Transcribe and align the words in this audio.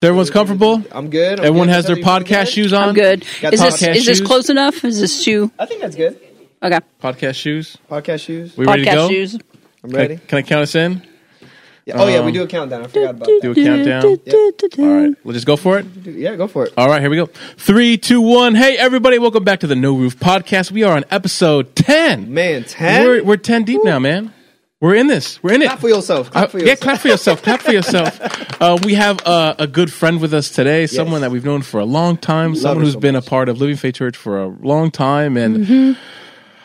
Everyone's 0.00 0.30
comfortable. 0.30 0.80
I'm 0.92 1.10
good. 1.10 1.40
I'm 1.40 1.46
Everyone 1.46 1.66
good. 1.66 1.72
has 1.74 1.86
their 1.86 1.96
podcast 1.96 2.52
shoes 2.52 2.72
on. 2.72 2.90
I'm 2.90 2.94
good. 2.94 3.24
Got 3.40 3.52
Is 3.52 3.60
this 3.60 3.82
podcast 3.82 3.96
is 3.96 4.06
this 4.06 4.18
shoes? 4.18 4.26
close 4.28 4.48
enough? 4.48 4.84
Is 4.84 5.00
this 5.00 5.24
too 5.24 5.50
I 5.58 5.66
think 5.66 5.80
that's 5.80 5.96
good. 5.96 6.20
okay? 6.62 6.78
Podcast 7.02 7.34
shoes. 7.34 7.76
Podcast 7.90 8.20
shoes. 8.24 8.56
We 8.56 8.64
ready 8.64 8.84
to 8.84 8.90
Podcast 8.90 8.94
go? 8.94 9.08
shoes. 9.08 9.34
I'm 9.82 9.90
Can 9.90 9.98
I, 9.98 10.02
ready. 10.02 10.16
can 10.28 10.38
I 10.38 10.42
count 10.42 10.62
us 10.62 10.74
in? 10.76 11.02
Yeah. 11.84 11.94
Oh 11.96 12.06
yeah, 12.06 12.20
we 12.20 12.28
Um, 12.28 12.32
do 12.32 12.42
a 12.44 12.46
countdown. 12.46 12.84
I 12.84 12.86
forgot 12.86 13.10
about 13.10 13.26
that. 13.26 13.38
Do 13.42 13.50
a 13.50 13.54
countdown. 13.56 14.04
All 14.78 15.00
right, 15.02 15.14
we'll 15.24 15.32
just 15.34 15.46
go 15.46 15.56
for 15.56 15.80
it. 15.80 15.86
Yeah, 16.04 16.36
go 16.36 16.46
for 16.46 16.66
it. 16.66 16.74
All 16.78 16.88
right, 16.88 17.00
here 17.00 17.10
we 17.10 17.16
go. 17.16 17.26
Three, 17.56 17.98
two, 17.98 18.20
one. 18.20 18.54
Hey, 18.54 18.76
everybody! 18.76 19.18
Welcome 19.18 19.42
back 19.42 19.58
to 19.60 19.66
the 19.66 19.74
No 19.74 19.96
Roof 19.96 20.16
Podcast. 20.16 20.70
We 20.70 20.84
are 20.84 20.94
on 20.96 21.06
episode 21.10 21.74
ten. 21.74 22.32
Man, 22.32 22.62
10? 22.62 23.04
We're 23.04 23.24
we're 23.24 23.36
ten 23.36 23.64
deep 23.64 23.82
now, 23.82 23.98
man. 23.98 24.32
We're 24.80 24.94
in 24.94 25.08
this. 25.08 25.42
We're 25.42 25.54
in 25.54 25.62
it. 25.62 25.66
Clap 25.66 25.80
for 25.80 25.88
yourself. 25.88 26.30
Clap 26.30 26.44
Uh, 26.44 26.48
for 26.48 26.58
yeah, 26.60 26.64
yourself. 26.66 26.80
clap 26.80 26.98
for 27.00 27.08
yourself. 27.08 27.42
clap 27.42 27.60
for 27.62 27.72
yourself. 27.72 28.44
Uh, 28.60 28.76
we 28.84 28.94
have 28.94 29.24
uh, 29.24 29.54
a 29.60 29.68
good 29.68 29.92
friend 29.92 30.20
with 30.20 30.34
us 30.34 30.50
today, 30.50 30.84
someone 30.88 31.20
that 31.20 31.30
we've 31.30 31.44
known 31.44 31.62
for 31.62 31.78
a 31.78 31.84
long 31.84 32.16
time, 32.16 32.56
someone 32.56 32.78
her 32.78 32.84
who's 32.86 32.94
so 32.94 32.98
been 32.98 33.14
much. 33.14 33.24
a 33.24 33.30
part 33.30 33.48
of 33.48 33.60
Living 33.60 33.76
Faith 33.76 33.94
Church 33.94 34.16
for 34.16 34.42
a 34.42 34.48
long 34.48 34.90
time, 34.90 35.36
and 35.36 35.64
Mm-hmm. 35.64 35.92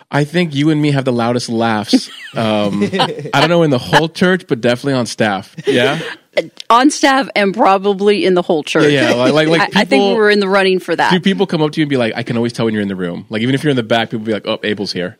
I 0.09 0.23
think 0.23 0.55
you 0.55 0.69
and 0.71 0.81
me 0.81 0.89
have 0.91 1.05
the 1.05 1.11
loudest 1.13 1.49
laughs. 1.49 2.09
Um, 2.35 2.81
I 2.81 3.29
don't 3.41 3.49
know 3.49 3.61
in 3.61 3.69
the 3.69 3.77
whole 3.77 4.09
church, 4.09 4.45
but 4.47 4.59
definitely 4.59 4.93
on 4.93 5.05
staff. 5.05 5.55
Yeah, 5.67 5.99
On 6.71 6.89
staff 6.89 7.29
and 7.35 7.53
probably 7.53 8.25
in 8.25 8.33
the 8.33 8.41
whole 8.41 8.63
church. 8.63 8.91
Yeah, 8.91 9.09
yeah, 9.11 9.13
like- 9.13 9.33
like- 9.33 9.47
like 9.49 9.61
I, 9.61 9.65
I 9.65 9.69
think 9.85 9.89
people- 10.01 10.15
we're 10.15 10.31
in 10.31 10.39
the 10.39 10.47
running 10.49 10.79
for 10.79 10.95
that. 10.95 11.11
do 11.11 11.19
people 11.19 11.45
come 11.45 11.61
up 11.61 11.73
to 11.73 11.79
you 11.79 11.83
and 11.83 11.89
be 11.91 11.97
like, 11.97 12.13
"I 12.15 12.23
can 12.23 12.37
always 12.37 12.53
tell 12.53 12.65
when 12.65 12.73
you're 12.73 12.81
in 12.81 12.87
the 12.87 12.95
room." 12.95 13.27
Like 13.29 13.43
even 13.43 13.53
if 13.53 13.63
you're 13.63 13.69
in 13.69 13.75
the 13.77 13.83
back, 13.83 14.09
people 14.09 14.25
be 14.25 14.33
like, 14.33 14.47
"Oh, 14.47 14.57
Abel's 14.63 14.91
here." 14.91 15.15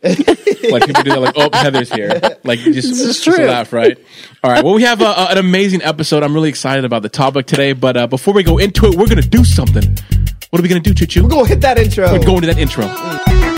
Like 0.70 0.86
people 0.86 1.02
do 1.02 1.10
that, 1.10 1.20
like, 1.20 1.34
"Oh, 1.36 1.48
Heather's 1.52 1.92
here." 1.92 2.20
Like 2.44 2.58
just, 2.60 2.94
just 3.22 3.26
laugh, 3.26 3.72
right? 3.72 3.96
All 4.42 4.50
right. 4.50 4.62
Well, 4.64 4.74
we 4.74 4.82
have 4.82 5.00
a, 5.00 5.04
a- 5.06 5.28
an 5.32 5.38
amazing 5.38 5.82
episode. 5.82 6.22
I'm 6.22 6.34
really 6.34 6.48
excited 6.48 6.84
about 6.84 7.02
the 7.02 7.08
topic 7.08 7.46
today. 7.46 7.72
But 7.72 7.96
uh, 7.96 8.06
before 8.06 8.34
we 8.34 8.42
go 8.42 8.58
into 8.58 8.86
it, 8.86 8.94
we're 8.96 9.08
gonna 9.08 9.22
do 9.22 9.44
something. 9.44 9.96
What 10.50 10.60
are 10.60 10.62
we 10.62 10.68
gonna 10.68 10.80
do, 10.80 10.94
Choo 10.94 11.06
Choo? 11.06 11.22
We're 11.22 11.30
gonna 11.30 11.48
hit 11.48 11.60
that 11.62 11.78
intro. 11.78 12.12
We're 12.12 12.24
going 12.24 12.40
to 12.42 12.46
that 12.48 12.58
intro. 12.58 12.86
All 12.86 13.53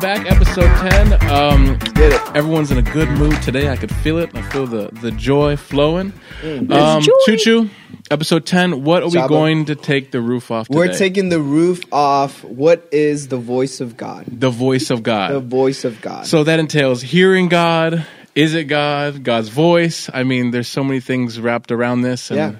welcome 0.00 0.24
back, 0.24 0.30
episode 0.30 0.90
ten. 0.90 1.12
Um, 1.30 1.78
Get 1.94 2.12
it. 2.12 2.36
everyone's 2.36 2.70
in 2.70 2.78
a 2.78 2.82
good 2.82 3.08
mood 3.10 3.40
today. 3.42 3.68
I 3.70 3.76
could 3.76 3.94
feel 3.96 4.18
it. 4.18 4.34
I 4.34 4.42
feel 4.42 4.66
the 4.66 4.90
the 5.00 5.10
joy 5.10 5.56
flowing. 5.56 6.12
Mm. 6.42 6.70
Um. 6.72 7.02
Choo 7.26 7.36
Choo, 7.36 7.70
episode 8.10 8.46
ten. 8.46 8.84
What 8.84 9.02
are 9.02 9.08
we 9.08 9.28
going 9.28 9.66
to 9.66 9.74
take 9.74 10.10
the 10.10 10.20
roof 10.20 10.50
off? 10.50 10.68
Today? 10.68 10.78
We're 10.78 10.94
taking 10.96 11.28
the 11.28 11.40
roof 11.40 11.82
off. 11.92 12.44
What 12.44 12.88
is 12.92 13.28
the 13.28 13.38
voice 13.38 13.80
of 13.80 13.96
God? 13.96 14.26
the 14.28 14.50
voice 14.50 14.90
of 14.90 15.02
God. 15.02 15.32
The 15.32 15.40
voice 15.40 15.84
of 15.84 16.00
God. 16.00 16.26
So 16.26 16.44
that 16.44 16.58
entails 16.60 17.02
hearing 17.02 17.48
God. 17.48 18.06
Is 18.34 18.54
it 18.54 18.64
God? 18.64 19.24
God's 19.24 19.48
voice? 19.48 20.08
I 20.12 20.22
mean, 20.22 20.52
there's 20.52 20.68
so 20.68 20.84
many 20.84 21.00
things 21.00 21.40
wrapped 21.40 21.72
around 21.72 22.02
this. 22.02 22.30
And 22.30 22.38
Yeah. 22.38 22.52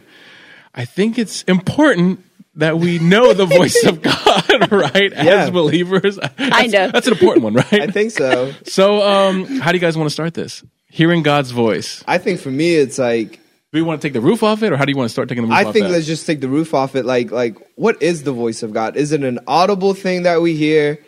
I 0.74 0.84
think 0.86 1.18
it's 1.18 1.42
important 1.44 2.24
that 2.56 2.78
we 2.78 2.98
know 2.98 3.32
the 3.32 3.46
voice 3.46 3.84
of 3.84 4.02
God, 4.02 4.26
right? 4.70 5.12
As 5.12 5.50
believers. 5.50 6.16
That's- 6.16 6.72
know. 6.72 6.90
That's 6.90 7.06
an 7.06 7.12
important 7.12 7.44
one, 7.44 7.54
right? 7.54 7.72
I 7.72 7.86
think 7.88 8.10
so. 8.12 8.52
so, 8.64 9.02
um, 9.02 9.46
how 9.60 9.72
do 9.72 9.76
you 9.76 9.80
guys 9.80 9.96
want 9.96 10.08
to 10.08 10.12
start 10.12 10.34
this? 10.34 10.62
Hearing 10.90 11.22
God's 11.22 11.50
voice. 11.50 12.02
I 12.06 12.18
think 12.18 12.40
for 12.40 12.50
me, 12.50 12.74
it's 12.74 12.98
like 12.98 13.32
Do 13.32 13.38
we 13.74 13.82
want 13.82 14.00
to 14.00 14.06
take 14.06 14.14
the 14.14 14.20
roof 14.20 14.42
off 14.42 14.62
it, 14.62 14.72
or 14.72 14.76
how 14.76 14.84
do 14.84 14.90
you 14.90 14.96
want 14.96 15.08
to 15.08 15.12
start 15.12 15.28
taking 15.28 15.42
the 15.42 15.48
roof 15.48 15.58
off? 15.58 15.64
I 15.64 15.68
off 15.68 15.72
think 15.74 15.86
that? 15.86 15.92
let's 15.92 16.06
just 16.06 16.26
take 16.26 16.40
the 16.40 16.48
roof 16.48 16.72
off 16.72 16.96
it. 16.96 17.04
Like, 17.04 17.30
like, 17.30 17.56
what 17.76 18.02
is 18.02 18.22
the 18.22 18.32
voice 18.32 18.62
of 18.62 18.72
God? 18.72 18.96
Is 18.96 19.12
it 19.12 19.22
an 19.22 19.38
audible 19.46 19.92
thing 19.94 20.22
that 20.22 20.40
we 20.40 20.54
hear? 20.54 20.98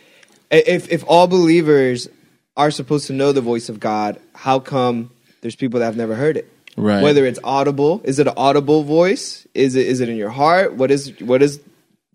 If 0.51 0.91
if 0.91 1.05
all 1.07 1.27
believers 1.27 2.09
are 2.57 2.71
supposed 2.71 3.07
to 3.07 3.13
know 3.15 3.33
the 3.33 3.41
voice 3.41 3.69
of 3.69 3.81
God, 3.81 4.21
how 4.35 4.59
come 4.59 5.11
there's 5.41 5.57
people 5.57 5.81
that 5.81 5.87
have 5.87 5.97
never 5.97 6.15
heard 6.15 6.37
it? 6.37 6.53
Right. 6.77 7.03
Whether 7.03 7.27
it's 7.27 7.39
audible, 7.43 8.01
is 8.05 8.19
it 8.19 8.27
an 8.27 8.35
audible 8.37 8.85
voice? 8.85 9.47
Is 9.55 9.77
it 9.77 9.87
is 9.87 10.01
it 10.01 10.09
in 10.09 10.17
your 10.17 10.31
heart? 10.31 10.75
What 10.75 10.91
is 10.91 11.19
what 11.21 11.43
is 11.43 11.61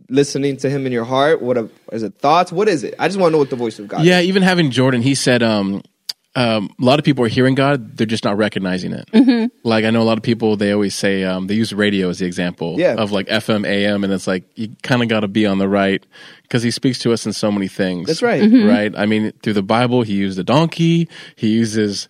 listening 0.09 0.57
to 0.57 0.69
Him 0.69 0.85
in 0.85 0.91
your 0.91 1.05
heart? 1.05 1.41
What 1.41 1.57
are, 1.57 1.69
is 1.91 2.03
it 2.03 2.15
thoughts? 2.15 2.51
What 2.51 2.67
is 2.67 2.83
it? 2.83 2.95
I 2.99 3.07
just 3.07 3.19
want 3.19 3.29
to 3.31 3.33
know 3.33 3.39
what 3.39 3.49
the 3.49 3.55
voice 3.55 3.79
of 3.79 3.87
God. 3.87 4.03
Yeah, 4.03 4.19
is. 4.19 4.27
even 4.27 4.43
having 4.43 4.71
Jordan, 4.71 5.01
he 5.01 5.15
said 5.15 5.41
um, 5.43 5.81
um, 6.35 6.69
a 6.81 6.83
lot 6.83 6.99
of 6.99 7.05
people 7.05 7.23
are 7.23 7.29
hearing 7.29 7.55
God, 7.55 7.95
they're 7.97 8.05
just 8.05 8.23
not 8.25 8.35
recognizing 8.37 8.91
it. 8.91 9.09
Mm-hmm. 9.11 9.45
Like 9.67 9.85
I 9.85 9.89
know 9.89 10.01
a 10.01 10.03
lot 10.03 10.17
of 10.17 10.23
people, 10.23 10.57
they 10.57 10.71
always 10.73 10.93
say 10.93 11.23
um, 11.23 11.47
they 11.47 11.53
use 11.53 11.71
radio 11.73 12.09
as 12.09 12.19
the 12.19 12.25
example 12.25 12.75
Yeah. 12.77 12.95
of 12.95 13.11
like 13.11 13.27
FM, 13.27 13.65
AM, 13.65 14.03
and 14.03 14.11
it's 14.11 14.27
like 14.27 14.43
you 14.55 14.75
kind 14.83 15.01
of 15.01 15.07
got 15.07 15.21
to 15.21 15.27
be 15.29 15.45
on 15.45 15.59
the 15.59 15.69
right 15.69 16.05
because 16.41 16.61
he 16.61 16.71
speaks 16.71 16.99
to 16.99 17.13
us 17.13 17.25
in 17.25 17.31
so 17.33 17.51
many 17.51 17.67
things. 17.69 18.07
That's 18.07 18.21
right. 18.21 18.51
right? 18.51 18.93
I 18.97 19.05
mean, 19.05 19.31
through 19.43 19.53
the 19.53 19.63
Bible, 19.63 20.01
he 20.01 20.13
used 20.15 20.37
a 20.37 20.43
donkey, 20.43 21.07
he 21.37 21.47
uses 21.49 22.07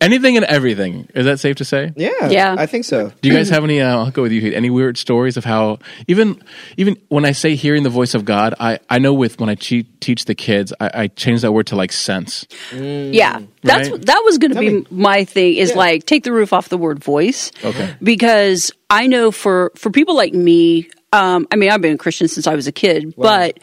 anything 0.00 0.36
and 0.36 0.44
everything. 0.46 1.08
Is 1.14 1.24
that 1.26 1.40
safe 1.40 1.56
to 1.56 1.64
say? 1.64 1.92
yeah, 1.96 2.28
Yeah. 2.28 2.54
I 2.58 2.66
think 2.66 2.84
so. 2.84 3.12
Do 3.20 3.28
you 3.28 3.34
guys 3.34 3.48
have 3.50 3.64
any? 3.64 3.80
Uh, 3.80 3.96
I'll 3.98 4.10
go 4.10 4.22
with 4.22 4.32
you. 4.32 4.52
Any 4.52 4.70
weird 4.70 4.96
stories 4.98 5.36
of 5.36 5.44
how 5.44 5.78
even 6.08 6.42
even 6.76 6.96
when 7.08 7.24
I 7.24 7.32
say 7.32 7.54
hearing 7.54 7.82
the 7.82 7.90
voice 7.90 8.14
of 8.14 8.24
God, 8.24 8.54
I 8.60 8.78
I 8.88 8.98
know 8.98 9.12
with 9.14 9.40
when 9.40 9.48
I 9.48 9.54
che- 9.54 9.86
teach 10.00 10.24
the 10.26 10.34
kids, 10.34 10.72
I, 10.80 10.90
I 10.94 11.06
change 11.08 11.42
that 11.42 11.52
word 11.52 11.66
to 11.68 11.76
like 11.76 11.92
sense. 11.92 12.46
Yeah, 12.72 13.40
that's 13.62 13.90
Right? 13.90 14.06
that 14.06 14.22
was 14.24 14.38
going 14.38 14.52
to 14.54 14.60
be 14.60 14.70
me. 14.70 14.86
my 14.90 15.24
thing. 15.24 15.54
Is 15.56 15.70
Yeah. 15.70 15.76
like 15.76 16.06
take 16.06 16.24
the 16.24 16.32
roof 16.32 16.52
off 16.52 16.68
the 16.68 16.78
word 16.78 17.02
voice. 17.02 17.50
Okay. 17.64 17.94
because 18.02 18.72
I 18.90 19.06
know 19.06 19.30
for 19.30 19.72
for 19.76 19.90
people 19.90 20.14
like 20.16 20.32
me, 20.34 20.88
um, 21.12 21.46
I 21.50 21.56
mean, 21.56 21.70
I've 21.70 21.80
been 21.80 21.94
a 21.94 21.98
Christian 21.98 22.28
since 22.28 22.46
I 22.46 22.54
was 22.54 22.66
a 22.66 22.72
kid, 22.72 23.14
but 23.16 23.58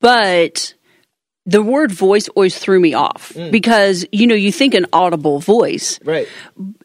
but 0.00 0.74
the 1.44 1.60
word 1.62 1.90
voice 1.90 2.28
always 2.28 2.56
threw 2.56 2.78
me 2.78 2.94
off 2.94 3.32
Mm. 3.34 3.50
because 3.50 4.06
you 4.12 4.26
know 4.28 4.34
you 4.34 4.52
think 4.52 4.74
an 4.74 4.86
audible 4.92 5.40
voice 5.40 5.98
Right. 6.04 6.28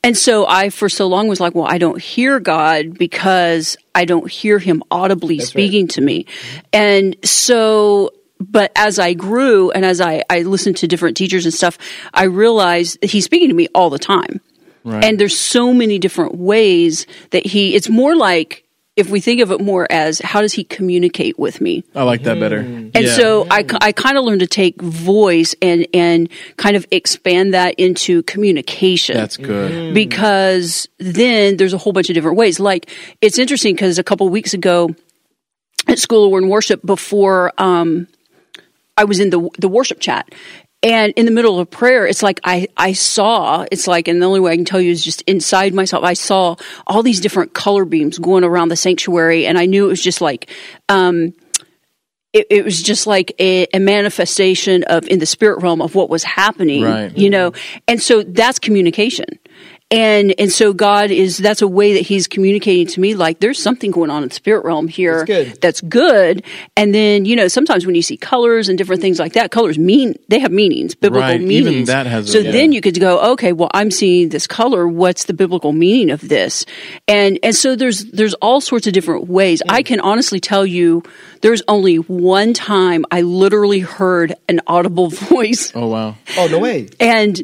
and 0.03 0.18
so 0.18 0.47
i 0.47 0.69
for 0.69 0.90
so 0.90 1.06
long 1.07 1.28
was 1.28 1.40
like 1.40 1.53
well 1.53 1.68
i 1.68 1.78
don't 1.78 2.01
hear 2.01 2.40
god 2.40 2.97
because 2.97 3.78
i 3.94 4.03
don't 4.06 4.29
hear 4.31 4.57
him 4.59 4.81
audibly 4.90 5.40
speaking 5.40 5.88
to 5.90 6.01
me 6.01 6.25
and 6.73 7.16
so 7.23 8.12
but 8.40 8.72
as 8.75 8.97
i 8.97 9.13
grew 9.13 9.69
and 9.72 9.85
as 9.85 10.01
i 10.01 10.23
i 10.29 10.41
listened 10.41 10.78
to 10.78 10.88
different 10.88 11.18
teachers 11.18 11.45
and 11.45 11.53
stuff 11.53 11.78
i 12.16 12.24
realized 12.24 12.97
he's 13.03 13.25
speaking 13.25 13.50
to 13.50 13.56
me 13.56 13.68
all 13.75 13.89
the 13.91 14.00
time 14.00 14.41
Right. 14.84 15.03
and 15.03 15.19
there's 15.19 15.38
so 15.38 15.74
many 15.74 16.00
different 16.00 16.35
ways 16.35 17.06
that 17.31 17.45
he 17.45 17.75
it's 17.75 17.89
more 17.89 18.16
like 18.16 18.63
if 18.97 19.09
we 19.09 19.22
think 19.22 19.40
of 19.41 19.52
it 19.52 19.62
more 19.62 19.88
as 19.91 20.19
how 20.19 20.41
does 20.41 20.52
he 20.53 20.63
communicate 20.63 21.38
with 21.40 21.62
me 21.62 21.84
I 21.96 22.03
like 22.03 22.24
that 22.24 22.40
better. 22.40 22.58
and 22.58 22.91
Yeah. 22.96 23.16
so 23.16 23.47
I, 23.50 23.63
I 23.80 23.91
kind 23.94 24.18
of 24.18 24.25
learned 24.25 24.41
to 24.41 24.47
take 24.47 24.81
voice 24.81 25.56
and 25.62 25.88
and 25.94 26.28
kind 26.58 26.75
of 26.75 26.85
expand 26.91 27.53
that 27.53 27.75
into 27.78 28.24
communication 28.24 29.16
that's 29.16 29.38
good. 29.38 29.94
because 29.94 30.90
then 30.97 31.57
there's 31.57 31.74
a 31.74 31.78
whole 31.78 31.94
bunch 31.94 32.09
of 32.09 32.16
different 32.16 32.38
ways. 32.38 32.59
Like 32.59 32.90
it's 33.22 33.38
interesting 33.38 33.75
because 33.75 34.00
a 34.00 34.03
couple 34.03 34.28
weeks 34.30 34.53
ago 34.53 34.90
at 35.88 36.00
School 36.00 36.25
of 36.25 36.31
Word 36.31 36.44
and 36.44 36.52
Worship, 36.52 36.86
before 36.86 37.53
um, 37.57 38.07
I 38.97 39.03
was 39.06 39.19
in 39.19 39.30
the 39.30 39.47
the 39.59 39.69
worship 39.69 40.00
chat, 40.00 40.28
and 40.84 41.12
in 41.16 41.26
the 41.26 41.32
middle 41.32 41.60
of 41.60 41.70
prayer, 41.70 42.06
it's 42.06 42.22
like 42.22 42.40
I 42.44 42.68
I 42.78 42.94
saw. 42.94 43.66
It's 43.72 43.88
like, 43.88 44.08
and 44.08 44.22
the 44.22 44.26
only 44.26 44.40
way 44.40 44.52
I 44.52 44.56
can 44.56 44.66
tell 44.66 44.80
you 44.80 44.92
is 44.92 45.04
just 45.04 45.22
inside 45.24 45.74
myself. 45.74 46.04
I 46.04 46.14
saw 46.14 46.56
all 46.86 47.02
these 47.04 47.20
different 47.20 47.54
color 47.54 47.84
beams 47.84 48.20
going 48.20 48.44
around 48.44 48.70
the 48.70 48.76
sanctuary, 48.76 49.46
and 49.48 49.58
I 49.58 49.66
knew 49.66 49.86
it 49.86 49.90
was 49.90 50.04
just 50.04 50.22
like. 50.22 50.50
Um, 50.90 51.34
it, 52.34 52.46
it 52.50 52.66
was 52.66 52.84
just 52.84 53.08
like 53.08 53.34
a, 53.40 53.68
a 53.74 53.80
manifestation 53.80 54.84
of 54.84 55.08
in 55.08 55.18
the 55.20 55.26
spirit 55.26 55.64
realm 55.64 55.82
of 55.82 55.96
what 55.96 56.10
was 56.10 56.24
happening 56.26 56.84
Right. 56.84 57.18
you 57.18 57.30
know 57.30 57.54
and 57.88 58.02
so 58.02 58.22
that's 58.22 58.60
communication 58.60 59.40
and 59.90 60.34
and 60.38 60.52
so 60.52 60.74
god 60.74 61.12
is 61.12 61.38
that's 61.38 61.62
a 61.62 61.68
way 61.68 61.94
that 61.94 62.02
he's 62.02 62.28
communicating 62.28 62.86
to 62.88 63.00
me 63.00 63.16
like 63.16 63.40
there's 63.40 63.58
something 63.62 63.89
going 63.89 64.10
on 64.10 64.22
in 64.22 64.28
the 64.30 64.36
spirit 64.36 64.66
realm 64.66 64.88
here 64.89 65.19
That's 65.25 65.28
good. 65.51 65.62
that's 65.62 65.81
good 65.81 66.44
and 66.75 66.94
then 66.94 67.24
you 67.24 67.38
know 67.38 67.48
sometimes 67.48 67.86
when 67.86 67.95
you 67.95 68.01
see 68.01 68.18
colors 68.18 68.68
and 68.68 68.78
different 68.78 69.01
things 69.01 69.18
like 69.18 69.34
that 69.34 69.50
colors 69.50 69.80
mean 69.80 70.16
they 70.28 70.39
have 70.39 70.51
meanings 70.51 70.94
biblical 70.94 71.22
Right. 71.28 71.36
Even 71.42 71.48
meanings 71.48 71.88
that 71.88 72.06
has 72.06 72.28
a- 72.28 72.31
so 72.34 72.39
yeah. 72.39 72.51
then 72.51 72.74
you 72.74 72.81
could 72.81 73.00
go 73.00 73.31
okay 73.31 73.54
well 73.54 73.69
i'm 73.74 73.89
seeing 73.89 74.28
this 74.28 74.45
color 74.45 74.88
what's 74.89 75.24
the 75.24 75.34
biblical 75.34 75.72
meaning 75.72 76.10
of 76.10 76.19
this 76.28 76.66
and 77.07 77.39
and 77.42 77.56
so 77.56 77.75
there's 77.78 78.04
there's 78.12 78.34
all 78.36 78.60
sorts 78.60 78.88
of 78.88 78.94
different 78.94 79.28
ways 79.30 79.62
i 79.69 79.81
can 79.84 80.01
honestly 80.01 80.42
tell 80.42 80.66
you 80.66 81.01
there's 81.42 81.62
only 81.69 81.95
one 81.95 82.54
time 82.54 83.06
i 83.12 83.22
literally 83.22 83.80
heard 83.80 84.34
an 84.50 84.60
audible 84.68 85.10
voice 85.12 85.72
Oh 85.74 85.88
wow. 85.88 86.16
Oh 86.38 86.48
no 86.51 86.60
way. 86.60 86.89
and 87.00 87.42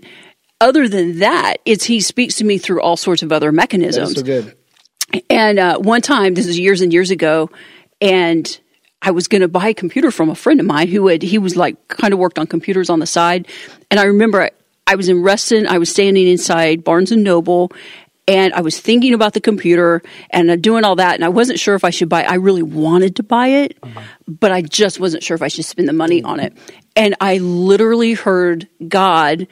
other 0.64 0.88
than 0.88 1.20
that 1.20 1.58
it's 1.66 1.84
he 1.84 2.00
speaks 2.00 2.36
to 2.36 2.44
me 2.46 2.58
through 2.58 2.82
all 2.82 2.98
sorts 2.98 3.22
of 3.22 3.32
other 3.32 3.48
That's 3.48 3.56
mechanisms 3.56 4.16
so 4.16 4.24
good. 4.24 4.56
and 5.30 5.60
uh, 5.60 5.78
one 5.78 6.02
time, 6.02 6.34
this 6.34 6.48
is 6.48 6.58
years 6.58 6.82
and 6.82 6.92
years 6.92 7.12
ago, 7.12 7.50
and 8.02 8.60
I 9.02 9.12
was 9.12 9.28
going 9.28 9.42
to 9.42 9.48
buy 9.48 9.68
a 9.68 9.74
computer 9.74 10.12
from 10.12 10.30
a 10.30 10.36
friend 10.36 10.60
of 10.60 10.66
mine 10.66 10.88
who 10.88 11.08
had 11.08 11.22
he 11.22 11.38
was 11.38 11.56
like 11.56 11.88
kind 11.88 12.14
of 12.14 12.20
worked 12.20 12.40
on 12.40 12.48
computers 12.48 12.90
on 12.90 13.00
the 13.00 13.06
side, 13.06 13.48
and 13.92 14.00
I 14.00 14.06
remember 14.06 14.50
I 14.88 14.96
was 14.96 15.10
in 15.10 15.22
Reston. 15.22 15.68
I 15.68 15.78
was 15.78 15.90
standing 15.90 16.28
inside 16.28 16.84
Barnes 16.84 17.12
and 17.12 17.24
Noble, 17.24 17.72
and 18.28 18.54
I 18.54 18.62
was 18.62 18.80
thinking 18.80 19.14
about 19.14 19.34
the 19.34 19.42
computer 19.42 20.02
and 20.30 20.50
uh, 20.50 20.56
doing 20.56 20.86
all 20.86 20.96
that, 20.96 21.16
and 21.16 21.26
I 21.26 21.30
wasn't 21.30 21.60
sure 21.60 21.76
if 21.76 21.84
I 21.84 21.90
should 21.90 22.10
buy. 22.10 22.24
It. 22.24 22.32
I 22.32 22.36
really 22.36 22.64
wanted 22.64 23.18
to 23.18 23.24
buy 23.24 23.48
it, 23.48 23.78
but 24.28 24.52
I 24.52 24.62
just 24.62 25.00
wasn't 25.00 25.24
sure 25.24 25.36
if 25.36 25.42
I 25.42 25.50
should 25.50 25.66
spend 25.66 25.88
the 25.88 25.94
money 25.94 26.24
on 26.24 26.40
it. 26.40 26.54
And 26.96 27.16
I 27.20 27.40
literally 27.40 28.14
heard 28.14 28.70
God 28.88 29.48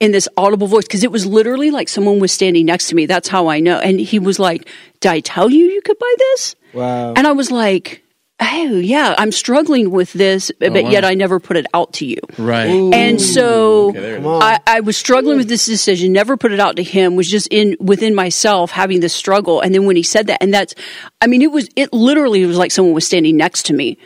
in 0.00 0.12
this 0.12 0.28
audible 0.36 0.66
voice 0.66 0.84
because 0.84 1.04
it 1.04 1.12
was 1.12 1.26
literally 1.26 1.70
like 1.70 1.88
someone 1.88 2.18
was 2.18 2.32
standing 2.32 2.66
next 2.66 2.88
to 2.88 2.94
me. 2.94 3.06
That's 3.06 3.28
how 3.28 3.48
I 3.48 3.60
know. 3.60 3.78
And 3.78 4.00
he 4.00 4.18
was 4.18 4.38
like, 4.38 4.68
"Did 5.00 5.10
I 5.10 5.20
tell 5.20 5.50
you 5.50 5.66
you 5.66 5.82
could 5.82 5.98
buy 5.98 6.14
this?" 6.18 6.56
Wow. 6.72 7.14
And 7.14 7.26
I 7.26 7.32
was 7.32 7.50
like, 7.50 8.02
"Oh 8.40 8.76
yeah, 8.76 9.14
I'm 9.16 9.32
struggling 9.32 9.90
with 9.90 10.12
this, 10.12 10.50
oh, 10.54 10.70
but 10.70 10.84
wow. 10.84 10.90
yet 10.90 11.04
I 11.04 11.14
never 11.14 11.38
put 11.40 11.56
it 11.56 11.66
out 11.72 11.92
to 11.94 12.06
you." 12.06 12.18
Right. 12.38 12.68
And 12.68 13.20
so 13.20 13.90
Okay, 13.90 14.00
there 14.00 14.14
it 14.16 14.22
Come 14.22 14.26
on. 14.26 14.42
I, 14.42 14.60
I 14.66 14.80
was 14.80 14.96
struggling 14.96 15.36
with 15.36 15.48
this 15.48 15.66
decision, 15.66 16.12
never 16.12 16.36
put 16.36 16.52
it 16.52 16.60
out 16.60 16.76
to 16.76 16.82
him, 16.82 17.16
was 17.16 17.30
just 17.30 17.48
in 17.50 17.76
within 17.80 18.14
myself 18.14 18.70
having 18.70 19.00
this 19.00 19.14
struggle. 19.14 19.60
And 19.60 19.74
then 19.74 19.86
when 19.86 19.96
he 19.96 20.02
said 20.02 20.26
that, 20.28 20.42
and 20.42 20.52
that's, 20.52 20.74
I 21.20 21.26
mean, 21.26 21.42
it 21.42 21.52
was, 21.52 21.68
it 21.76 21.92
literally 21.92 22.44
was 22.46 22.56
like 22.56 22.72
someone 22.72 22.94
was 22.94 23.06
standing 23.06 23.36
next 23.36 23.66
to 23.66 23.72
me. 23.72 23.98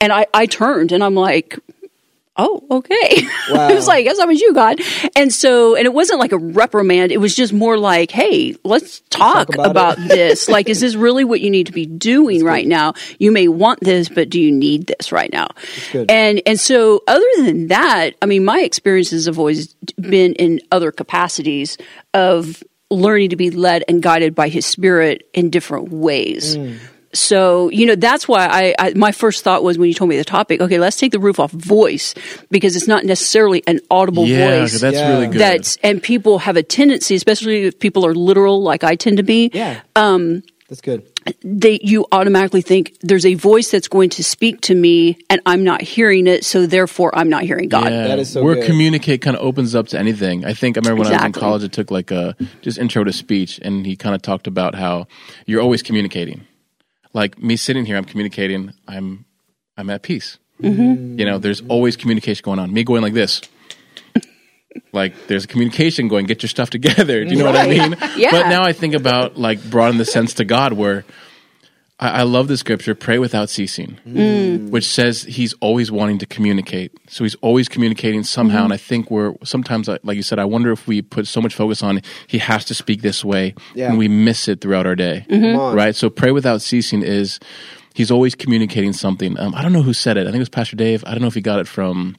And 0.00 0.12
I, 0.12 0.26
I 0.34 0.46
turned 0.46 0.92
and 0.92 1.02
I'm 1.02 1.14
like, 1.14 1.58
oh, 2.36 2.64
okay. 2.70 3.26
Wow. 3.50 3.68
it 3.68 3.74
was 3.74 3.86
like, 3.86 4.06
guess 4.06 4.16
that 4.16 4.26
was 4.26 4.40
you, 4.40 4.54
God. 4.54 4.80
And 5.14 5.30
so, 5.30 5.76
and 5.76 5.84
it 5.84 5.92
wasn't 5.92 6.18
like 6.18 6.32
a 6.32 6.38
reprimand. 6.38 7.12
It 7.12 7.18
was 7.18 7.36
just 7.36 7.52
more 7.52 7.76
like, 7.76 8.10
hey, 8.10 8.56
let's 8.64 9.00
talk, 9.10 9.48
talk 9.48 9.54
about 9.54 9.70
about, 9.70 9.98
this. 10.08 10.48
Like, 10.48 10.70
is 10.70 10.80
this 10.80 10.94
really 10.94 11.24
what 11.24 11.42
you 11.42 11.50
need 11.50 11.66
to 11.66 11.72
be 11.72 11.84
doing 11.84 12.42
right 12.42 12.66
now? 12.66 12.94
You 13.18 13.32
may 13.32 13.48
want 13.48 13.80
this, 13.80 14.08
but 14.08 14.30
do 14.30 14.40
you 14.40 14.50
need 14.50 14.86
this 14.86 15.12
right 15.12 15.30
now? 15.30 15.48
And 16.08 16.40
and 16.46 16.58
so 16.58 17.02
other 17.06 17.26
than 17.36 17.68
that, 17.68 18.12
I 18.22 18.26
mean, 18.26 18.46
my 18.46 18.60
experiences 18.60 19.26
have 19.26 19.38
always 19.38 19.74
been 20.00 20.32
in 20.34 20.60
other 20.72 20.90
capacities 20.90 21.76
of 22.14 22.62
learning 22.90 23.30
to 23.30 23.36
be 23.36 23.50
led 23.50 23.84
and 23.88 24.02
guided 24.02 24.34
by 24.34 24.48
His 24.48 24.64
Spirit 24.64 25.28
in 25.34 25.50
different 25.50 25.90
ways. 25.90 26.56
Mm. 26.56 26.78
So 27.14 27.70
you 27.70 27.86
know 27.86 27.94
that's 27.94 28.26
why 28.28 28.46
I, 28.46 28.74
I 28.78 28.94
my 28.94 29.12
first 29.12 29.44
thought 29.44 29.62
was 29.62 29.78
when 29.78 29.88
you 29.88 29.94
told 29.94 30.10
me 30.10 30.16
the 30.16 30.24
topic. 30.24 30.60
Okay, 30.60 30.78
let's 30.78 30.96
take 30.96 31.12
the 31.12 31.18
roof 31.20 31.38
off 31.40 31.50
voice 31.52 32.14
because 32.50 32.76
it's 32.76 32.88
not 32.88 33.04
necessarily 33.04 33.62
an 33.66 33.80
audible 33.90 34.26
Yeah, 34.26 34.60
voice. 34.60 34.80
that's 34.80 34.96
Yeah. 34.96 35.08
really 35.10 35.26
good. 35.28 35.40
That's 35.40 35.76
and 35.82 36.02
people 36.02 36.38
have 36.40 36.56
a 36.56 36.62
tendency, 36.62 37.14
especially 37.14 37.62
if 37.64 37.78
people 37.78 38.04
are 38.04 38.14
literal 38.14 38.62
like 38.62 38.84
I 38.84 38.96
tend 38.96 39.16
to 39.18 39.22
be. 39.22 39.50
yeah. 39.54 39.80
Um, 39.96 40.42
that's 40.68 40.80
good. 40.80 41.02
They 41.42 41.78
you 41.82 42.06
automatically 42.10 42.62
think 42.62 42.96
there's 43.00 43.24
a 43.26 43.34
voice 43.34 43.70
that's 43.70 43.86
going 43.88 44.10
to 44.10 44.24
speak 44.24 44.60
to 44.62 44.74
me, 44.74 45.18
and 45.30 45.40
I'm 45.46 45.62
not 45.62 45.80
hearing 45.82 46.26
it, 46.26 46.44
so 46.44 46.66
therefore 46.66 47.16
I'm 47.16 47.28
not 47.28 47.42
hearing 47.44 47.68
God. 47.68 47.90
Yeah. 47.92 48.08
That 48.08 48.18
is 48.18 48.30
so 48.32 48.42
Where 48.42 48.56
good. 48.56 48.64
communicate 48.66 49.20
kind 49.22 49.36
of 49.36 49.42
opens 49.42 49.74
up 49.74 49.88
to 49.88 49.98
anything. 49.98 50.44
I 50.44 50.52
think 50.54 50.76
I 50.76 50.80
remember 50.80 51.02
when 51.04 51.12
I 51.12 51.16
was 51.16 51.24
in 51.26 51.32
college, 51.32 51.64
I 51.64 51.68
took 51.68 51.90
like 51.90 52.10
a 52.10 52.34
just 52.62 52.78
intro 52.78 53.04
to 53.04 53.12
speech, 53.12 53.58
and 53.62 53.86
he 53.86 53.94
kind 53.94 54.14
of 54.14 54.22
talked 54.22 54.46
about 54.46 54.74
how 54.74 55.06
you're 55.46 55.60
always 55.62 55.82
communicating. 55.82 56.42
Like 57.14 57.42
me 57.42 57.56
sitting 57.56 57.86
here, 57.86 57.96
I'm 57.96 58.04
communicating. 58.04 58.74
I'm 58.86 59.24
I'm 59.76 59.88
at 59.88 60.02
peace. 60.02 60.38
Mm-hmm. 60.60 61.18
You 61.18 61.24
know, 61.24 61.38
there's 61.38 61.62
always 61.68 61.96
communication 61.96 62.42
going 62.44 62.58
on. 62.58 62.72
Me 62.72 62.84
going 62.84 63.02
like 63.02 63.14
this. 63.14 63.40
Like 64.92 65.28
there's 65.28 65.44
a 65.44 65.46
communication 65.48 66.08
going, 66.08 66.26
get 66.26 66.42
your 66.42 66.48
stuff 66.48 66.70
together. 66.78 67.24
Do 67.24 67.30
you 67.30 67.36
know 67.36 67.46
what 67.46 67.56
I 67.56 67.68
mean? 67.68 67.96
Yeah. 68.16 68.30
But 68.30 68.48
now 68.48 68.62
I 68.62 68.72
think 68.72 68.94
about 68.94 69.36
like 69.36 69.62
broaden 69.68 69.98
the 69.98 70.04
sense 70.04 70.34
to 70.34 70.44
God 70.44 70.72
where 70.72 71.04
I, 72.00 72.08
I 72.08 72.22
love 72.22 72.48
the 72.48 72.56
scripture, 72.56 72.94
pray 72.94 73.18
without 73.18 73.48
ceasing, 73.50 73.98
Mm. 74.06 74.70
which 74.70 74.84
says 74.86 75.22
he's 75.22 75.54
always 75.60 75.92
wanting 75.92 76.18
to 76.18 76.26
communicate. 76.26 76.90
So 77.08 77.22
he's 77.24 77.36
always 77.36 77.68
communicating 77.68 78.24
somehow. 78.24 78.56
Mm-hmm. 78.58 78.64
And 78.64 78.72
I 78.72 78.76
think 78.78 79.10
we're 79.10 79.34
sometimes, 79.44 79.86
like 79.88 80.00
like 80.02 80.16
you 80.16 80.22
said, 80.24 80.38
I 80.40 80.44
wonder 80.44 80.72
if 80.72 80.86
we 80.88 81.02
put 81.02 81.26
so 81.26 81.40
much 81.40 81.54
focus 81.54 81.82
on 81.82 82.00
he 82.26 82.38
has 82.38 82.64
to 82.66 82.74
speak 82.74 83.02
this 83.02 83.24
way 83.24 83.54
Yeah. 83.74 83.88
and 83.90 83.98
we 83.98 84.08
miss 84.08 84.48
it 84.48 84.60
throughout 84.60 84.86
our 84.86 84.96
day. 84.96 85.24
Mm-hmm. 85.28 85.76
Right? 85.76 85.94
So 85.94 86.10
pray 86.10 86.32
without 86.32 86.62
ceasing 86.62 87.02
is 87.02 87.38
he's 87.94 88.10
always 88.10 88.34
communicating 88.34 88.92
something. 88.92 89.38
Um, 89.38 89.54
I 89.54 89.62
don't 89.62 89.72
know 89.72 89.82
who 89.82 89.92
said 89.94 90.16
it. 90.16 90.22
I 90.22 90.24
think 90.26 90.36
it 90.36 90.38
was 90.40 90.48
Pastor 90.48 90.74
Dave. 90.76 91.04
I 91.06 91.12
don't 91.12 91.20
know 91.20 91.28
if 91.28 91.34
he 91.34 91.40
got 91.40 91.60
it 91.60 91.68
from 91.68 92.16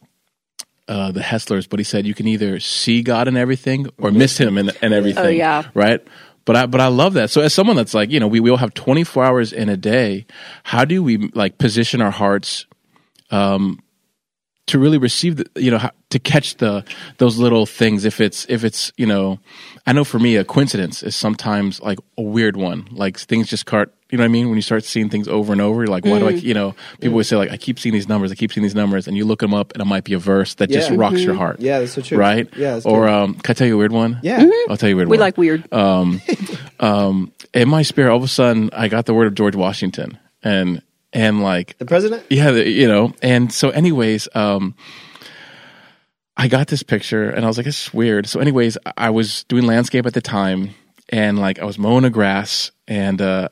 uh, 0.87 1.11
the 1.11 1.19
Hesslers, 1.19 1.67
but 1.67 1.79
he 1.79 1.83
said 1.83 2.05
you 2.05 2.13
can 2.13 2.27
either 2.27 2.59
see 2.59 3.01
God 3.01 3.27
in 3.27 3.35
everything 3.35 3.87
or 3.97 4.11
miss 4.11 4.37
Him 4.37 4.57
in, 4.57 4.69
in 4.83 4.93
everything. 4.93 5.25
Oh, 5.25 5.29
yeah. 5.29 5.63
right. 5.73 5.99
But 6.45 6.55
I 6.55 6.65
but 6.67 6.79
I 6.79 6.87
love 6.87 7.13
that. 7.13 7.31
So 7.31 7.41
as 7.41 7.53
someone 7.53 7.75
that's 7.75 7.93
like 7.93 8.11
you 8.11 8.19
know 8.19 8.27
we 8.27 8.39
we 8.39 8.49
all 8.49 8.57
have 8.57 8.73
24 8.73 9.23
hours 9.23 9.51
in 9.51 9.67
a 9.69 9.77
day. 9.77 10.25
How 10.63 10.85
do 10.85 11.03
we 11.03 11.29
like 11.33 11.57
position 11.57 12.01
our 12.01 12.11
hearts 12.11 12.65
um, 13.31 13.81
to 14.67 14.79
really 14.79 14.97
receive 14.97 15.35
the 15.37 15.45
you 15.55 15.69
know 15.71 15.89
to 16.09 16.17
catch 16.19 16.55
the 16.57 16.83
those 17.17 17.37
little 17.37 17.65
things 17.65 18.03
if 18.05 18.19
it's 18.19 18.45
if 18.49 18.63
it's 18.63 18.91
you 18.97 19.05
know 19.05 19.39
I 19.85 19.93
know 19.93 20.03
for 20.03 20.17
me 20.19 20.35
a 20.37 20.43
coincidence 20.43 21.03
is 21.03 21.15
sometimes 21.15 21.79
like 21.81 21.99
a 22.17 22.21
weird 22.23 22.57
one 22.57 22.87
like 22.91 23.19
things 23.19 23.47
just 23.47 23.65
cart 23.67 23.93
you 24.09 24.17
know 24.17 24.23
what 24.23 24.29
I 24.29 24.31
mean 24.31 24.47
when 24.47 24.55
you 24.55 24.61
start 24.63 24.83
seeing 24.83 25.09
things 25.09 25.27
over 25.27 25.51
and 25.51 25.61
over 25.61 25.81
you're 25.81 25.87
like 25.87 26.03
why 26.05 26.17
do 26.19 26.27
I 26.27 26.33
Mm. 26.33 26.41
you 26.43 26.53
know 26.55 26.73
people 26.99 27.15
would 27.17 27.25
say 27.27 27.35
like 27.35 27.51
I 27.51 27.57
keep 27.57 27.77
seeing 27.79 27.93
these 27.93 28.07
numbers 28.09 28.31
I 28.31 28.35
keep 28.35 28.51
seeing 28.53 28.63
these 28.63 28.73
numbers 28.75 29.07
and 29.07 29.15
you 29.15 29.23
look 29.25 29.39
them 29.39 29.53
up 29.53 29.71
and 29.73 29.81
it 29.81 29.85
might 29.85 30.03
be 30.03 30.13
a 30.13 30.19
verse 30.19 30.55
that 30.55 30.69
just 30.71 30.89
Yeah. 30.89 30.97
rocks 30.97 31.21
your 31.21 31.35
heart 31.35 31.59
Yeah, 31.59 31.79
that's 31.79 31.93
so 31.93 32.01
true. 32.01 32.17
right 32.17 32.47
Yeah, 32.57 32.79
or 32.85 33.07
um 33.07 33.35
can 33.35 33.51
I 33.51 33.53
tell 33.53 33.67
you 33.67 33.75
a 33.75 33.77
weird 33.77 33.91
one 33.91 34.19
Yeah. 34.23 34.49
I'll 34.69 34.77
tell 34.77 34.89
you 34.89 34.95
a 34.95 34.97
weird 34.97 35.09
one. 35.09 35.11
We 35.11 35.17
one 35.17 35.27
like 35.27 35.37
weird. 35.37 35.71
um, 35.73 36.21
um, 36.79 37.31
in 37.53 37.69
my 37.69 37.83
spirit, 37.83 38.09
all 38.11 38.17
of 38.17 38.23
a 38.23 38.27
sudden, 38.27 38.69
I 38.73 38.87
got 38.87 39.05
the 39.05 39.13
word 39.13 39.27
of 39.27 39.35
George 39.35 39.55
Washington, 39.55 40.17
and 40.43 40.81
and 41.15 41.41
like, 41.41 41.77
The 41.79 41.85
president? 41.85 42.23
yeah, 42.29 42.51
the, 42.51 42.69
you 42.69 42.87
know, 42.87 43.13
and 43.23 43.51
so, 43.51 43.69
anyways, 43.69 44.27
um, 44.35 44.75
I 46.37 46.47
got 46.47 46.67
this 46.67 46.83
picture, 46.83 47.29
and 47.29 47.45
I 47.45 47.47
was 47.47 47.57
like, 47.57 47.65
it's 47.65 47.93
weird. 47.93 48.27
So, 48.27 48.39
anyways, 48.39 48.77
I 48.97 49.09
was 49.09 49.45
doing 49.45 49.65
landscape 49.65 50.05
at 50.05 50.13
the 50.13 50.21
time, 50.21 50.71
and 51.09 51.39
like, 51.39 51.59
I 51.59 51.65
was 51.65 51.79
mowing 51.79 52.03
the 52.03 52.09
grass, 52.09 52.71
and 52.87 53.21
uh, 53.21 53.47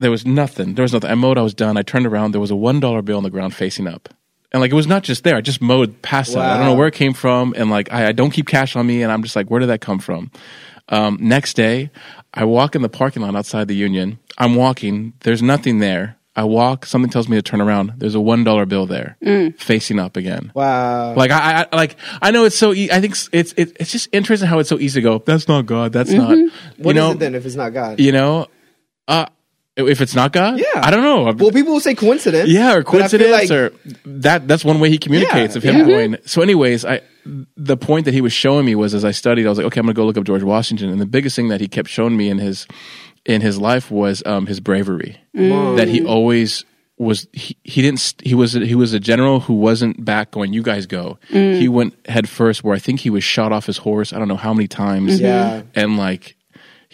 there 0.00 0.10
was 0.10 0.24
nothing. 0.26 0.74
There 0.74 0.82
was 0.82 0.92
nothing. 0.92 1.10
I 1.10 1.14
mowed. 1.14 1.38
I 1.38 1.42
was 1.42 1.54
done. 1.54 1.76
I 1.76 1.82
turned 1.82 2.06
around. 2.06 2.32
There 2.32 2.40
was 2.40 2.50
a 2.50 2.56
one 2.56 2.80
dollar 2.80 3.02
bill 3.02 3.18
on 3.18 3.22
the 3.22 3.30
ground 3.30 3.54
facing 3.54 3.86
up. 3.86 4.08
And 4.52 4.60
like 4.60 4.70
it 4.70 4.74
was 4.76 4.86
not 4.86 5.02
just 5.02 5.24
there. 5.24 5.34
I 5.34 5.40
just 5.40 5.60
mowed 5.60 6.00
past 6.00 6.30
it. 6.30 6.38
I 6.38 6.56
don't 6.56 6.66
know 6.66 6.74
where 6.76 6.86
it 6.86 6.94
came 6.94 7.12
from. 7.12 7.54
And 7.56 7.70
like 7.70 7.92
I, 7.92 8.08
I 8.08 8.12
don't 8.12 8.30
keep 8.30 8.46
cash 8.46 8.76
on 8.76 8.86
me. 8.86 9.02
And 9.02 9.10
I'm 9.10 9.22
just 9.24 9.34
like, 9.34 9.50
where 9.50 9.58
did 9.58 9.68
that 9.68 9.80
come 9.80 9.98
from? 9.98 10.30
Um, 10.88 11.18
next 11.20 11.54
day, 11.54 11.90
I 12.32 12.44
walk 12.44 12.76
in 12.76 12.82
the 12.82 12.88
parking 12.88 13.22
lot 13.22 13.34
outside 13.34 13.66
the 13.66 13.74
Union. 13.74 14.20
I'm 14.38 14.54
walking. 14.54 15.14
There's 15.20 15.42
nothing 15.42 15.80
there. 15.80 16.18
I 16.36 16.44
walk. 16.44 16.84
Something 16.86 17.10
tells 17.10 17.28
me 17.28 17.36
to 17.36 17.42
turn 17.42 17.60
around. 17.60 17.92
There's 17.98 18.14
a 18.16 18.20
one 18.20 18.42
dollar 18.44 18.66
bill 18.66 18.86
there, 18.86 19.16
mm. 19.24 19.56
facing 19.58 19.98
up 20.00 20.16
again. 20.16 20.50
Wow. 20.54 21.14
Like 21.14 21.30
I, 21.30 21.66
I 21.70 21.76
like 21.76 21.96
I 22.20 22.30
know 22.32 22.44
it's 22.44 22.58
so. 22.58 22.72
E- 22.74 22.90
I 22.90 23.00
think 23.00 23.12
it's 23.12 23.28
it's 23.32 23.54
it's 23.56 23.92
just 23.92 24.08
interesting 24.12 24.48
how 24.48 24.58
it's 24.58 24.68
so 24.68 24.78
easy 24.78 25.00
to 25.00 25.04
go. 25.04 25.18
That's 25.18 25.46
not 25.46 25.66
God. 25.66 25.92
That's 25.92 26.10
not. 26.10 26.30
Mm-hmm. 26.30 26.40
You 26.78 26.84
What 26.84 26.96
is 26.96 27.00
know. 27.02 27.10
it 27.12 27.18
then 27.20 27.34
if 27.34 27.46
it's 27.46 27.54
not 27.54 27.72
God? 27.72 28.00
You 28.00 28.12
know. 28.12 28.48
Uh, 29.06 29.26
if 29.76 30.00
it's 30.00 30.14
not 30.14 30.32
God, 30.32 30.58
Yeah. 30.60 30.66
I 30.76 30.90
don't 30.92 31.02
know. 31.02 31.24
Well, 31.32 31.50
people 31.50 31.72
will 31.72 31.80
say 31.80 31.96
coincidence. 31.96 32.48
Yeah, 32.48 32.74
or 32.76 32.82
but 32.84 33.02
I 33.02 33.08
feel 33.08 33.18
coincidence, 33.18 33.50
like- 33.50 33.50
or 33.50 33.72
that. 34.06 34.46
That's 34.48 34.64
one 34.64 34.78
way 34.78 34.88
he 34.88 34.98
communicates 34.98 35.54
Yeah, 35.54 35.58
of 35.58 35.62
him 35.64 35.76
yeah. 35.78 35.84
going. 35.84 36.16
So, 36.26 36.42
anyways, 36.42 36.84
I 36.84 37.00
the 37.56 37.76
point 37.76 38.04
that 38.04 38.14
he 38.14 38.20
was 38.20 38.32
showing 38.32 38.66
me 38.66 38.74
was 38.76 38.94
as 38.94 39.04
I 39.04 39.10
studied, 39.10 39.46
I 39.46 39.48
was 39.48 39.58
like, 39.58 39.66
okay, 39.68 39.80
I'm 39.80 39.86
going 39.86 39.94
to 39.94 39.98
go 39.98 40.06
look 40.06 40.16
up 40.16 40.24
George 40.24 40.42
Washington, 40.44 40.90
and 40.90 41.00
the 41.00 41.06
biggest 41.06 41.34
thing 41.36 41.48
that 41.48 41.60
he 41.60 41.66
kept 41.68 41.88
showing 41.88 42.16
me 42.16 42.28
in 42.28 42.38
his 42.38 42.66
in 43.24 43.40
his 43.40 43.58
life 43.58 43.90
was 43.90 44.22
um, 44.26 44.46
his 44.46 44.60
bravery. 44.60 45.20
Mm. 45.36 45.76
That 45.76 45.88
he 45.88 46.04
always 46.04 46.64
was. 46.98 47.26
He, 47.32 47.56
he 47.64 47.82
didn't. 47.82 48.14
He 48.22 48.34
was. 48.34 48.52
He 48.52 48.74
was 48.74 48.92
a 48.92 49.00
general 49.00 49.40
who 49.40 49.54
wasn't 49.54 50.04
back 50.04 50.30
going. 50.30 50.52
You 50.52 50.62
guys 50.62 50.86
go. 50.86 51.18
Mm. 51.30 51.58
He 51.58 51.68
went 51.68 51.94
head 52.06 52.28
first. 52.28 52.62
Where 52.62 52.74
I 52.74 52.78
think 52.78 53.00
he 53.00 53.10
was 53.10 53.24
shot 53.24 53.52
off 53.52 53.66
his 53.66 53.78
horse. 53.78 54.12
I 54.12 54.18
don't 54.18 54.28
know 54.28 54.36
how 54.36 54.54
many 54.54 54.68
times. 54.68 55.16
Mm-hmm. 55.16 55.24
Yeah. 55.24 55.62
and 55.74 55.96
like 55.96 56.36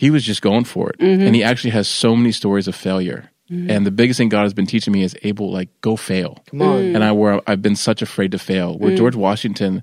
he 0.01 0.11
was 0.11 0.25
just 0.25 0.41
going 0.41 0.65
for 0.65 0.89
it 0.89 0.99
mm-hmm. 0.99 1.21
and 1.21 1.35
he 1.35 1.43
actually 1.43 1.69
has 1.69 1.87
so 1.87 2.17
many 2.17 2.33
stories 2.33 2.67
of 2.67 2.75
failure 2.75 3.31
mm-hmm. 3.51 3.69
and 3.69 3.85
the 3.85 3.91
biggest 3.91 4.17
thing 4.17 4.31
god 4.31 4.45
has 4.45 4.55
been 4.55 4.65
teaching 4.65 4.95
me 4.95 5.03
is 5.03 5.15
able 5.23 5.53
like 5.53 5.69
go 5.83 5.95
fail 5.95 6.43
Come 6.51 6.63
on. 6.63 6.79
and 6.95 7.05
i 7.05 7.13
where 7.13 7.39
i've 7.47 7.61
been 7.61 7.77
such 7.77 8.01
afraid 8.01 8.33
to 8.33 8.39
fail 8.39 8.79
where 8.79 8.93
mm. 8.93 8.97
george 8.97 9.15
washington 9.15 9.83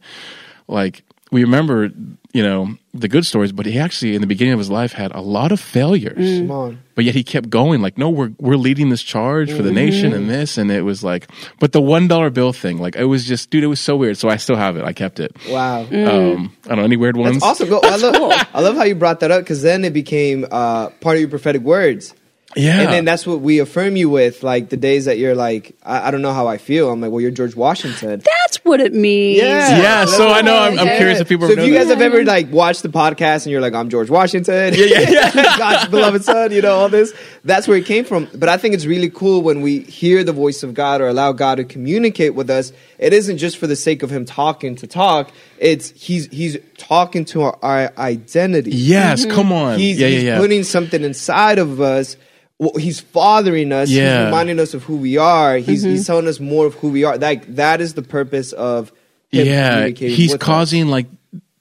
like 0.68 1.04
we 1.32 1.44
remember 1.44 1.92
you 2.38 2.44
know 2.44 2.60
the 2.94 3.08
good 3.08 3.26
stories 3.26 3.52
but 3.52 3.66
he 3.66 3.80
actually 3.80 4.14
in 4.16 4.22
the 4.22 4.28
beginning 4.34 4.54
of 4.54 4.60
his 4.60 4.70
life 4.80 4.92
had 4.94 5.12
a 5.14 5.22
lot 5.38 5.52
of 5.52 5.60
failures 5.60 6.40
Come 6.40 6.52
on. 6.52 6.72
but 6.96 7.04
yet 7.06 7.16
he 7.16 7.24
kept 7.24 7.50
going 7.50 7.82
like 7.82 7.98
no 7.98 8.10
we're 8.18 8.32
we're 8.48 8.58
leading 8.68 8.90
this 8.90 9.04
charge 9.14 9.50
for 9.58 9.64
the 9.64 9.72
nation 9.72 10.14
and 10.14 10.30
this 10.30 10.58
and 10.58 10.70
it 10.72 10.84
was 10.84 11.04
like 11.04 11.24
but 11.60 11.72
the 11.72 11.82
one 11.82 12.08
dollar 12.08 12.30
bill 12.30 12.54
thing 12.54 12.78
like 12.86 12.96
it 12.96 13.06
was 13.06 13.26
just 13.26 13.50
dude 13.50 13.64
it 13.64 13.68
was 13.76 13.80
so 13.80 13.96
weird 14.02 14.18
so 14.18 14.30
i 14.30 14.38
still 14.38 14.56
have 14.66 14.78
it 14.78 14.84
i 14.84 14.94
kept 14.94 15.20
it 15.20 15.32
Wow. 15.50 15.82
um 15.82 16.54
i 16.66 16.70
don't 16.70 16.78
know 16.80 16.84
any 16.92 16.98
weird 16.98 17.18
ones 17.18 17.40
That's 17.42 17.62
awesome. 17.62 17.70
Go, 17.70 17.80
I, 17.84 17.96
love, 17.98 18.48
I 18.54 18.60
love 18.62 18.76
how 18.76 18.84
you 18.84 18.96
brought 18.96 19.20
that 19.22 19.32
up 19.32 19.42
because 19.42 19.62
then 19.62 19.84
it 19.86 19.94
became 19.94 20.46
uh, 20.52 20.90
part 21.02 21.16
of 21.18 21.22
your 21.22 21.30
prophetic 21.30 21.62
words. 21.64 22.14
Yeah 22.56 22.82
And 22.82 22.94
then 22.94 23.06
that's 23.06 23.28
what 23.28 23.42
we 23.42 23.60
affirm 23.60 23.96
you 23.98 24.10
with, 24.10 24.42
like 24.42 24.70
the 24.70 24.78
days 24.78 25.06
that 25.06 25.18
you're 25.18 25.36
like, 25.36 25.76
I, 25.84 26.08
I 26.08 26.12
don't 26.12 26.22
know 26.22 26.34
how 26.34 26.48
I 26.48 26.58
feel. 26.58 26.90
I'm 26.90 27.02
like, 27.02 27.12
well, 27.12 27.22
you're 27.22 27.30
George 27.32 27.56
Washington. 27.56 28.22
That's 28.24 28.58
what 28.64 28.80
it 28.80 28.94
means. 28.94 29.38
Yeah. 29.40 29.78
Yeah, 29.82 30.06
so 30.06 30.30
I 30.30 30.42
know 30.42 30.58
I'm, 30.58 30.74
I'm 30.80 30.88
Okay. 30.88 30.98
curious 30.98 31.20
if 31.20 31.28
people 31.30 31.48
So 31.48 31.54
if 31.54 31.58
know 31.60 31.66
you 31.66 31.74
that. 31.74 31.80
guys 31.82 31.90
have 31.90 32.02
ever 32.02 32.24
like 32.24 32.52
watched 32.52 32.84
the 32.84 32.90
podcast 32.90 33.46
and 33.46 33.52
you're 33.52 33.62
like, 33.62 33.74
I'm 33.74 33.90
George 33.90 34.10
Washington, 34.10 34.74
yeah, 34.74 34.86
yeah, 34.86 35.32
God's 35.58 35.90
beloved 35.92 36.24
son, 36.24 36.52
you 36.52 36.62
know, 36.62 36.76
all 36.76 36.90
this, 36.90 37.14
that's 37.44 37.68
where 37.68 37.78
it 37.78 37.86
came 37.86 38.06
from. 38.06 38.28
But 38.34 38.50
I 38.50 38.58
think 38.58 38.74
it's 38.76 38.86
really 38.86 39.10
cool 39.10 39.42
when 39.42 39.62
we 39.62 39.80
hear 39.82 40.24
the 40.24 40.34
voice 40.34 40.64
of 40.64 40.74
God 40.74 41.02
or 41.02 41.08
allow 41.10 41.34
God 41.34 41.56
to 41.56 41.64
communicate 41.66 42.34
with 42.34 42.50
us. 42.50 42.72
It 43.00 43.14
isn't 43.14 43.38
just 43.38 43.58
for 43.58 43.68
the 43.68 43.76
sake 43.76 44.04
of 44.04 44.10
him 44.10 44.26
talking 44.26 44.76
to 44.78 44.88
talk. 44.88 45.32
It's 45.58 45.92
he's 45.92 46.28
he's 46.28 46.58
talking 46.78 47.26
to 47.26 47.44
our, 47.44 47.60
our 47.62 47.94
identity. 47.98 48.72
yes, 48.72 49.26
mm-hmm. 49.26 49.36
come 49.36 49.52
on. 49.52 49.78
He's, 49.78 50.00
yeah, 50.00 50.08
yeah, 50.08 50.14
he's 50.14 50.24
yeah. 50.24 50.38
putting 50.40 50.64
something 50.64 51.04
inside 51.04 51.60
of 51.60 51.80
us. 51.80 52.18
Well, 52.60 52.74
he's 52.76 53.00
fathering 53.00 53.72
us. 53.72 53.90
Yeah. 53.90 54.18
He's 54.18 54.26
reminding 54.26 54.60
us 54.60 54.74
of 54.74 54.84
who 54.84 54.98
we 54.98 55.18
are. 55.18 55.58
He's 55.58 55.84
he's 55.84 56.02
mm-hmm. 56.02 56.04
telling 56.04 56.28
us 56.28 56.40
more 56.40 56.66
of 56.66 56.74
who 56.76 56.90
we 56.90 57.04
are. 57.04 57.18
Like 57.18 57.56
that 57.56 57.82
is 57.82 57.94
the 57.94 58.02
purpose 58.02 58.52
of 58.52 58.92
him 59.30 59.46
yeah, 59.46 59.74
communicating 59.76 60.16
he's 60.16 60.32
with 60.32 60.42
us. 60.42 60.46
causing 60.46 60.88
like 60.88 61.06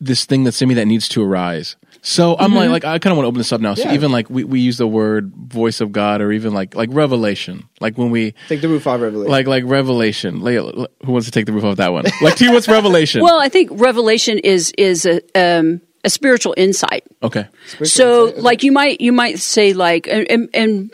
this 0.00 0.24
thing 0.24 0.44
that's 0.44 0.60
in 0.62 0.68
me 0.68 0.74
that 0.74 0.86
needs 0.86 1.08
to 1.08 1.22
arise. 1.22 1.76
So 2.08 2.36
I'm 2.38 2.54
like, 2.54 2.70
like 2.70 2.84
I 2.84 3.00
kind 3.00 3.10
of 3.10 3.16
want 3.16 3.24
to 3.24 3.28
open 3.28 3.38
this 3.38 3.50
up 3.52 3.60
now. 3.60 3.74
So 3.74 3.80
Mm-hmm. 3.82 3.88
Yeah. 3.90 3.94
even 3.96 4.12
like 4.12 4.30
we, 4.30 4.44
we 4.44 4.60
use 4.60 4.78
the 4.78 4.86
word 4.86 5.32
voice 5.34 5.80
of 5.80 5.90
God, 5.90 6.20
or 6.20 6.30
even 6.30 6.54
like 6.54 6.76
like 6.76 6.88
revelation, 6.92 7.68
like 7.80 7.98
when 7.98 8.10
we 8.10 8.32
Take 8.48 8.60
the 8.60 8.68
roof 8.68 8.86
off 8.86 9.00
Revelation. 9.00 9.30
like 9.32 9.46
like 9.48 9.64
revelation. 9.66 10.40
Like, 10.40 10.54
who 11.04 11.12
wants 11.12 11.26
to 11.26 11.32
take 11.32 11.46
the 11.46 11.52
roof 11.52 11.64
off 11.64 11.78
that 11.78 11.92
one? 11.92 12.04
Like 12.22 12.36
to 12.36 12.44
you, 12.44 12.52
what's 12.52 12.68
revelation? 12.68 13.22
Well, 13.22 13.40
I 13.40 13.48
think 13.48 13.70
revelation 13.72 14.38
is 14.38 14.72
is 14.78 15.04
a 15.04 15.20
um, 15.34 15.80
a 16.04 16.10
spiritual 16.10 16.54
insight. 16.56 17.02
okay, 17.24 17.48
So, 17.82 18.32
like 18.36 18.62
you 18.62 18.70
might 18.70 19.00
you 19.00 19.12
might 19.12 19.40
say 19.40 19.72
like 19.72 20.06
and 20.06 20.48
and. 20.54 20.90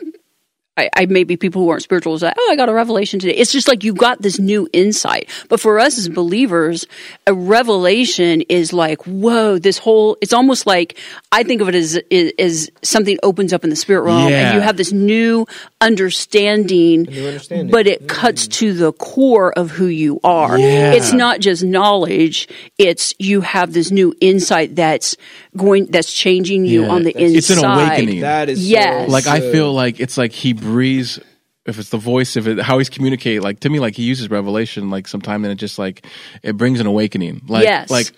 And 0.77 0.89
I, 0.95 1.03
I 1.03 1.07
maybe 1.07 1.37
people 1.37 1.63
who 1.63 1.69
aren't 1.69 1.83
spiritual 1.83 2.13
will 2.13 2.19
say, 2.19 2.33
"Oh, 2.37 2.49
I 2.51 2.57
got 2.57 2.69
a 2.69 2.73
revelation 2.73 3.21
today." 3.21 3.35
It's 3.35 3.53
just 3.53 3.69
like 3.69 3.85
you 3.85 3.93
got 3.95 4.23
this 4.23 4.39
new 4.39 4.69
insight. 4.73 5.29
But 5.49 5.61
for 5.61 5.79
us 5.79 5.99
as 5.99 6.09
believers, 6.09 6.87
a 7.27 7.35
revelation 7.35 8.43
is 8.43 8.73
like, 8.73 9.03
"Whoa!" 9.07 9.59
This 9.59 9.79
whole 9.79 10.17
it's 10.21 10.33
almost 10.33 10.67
like 10.67 10.99
I 11.31 11.43
think 11.43 11.61
of 11.61 11.69
it 11.69 11.75
as 11.75 12.01
as 12.39 12.71
something 12.83 13.19
opens 13.23 13.53
up 13.53 13.65
in 13.65 13.71
the 13.71 13.77
spirit 13.77 14.03
realm, 14.03 14.29
Yeah. 14.31 14.47
and 14.49 14.55
you 14.55 14.61
have 14.61 14.77
this 14.77 14.93
new 14.93 15.47
understanding. 15.81 17.03
new 17.05 17.27
understanding. 17.27 17.71
But 17.71 17.87
it 17.87 18.09
cuts 18.09 18.47
to 18.49 18.73
the 18.73 18.93
core 18.93 19.53
of 19.53 19.71
who 19.71 19.87
you 19.87 20.21
are. 20.25 20.59
Yeah. 20.59 20.93
It's 20.93 21.13
not 21.13 21.41
just 21.41 21.63
knowledge; 21.63 22.49
it's 22.79 23.15
you 23.19 23.41
have 23.43 23.73
this 23.73 23.91
new 23.91 24.15
insight 24.21 24.75
that's 24.77 25.17
going 25.57 25.87
that's 25.87 26.13
changing 26.13 26.65
you 26.65 26.83
Yeah. 26.85 26.89
on 26.91 27.03
the 27.03 27.11
inside. 27.11 27.37
it's 27.37 27.51
an 27.51 27.65
awakening. 27.65 28.21
that 28.21 28.49
is 28.49 28.69
Yes. 28.69 29.07
so 29.07 29.13
like 29.13 29.27
I 29.27 29.41
feel 29.53 29.73
like 29.73 30.01
it's 30.01 30.17
like 30.17 30.33
he 30.33 30.53
breathes. 30.53 31.19
If 31.65 31.79
it's 31.79 31.91
the 31.91 31.97
voice, 31.99 32.37
if 32.37 32.47
it 32.49 32.59
how 32.59 32.79
he's 32.79 32.89
communicate, 32.89 33.41
like 33.43 33.61
to 33.61 33.71
me, 33.71 33.79
like 33.79 33.95
he 33.95 34.03
uses 34.03 34.29
revelation, 34.31 34.91
like 34.91 35.07
sometime, 35.07 35.45
and 35.45 35.53
it 35.53 35.57
just 35.57 35.79
like 35.79 36.05
it 36.43 36.57
brings 36.57 36.81
an 36.81 36.87
awakening. 36.89 37.43
Like, 37.47 37.63
Yes. 37.65 37.89
like 37.89 38.09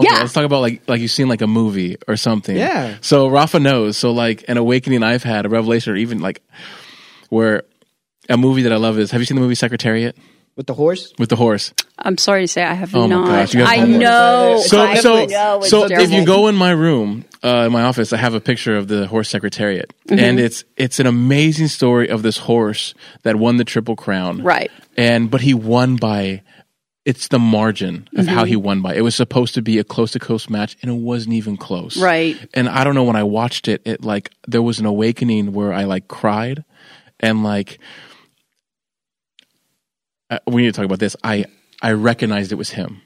okay, 0.00 0.08
Yeah. 0.10 0.18
let's 0.20 0.32
talk 0.32 0.44
about 0.44 0.62
like 0.62 0.82
like 0.88 1.00
you've 1.00 1.10
seen 1.12 1.28
like 1.28 1.40
a 1.40 1.46
movie 1.46 1.96
or 2.08 2.16
something. 2.16 2.56
Yeah. 2.56 2.96
So 3.00 3.28
Rafa 3.28 3.60
knows. 3.60 3.96
So 3.96 4.10
like 4.10 4.44
an 4.48 4.56
awakening 4.56 5.04
I've 5.04 5.22
had, 5.22 5.46
a 5.46 5.48
revelation, 5.48 5.92
or 5.92 5.96
even 5.96 6.18
like 6.20 6.42
where 7.28 7.62
a 8.28 8.36
movie 8.36 8.62
that 8.62 8.72
I 8.72 8.76
love 8.76 8.98
is. 8.98 9.10
Have 9.12 9.20
you 9.20 9.26
seen 9.26 9.36
the 9.36 9.42
movie 9.42 9.54
Secretariat 9.54 10.16
with 10.58 10.66
the 10.66 10.74
horse. 10.74 11.14
with 11.18 11.30
the 11.30 11.36
horse? 11.36 11.72
I'm 11.98 12.18
sorry 12.18 12.42
to 12.42 12.48
say 12.48 12.62
I 12.62 12.74
have 12.74 12.94
Oh 12.94 13.02
my 13.08 13.14
not. 13.14 13.26
gosh, 13.28 13.54
you 13.54 13.60
have 13.60 13.68
I 13.70 13.76
to 13.76 13.86
know. 13.98 14.62
So 14.66 14.80
I 14.80 14.94
so 14.96 15.14
know 15.26 15.58
it's 15.60 15.70
so 15.70 15.84
if 15.90 16.10
you 16.12 16.26
go 16.26 16.48
in 16.48 16.54
my 16.56 16.72
room, 16.72 17.24
uh, 17.42 17.64
in 17.66 17.72
my 17.72 17.82
office, 17.82 18.12
I 18.12 18.18
have 18.18 18.34
a 18.34 18.40
picture 18.40 18.76
of 18.76 18.88
the 18.88 19.06
horse 19.06 19.30
secretariat, 19.30 19.94
Mm-hmm. 20.08 20.18
and 20.18 20.38
it's 20.40 20.64
it's 20.76 21.00
an 21.00 21.06
amazing 21.06 21.68
story 21.68 22.08
of 22.10 22.22
this 22.22 22.36
horse 22.38 22.92
that 23.22 23.36
won 23.36 23.56
the 23.56 23.64
triple 23.64 23.96
crown, 23.96 24.42
Right. 24.42 24.70
And 24.96 25.30
but 25.30 25.40
he 25.40 25.54
won 25.54 25.96
by. 25.96 26.42
It's 27.04 27.28
the 27.28 27.38
margin 27.38 28.06
of 28.16 28.26
how 28.26 28.42
Mm-hmm. 28.42 28.48
he 28.48 28.56
won 28.56 28.82
by. 28.82 28.94
It 28.94 29.00
was 29.00 29.14
supposed 29.14 29.54
to 29.54 29.62
be 29.62 29.78
a 29.78 29.84
close 29.84 30.10
to 30.12 30.18
close 30.18 30.50
match, 30.50 30.76
and 30.82 30.90
it 30.90 31.00
wasn't 31.00 31.34
even 31.36 31.56
close. 31.56 31.96
Right. 31.96 32.36
And 32.52 32.68
I 32.68 32.84
don't 32.84 32.94
know 32.94 33.04
when 33.04 33.16
I 33.16 33.22
watched 33.22 33.66
it, 33.66 33.80
it 33.86 34.04
like 34.04 34.30
there 34.46 34.60
was 34.60 34.78
an 34.78 34.84
awakening 34.86 35.52
where 35.54 35.72
I 35.72 35.84
like 35.84 36.06
cried, 36.08 36.64
and 37.20 37.42
like 37.42 37.78
uh, 40.30 40.38
we 40.46 40.62
need 40.62 40.68
to 40.68 40.72
talk 40.72 40.84
about 40.84 40.98
this. 40.98 41.16
I 41.24 41.46
I 41.82 41.92
recognized 41.92 42.52
it 42.52 42.56
was 42.56 42.70
him. 42.70 43.02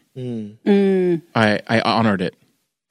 I 1.35 1.61
I 1.69 1.81
honored 1.81 2.21
it. 2.23 2.35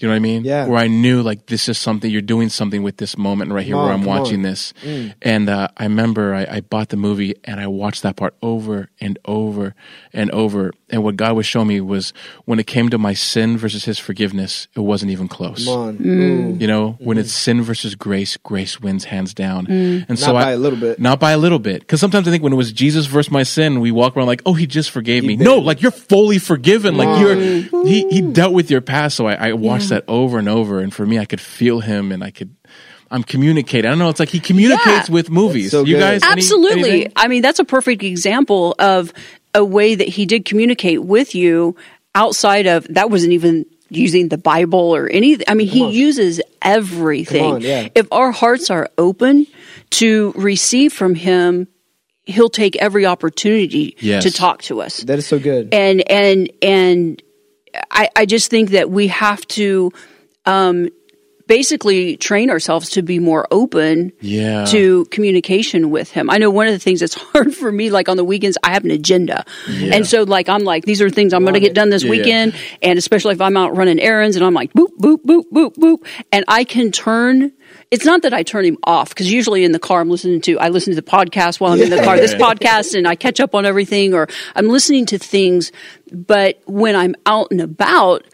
Do 0.01 0.07
you 0.07 0.09
know 0.09 0.13
what 0.13 0.17
I 0.17 0.19
mean? 0.19 0.43
Yeah. 0.45 0.65
Where 0.65 0.79
I 0.79 0.87
knew 0.87 1.21
like 1.21 1.45
this 1.45 1.69
is 1.69 1.77
something 1.77 2.09
you're 2.09 2.23
doing 2.23 2.49
something 2.49 2.81
with 2.81 2.97
this 2.97 3.19
moment 3.19 3.51
right 3.51 3.63
here 3.63 3.75
Come 3.75 3.83
where 3.83 3.93
I'm 3.93 4.03
watching 4.03 4.37
on. 4.37 4.41
this, 4.41 4.73
and 5.21 5.47
uh, 5.47 5.67
I 5.77 5.83
remember 5.83 6.33
I, 6.33 6.47
I 6.49 6.61
bought 6.61 6.89
the 6.89 6.97
movie 6.97 7.35
and 7.43 7.59
I 7.59 7.67
watched 7.67 8.01
that 8.01 8.15
part 8.15 8.33
over 8.41 8.89
and 8.99 9.19
over 9.25 9.75
and 10.11 10.31
over. 10.31 10.71
And 10.89 11.03
what 11.03 11.17
God 11.17 11.35
was 11.35 11.45
showing 11.45 11.67
me 11.67 11.81
was 11.81 12.13
when 12.45 12.59
it 12.59 12.65
came 12.65 12.89
to 12.89 12.97
my 12.97 13.13
sin 13.13 13.59
versus 13.59 13.85
His 13.85 13.99
forgiveness, 13.99 14.67
it 14.75 14.79
wasn't 14.79 15.11
even 15.11 15.27
close. 15.27 15.67
Mm. 15.67 16.59
You 16.59 16.65
know, 16.67 16.93
when 16.99 17.19
it's 17.19 17.31
sin 17.31 17.61
versus 17.61 17.93
grace, 17.93 18.37
grace 18.37 18.81
wins 18.81 19.03
hands 19.05 19.35
down. 19.35 19.67
Mm. 19.67 20.05
And 20.09 20.17
so 20.17 20.33
Not 20.33 20.43
by 20.45 20.51
a 20.51 20.57
little 20.57 20.79
bit. 20.79 20.99
not 20.99 21.19
by 21.19 21.31
a 21.31 21.37
little 21.37 21.59
bit. 21.59 21.81
Because 21.81 21.99
sometimes 21.99 22.27
I 22.27 22.31
think 22.31 22.41
when 22.43 22.53
it 22.53 22.57
was 22.57 22.73
Jesus 22.73 23.05
versus 23.05 23.31
my 23.31 23.43
sin, 23.43 23.79
we 23.79 23.91
walk 23.91 24.17
around 24.17 24.25
like, 24.27 24.41
oh, 24.47 24.53
he 24.53 24.65
just 24.65 24.89
forgave 24.89 25.23
me. 25.23 25.35
did. 25.35 25.43
No, 25.45 25.59
like 25.59 25.83
you're 25.83 25.91
fully 25.91 26.39
forgiven. 26.39 26.95
Like 26.97 27.19
you're, 27.19 27.35
he, 27.85 28.07
he 28.09 28.21
dealt 28.21 28.53
with 28.53 28.71
your 28.71 28.81
past. 28.81 29.15
So 29.15 29.27
I, 29.27 29.49
I 29.49 29.53
watched 29.53 29.89
that 29.91 30.03
over 30.07 30.39
and 30.39 30.49
over. 30.49 30.79
And 30.79 30.93
for 30.93 31.05
me, 31.05 31.17
I 31.19 31.25
could 31.25 31.39
feel 31.39 31.79
him 31.79 32.11
and 32.11 32.23
I 32.23 32.31
could, 32.31 32.55
I'm 33.09 33.23
communicating. 33.23 33.87
I 33.87 33.91
don't 33.91 33.99
know. 33.99 34.09
It's 34.09 34.19
like 34.19 34.29
he 34.29 34.39
communicates 34.39 35.07
Yeah. 35.07 35.13
with 35.13 35.29
movies. 35.29 35.71
so 35.71 35.85
you 35.85 35.97
guys, 35.97 36.21
Absolutely. 36.23 36.89
anything? 36.91 37.13
I 37.15 37.27
mean, 37.27 37.41
that's 37.41 37.59
a 37.59 37.65
perfect 37.65 38.03
example 38.03 38.75
of 38.79 39.13
a 39.53 39.63
way 39.63 39.95
that 39.95 40.07
he 40.07 40.25
did 40.25 40.45
communicate 40.45 41.03
with 41.03 41.35
you 41.35 41.75
outside 42.15 42.67
of 42.67 42.85
that 42.93 43.09
wasn't 43.09 43.33
even 43.33 43.65
using 43.89 44.29
the 44.29 44.37
Bible 44.37 44.95
or 44.95 45.09
anything. 45.09 45.45
I 45.49 45.53
mean, 45.53 45.67
he 45.67 45.83
on. 45.83 45.91
uses 45.91 46.41
everything. 46.61 47.43
Come 47.43 47.53
on, 47.55 47.61
yeah. 47.61 47.89
If 47.93 48.07
our 48.11 48.31
hearts 48.31 48.69
are 48.69 48.89
open 48.97 49.45
to 49.91 50.31
receive 50.37 50.93
from 50.93 51.13
him, 51.15 51.67
he'll 52.23 52.49
take 52.49 52.77
every 52.77 53.05
opportunity 53.05 53.97
Yes. 53.99 54.23
to 54.23 54.31
talk 54.31 54.61
to 54.63 54.81
us. 54.81 55.01
That 55.03 55.19
is 55.19 55.27
so 55.27 55.39
good. 55.39 55.73
and 55.73 56.09
and 56.09 56.49
and 56.61 57.21
I, 57.89 58.09
I 58.15 58.25
just 58.25 58.49
think 58.49 58.71
that 58.71 58.89
we 58.89 59.07
have 59.07 59.45
to 59.49 59.91
um, 60.45 60.89
basically 61.47 62.15
train 62.17 62.49
ourselves 62.49 62.89
to 62.91 63.01
be 63.01 63.19
more 63.19 63.45
open 63.51 64.11
Yeah. 64.21 64.65
to 64.65 65.05
communication 65.05 65.89
with 65.89 66.09
him. 66.11 66.29
I 66.29 66.37
know 66.37 66.49
one 66.49 66.67
of 66.67 66.73
the 66.73 66.79
things 66.79 67.01
that's 67.01 67.13
hard 67.33 67.53
for 67.53 67.71
me, 67.71 67.89
like 67.89 68.07
on 68.09 68.17
the 68.17 68.23
weekends, 68.23 68.57
I 68.63 68.71
have 68.71 68.85
an 68.85 68.91
agenda. 68.91 69.43
And 69.67 70.05
so 70.07 70.23
like 70.23 70.47
I'm 70.49 70.63
like, 70.63 70.85
these 70.85 71.01
are 71.01 71.09
things 71.09 71.33
I'm 71.33 71.43
gonna 71.45 71.59
get 71.59 71.73
done 71.73 71.89
this 71.89 72.03
Yeah, 72.03 72.11
yeah. 72.13 72.17
weekend. 72.19 72.55
And 72.81 72.97
especially 72.97 73.33
if 73.33 73.41
I'm 73.41 73.57
out 73.57 73.75
running 73.75 73.99
errands 73.99 74.35
and 74.35 74.45
I'm 74.45 74.53
like 74.53 74.71
boop, 74.73 74.89
boop, 74.99 75.23
boop, 75.25 75.43
boop, 75.51 75.75
boop. 75.75 76.05
And 76.31 76.45
I 76.47 76.63
can 76.63 76.91
turn 76.91 77.51
it's 77.91 78.05
not 78.05 78.21
that 78.21 78.33
I 78.33 78.43
turn 78.43 78.63
him 78.63 78.77
off 78.85 79.09
because 79.09 79.31
usually 79.31 79.65
in 79.65 79.73
the 79.73 79.79
car 79.79 79.99
I'm 79.99 80.09
listening 80.09 80.39
to 80.41 80.57
I 80.59 80.69
listen 80.69 80.95
to 80.95 81.01
the 81.01 81.07
podcast 81.07 81.59
while 81.59 81.73
I'm 81.73 81.81
in 81.81 81.89
the 81.89 82.01
car. 82.01 82.15
This 82.15 82.33
podcast 82.33 82.97
and 82.97 83.05
I 83.05 83.15
catch 83.15 83.41
up 83.41 83.53
on 83.53 83.65
everything 83.65 84.13
or 84.13 84.27
I'm 84.55 84.69
listening 84.69 85.05
to 85.07 85.17
things. 85.17 85.73
But 86.11 86.61
when 86.65 86.95
I'm 86.95 87.15
out 87.25 87.51
and 87.51 87.59
about, 87.59 88.25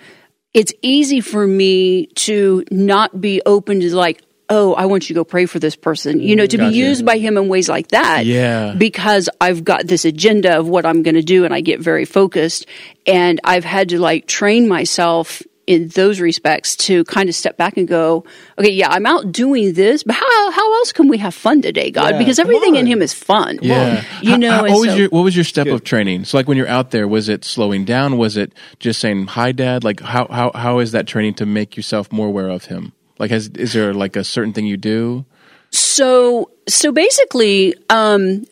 it's 0.54 0.74
easy 0.84 1.22
for 1.22 1.46
me 1.46 2.06
to 2.08 2.64
not 2.70 3.20
be 3.20 3.42
open 3.48 3.80
to 3.82 3.96
like, 3.96 4.22
oh, 4.50 4.76
I 4.76 4.86
want 4.86 5.10
you 5.10 5.14
to 5.14 5.20
go 5.20 5.26
pray 5.26 5.48
for 5.48 5.60
this 5.60 5.76
person. 5.76 6.20
You 6.20 6.36
know, 6.36 6.46
to 6.46 6.58
Gotcha. 6.58 6.70
be 6.72 6.78
used 6.78 7.06
by 7.06 7.18
him 7.18 7.36
in 7.36 7.48
ways 7.48 7.68
like 7.68 7.90
that. 7.90 8.26
Yeah. 8.26 8.76
Because 8.78 9.28
I've 9.42 9.64
got 9.64 9.88
this 9.88 10.06
agenda 10.06 10.60
of 10.60 10.70
what 10.70 10.86
I'm 10.86 11.02
going 11.02 11.16
to 11.16 11.24
do 11.24 11.46
and 11.46 11.54
I 11.54 11.62
get 11.62 11.80
very 11.80 12.06
focused. 12.06 12.68
And 13.06 13.42
I've 13.44 13.66
had 13.66 13.90
to 13.90 14.00
like 14.00 14.28
train 14.28 14.68
myself 14.68 15.42
in 15.67 15.89
those 15.89 16.19
respects 16.21 16.75
to 16.77 17.03
kind 17.03 17.27
of 17.29 17.36
step 17.36 17.57
back 17.57 17.75
and 17.77 17.88
go, 17.88 18.24
okay, 18.57 18.71
yeah, 18.71 18.89
I'm 18.89 19.05
out 19.05 19.31
doing 19.33 19.74
this, 19.74 20.01
but 20.03 20.15
how, 20.15 20.51
how 20.51 20.74
else 20.79 20.93
can 20.93 21.09
we 21.09 21.17
have 21.17 21.36
fun 21.36 21.62
today, 21.62 21.91
God? 21.91 22.12
Yeah, 22.13 22.17
because 22.19 22.39
everything 22.39 22.75
in 22.77 22.88
him 22.88 23.01
is 23.01 23.13
fun. 23.13 23.59
Yeah. 23.62 24.03
You 24.21 24.38
know, 24.38 24.50
how- 24.50 24.63
and 24.65 24.74
what 24.74 24.79
was 24.81 24.89
so- 24.91 24.95
your 24.95 25.09
what 25.09 25.21
was 25.24 25.36
your 25.36 25.43
step 25.43 25.67
of 25.67 25.83
training? 25.83 26.24
So 26.25 26.38
like 26.38 26.47
when 26.47 26.57
you're 26.57 26.69
out 26.69 26.91
there, 26.91 27.07
was 27.07 27.27
it 27.29 27.43
slowing 27.43 27.83
down? 27.86 28.17
Was 28.17 28.38
it 28.38 28.53
just 28.79 29.00
saying 29.01 29.27
hi, 29.27 29.51
dad? 29.51 29.83
Like 29.83 30.00
how 30.00 30.27
how 30.27 30.51
how 30.55 30.79
is 30.79 30.93
that 30.93 31.05
training 31.05 31.33
to 31.36 31.45
make 31.45 31.75
yourself 31.75 32.12
more 32.12 32.27
aware 32.27 32.50
of 32.50 32.65
him? 32.65 32.93
Like 33.19 33.29
has 33.31 33.50
is 33.50 33.74
there 33.74 33.93
like 33.93 34.15
a 34.15 34.24
certain 34.24 34.53
thing 34.53 34.65
you 34.65 34.77
do? 34.77 35.25
So 35.71 36.50
so 36.67 36.91
basically, 36.91 37.75
um, 37.89 38.45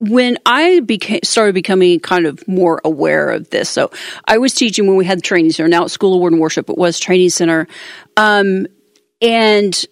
when 0.00 0.38
I 0.46 0.80
became 0.80 1.20
started 1.24 1.54
becoming 1.54 1.98
kind 2.00 2.26
of 2.26 2.46
more 2.46 2.80
aware 2.84 3.30
of 3.30 3.50
this, 3.50 3.68
so 3.68 3.90
I 4.26 4.38
was 4.38 4.54
teaching 4.54 4.86
when 4.86 4.96
we 4.96 5.04
had 5.04 5.18
the 5.18 5.22
training 5.22 5.52
center. 5.52 5.68
Now 5.68 5.84
at 5.84 5.90
School 5.90 6.14
of 6.14 6.20
Word 6.20 6.32
and 6.32 6.40
Worship, 6.40 6.70
it 6.70 6.78
was 6.78 6.98
training 6.98 7.30
center, 7.30 7.66
um, 8.16 8.66
and 9.20 9.86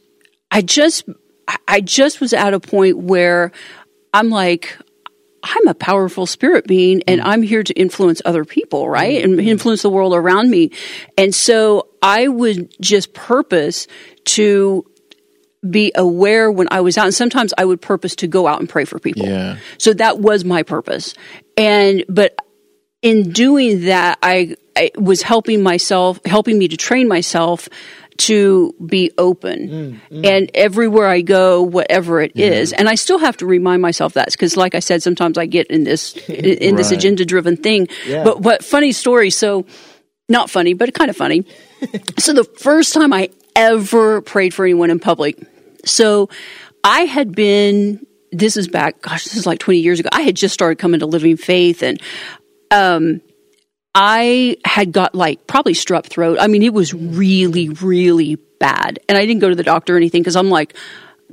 I 0.50 0.62
just 0.62 1.08
I 1.66 1.80
just 1.80 2.20
was 2.20 2.32
at 2.32 2.54
a 2.54 2.60
point 2.60 2.98
where 2.98 3.52
I'm 4.12 4.30
like. 4.30 4.76
I'm 5.48 5.68
a 5.68 5.74
powerful 5.74 6.26
spirit 6.26 6.66
being 6.66 7.04
and 7.06 7.20
I'm 7.20 7.40
here 7.40 7.62
to 7.62 7.72
influence 7.74 8.20
other 8.24 8.44
people, 8.44 8.88
right? 8.88 9.22
And 9.22 9.38
influence 9.38 9.82
the 9.82 9.90
world 9.90 10.12
around 10.12 10.50
me. 10.50 10.72
And 11.16 11.32
so 11.32 11.86
I 12.02 12.26
would 12.26 12.74
just 12.80 13.14
purpose 13.14 13.86
to 14.24 14.84
be 15.68 15.92
aware 15.94 16.50
when 16.50 16.68
I 16.70 16.80
was 16.80 16.98
out. 16.98 17.06
And 17.06 17.14
sometimes 17.14 17.52
I 17.56 17.64
would 17.64 17.80
purpose 17.80 18.16
to 18.16 18.26
go 18.26 18.46
out 18.46 18.60
and 18.60 18.68
pray 18.68 18.84
for 18.84 18.98
people. 18.98 19.26
Yeah. 19.26 19.58
So 19.78 19.92
that 19.94 20.18
was 20.18 20.44
my 20.44 20.62
purpose. 20.62 21.14
And, 21.56 22.04
but 22.08 22.36
in 23.02 23.30
doing 23.30 23.82
that, 23.82 24.18
I, 24.22 24.56
I 24.76 24.90
was 24.96 25.22
helping 25.22 25.62
myself, 25.62 26.20
helping 26.24 26.58
me 26.58 26.68
to 26.68 26.76
train 26.76 27.08
myself 27.08 27.68
to 28.18 28.74
be 28.84 29.10
open. 29.18 29.68
Mm, 29.68 30.00
mm. 30.10 30.26
And 30.26 30.50
everywhere 30.54 31.06
I 31.06 31.20
go, 31.20 31.62
whatever 31.62 32.20
it 32.20 32.36
is, 32.36 32.72
and 32.72 32.88
I 32.88 32.94
still 32.94 33.18
have 33.18 33.36
to 33.38 33.46
remind 33.46 33.82
myself 33.82 34.14
that 34.14 34.30
because, 34.32 34.56
like 34.56 34.74
I 34.74 34.80
said, 34.80 35.02
sometimes 35.02 35.38
I 35.38 35.46
get 35.46 35.66
in 35.68 35.84
this 35.84 36.16
in, 36.28 36.44
in 36.44 36.76
this 36.76 36.90
agenda 36.90 37.24
driven 37.24 37.56
thing. 37.56 37.88
Yeah. 38.06 38.24
But 38.24 38.40
what 38.40 38.64
funny 38.64 38.92
story? 38.92 39.30
So 39.30 39.66
not 40.28 40.50
funny, 40.50 40.74
but 40.74 40.92
kind 40.94 41.10
of 41.10 41.16
funny. 41.16 41.46
so 42.18 42.32
the 42.32 42.44
first 42.44 42.94
time 42.94 43.12
I 43.12 43.30
ever 43.56 44.20
prayed 44.20 44.54
for 44.54 44.64
anyone 44.64 44.90
in 44.90 45.00
public, 45.00 45.38
so 45.84 46.28
I 46.84 47.00
had 47.02 47.34
been. 47.34 48.06
This 48.32 48.56
is 48.56 48.68
back. 48.68 49.00
Gosh, 49.00 49.24
this 49.24 49.36
is 49.36 49.46
like 49.46 49.58
twenty 49.58 49.80
years 49.80 49.98
ago. 49.98 50.10
I 50.12 50.22
had 50.22 50.36
just 50.36 50.54
started 50.54 50.78
coming 50.78 51.00
to 51.00 51.06
Living 51.06 51.36
Faith, 51.36 51.82
and 51.82 52.00
um, 52.70 53.20
I 53.94 54.58
had 54.64 54.92
got 54.92 55.14
like 55.14 55.46
probably 55.46 55.72
strep 55.72 56.06
throat. 56.06 56.38
I 56.40 56.46
mean, 56.46 56.62
it 56.62 56.74
was 56.74 56.92
really, 56.92 57.70
really 57.70 58.36
bad, 58.60 58.98
and 59.08 59.16
I 59.16 59.26
didn't 59.26 59.40
go 59.40 59.48
to 59.48 59.54
the 59.54 59.62
doctor 59.62 59.94
or 59.94 59.96
anything 59.96 60.22
because 60.22 60.36
I'm 60.36 60.50
like. 60.50 60.76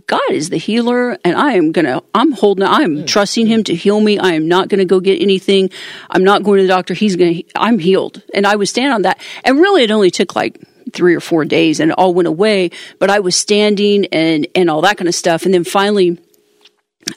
God 0.07 0.31
is 0.31 0.49
the 0.49 0.57
healer, 0.57 1.19
and 1.23 1.37
I 1.37 1.53
am 1.53 1.71
gonna. 1.71 2.01
I'm 2.15 2.31
holding. 2.31 2.65
I'm 2.65 3.05
trusting 3.05 3.45
Him 3.45 3.63
to 3.65 3.75
heal 3.75 4.01
me. 4.01 4.17
I 4.17 4.31
am 4.33 4.47
not 4.47 4.67
gonna 4.67 4.85
go 4.85 4.99
get 4.99 5.21
anything. 5.21 5.69
I'm 6.09 6.23
not 6.23 6.41
going 6.41 6.57
to 6.57 6.63
the 6.63 6.67
doctor. 6.67 6.95
He's 6.95 7.15
gonna. 7.15 7.41
I'm 7.55 7.77
healed, 7.77 8.23
and 8.33 8.47
I 8.47 8.55
was 8.55 8.71
standing 8.71 8.91
on 8.91 9.03
that. 9.03 9.21
And 9.43 9.59
really, 9.59 9.83
it 9.83 9.91
only 9.91 10.09
took 10.09 10.35
like 10.35 10.59
three 10.91 11.15
or 11.15 11.19
four 11.19 11.45
days, 11.45 11.79
and 11.79 11.91
it 11.91 11.97
all 11.97 12.13
went 12.13 12.27
away. 12.27 12.71
But 12.99 13.09
I 13.09 13.19
was 13.19 13.35
standing 13.35 14.05
and 14.07 14.47
and 14.55 14.69
all 14.69 14.81
that 14.81 14.97
kind 14.97 15.07
of 15.07 15.15
stuff, 15.15 15.45
and 15.45 15.53
then 15.53 15.63
finally, 15.63 16.19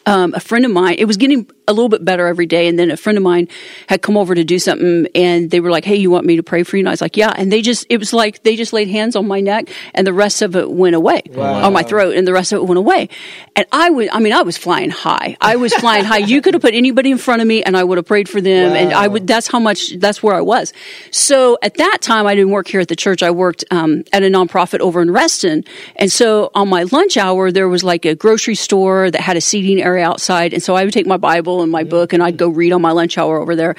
um, 0.04 0.34
a 0.34 0.40
friend 0.40 0.64
of 0.64 0.70
mine. 0.70 0.96
It 0.98 1.06
was 1.06 1.16
getting 1.16 1.50
a 1.68 1.72
little 1.72 1.88
bit 1.88 2.04
better 2.04 2.26
every 2.26 2.46
day, 2.46 2.68
and 2.68 2.78
then 2.78 2.90
a 2.90 2.96
friend 2.96 3.18
of 3.18 3.24
mine 3.24 3.48
had 3.88 4.02
come 4.02 4.16
over 4.16 4.34
to 4.34 4.44
do 4.44 4.58
something, 4.58 5.06
and 5.14 5.50
they 5.50 5.60
were 5.60 5.70
like, 5.70 5.84
"Hey, 5.84 5.96
you 5.96 6.10
want 6.10 6.26
me 6.26 6.36
to 6.36 6.42
pray 6.42 6.62
for 6.62 6.76
you?" 6.76 6.82
And 6.82 6.88
I 6.88 6.92
was 6.92 7.00
like, 7.00 7.16
"Yeah." 7.16 7.32
And 7.36 7.50
they 7.50 7.62
just. 7.62 7.86
It 7.88 7.98
was 7.98 8.12
like 8.12 8.42
they 8.42 8.56
just 8.56 8.72
laid 8.72 8.88
hands 8.88 9.16
on 9.16 9.26
my 9.26 9.40
neck, 9.40 9.68
and 9.94 10.06
the 10.06 10.12
rest 10.12 10.42
of 10.42 10.56
it 10.56 10.70
went 10.70 10.94
away 10.94 11.22
on 11.36 11.72
my 11.72 11.82
throat, 11.82 12.14
and 12.16 12.26
the 12.26 12.32
rest 12.32 12.52
of 12.52 12.60
it 12.60 12.64
went 12.64 12.78
away. 12.78 13.08
And 13.54 13.66
I 13.72 13.90
was. 13.90 14.08
I 14.12 14.20
mean, 14.20 14.32
I 14.32 14.42
was 14.42 14.56
flying 14.56 14.90
high. 14.90 15.36
I 15.40 15.56
was 15.56 15.74
flying 15.74 16.04
high. 16.04 16.18
You 16.18 16.40
could 16.42 16.54
have 16.54 16.62
put 16.62 16.74
anybody 16.74 17.10
in 17.10 17.18
front 17.18 17.42
of 17.42 17.48
me, 17.48 17.62
and 17.62 17.76
I 17.76 17.84
would 17.84 17.98
have 17.98 18.06
prayed 18.06 18.28
for 18.28 18.40
them, 18.40 18.72
and 18.72 18.92
I 18.92 19.08
would. 19.08 19.26
That's 19.26 19.46
how 19.48 19.58
much. 19.58 19.98
That's 19.98 20.22
where 20.22 20.34
I 20.34 20.40
was. 20.40 20.72
So 21.10 21.58
at 21.62 21.74
that 21.74 21.98
time, 22.00 22.26
I 22.26 22.34
didn't 22.34 22.50
work 22.50 22.68
here 22.68 22.80
at 22.80 22.88
the 22.88 22.96
church. 22.96 23.22
I 23.22 23.30
worked 23.30 23.64
um, 23.70 24.04
at 24.12 24.22
a 24.22 24.26
nonprofit 24.26 24.80
over 24.80 25.00
in 25.02 25.10
Reston, 25.10 25.64
and 25.96 26.10
so 26.12 26.50
on 26.54 26.68
my 26.68 26.84
lunch 26.84 27.16
hour, 27.16 27.50
there 27.50 27.68
was 27.68 27.82
like 27.82 28.04
a 28.04 28.14
grocery 28.14 28.54
store 28.54 29.10
that 29.10 29.20
had 29.20 29.36
a 29.36 29.40
seating 29.40 29.82
area 29.82 30.04
outside, 30.04 30.52
and 30.52 30.62
so 30.62 30.74
I 30.74 30.84
would 30.84 30.92
take 30.92 31.06
my 31.06 31.16
Bible 31.16 31.55
and 31.62 31.70
my 31.70 31.84
book, 31.84 32.12
and 32.12 32.22
I'd 32.22 32.36
go 32.36 32.48
read 32.48 32.72
on 32.72 32.82
my 32.82 32.92
lunch 32.92 33.18
hour 33.18 33.38
over 33.38 33.56
there. 33.56 33.76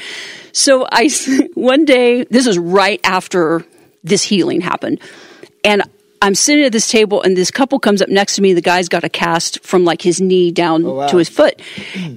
So 0.52 0.88
I 0.92 1.10
one 1.54 1.86
day, 1.86 2.24
this 2.26 2.48
is 2.48 2.58
right 2.58 3.00
after 3.04 3.66
this 4.04 4.24
healing 4.24 4.62
happened, 4.62 5.00
and. 5.64 5.84
I'm 6.20 6.34
sitting 6.34 6.66
at 6.66 6.72
this 6.72 6.90
table 6.90 7.22
and 7.22 7.38
this 7.38 7.52
couple 7.52 7.80
comes 7.80 8.02
up 8.02 8.10
next 8.10 8.38
to 8.38 8.42
me. 8.42 8.54
The 8.54 8.62
guy's 8.62 8.90
got 8.90 9.04
a 9.04 9.10
cast 9.10 9.64
from 9.64 9.86
like 9.86 10.02
his 10.02 10.20
knee 10.20 10.52
down 10.52 10.84
wow. 10.84 11.06
to 11.06 11.18
his 11.18 11.30
foot. 11.30 11.62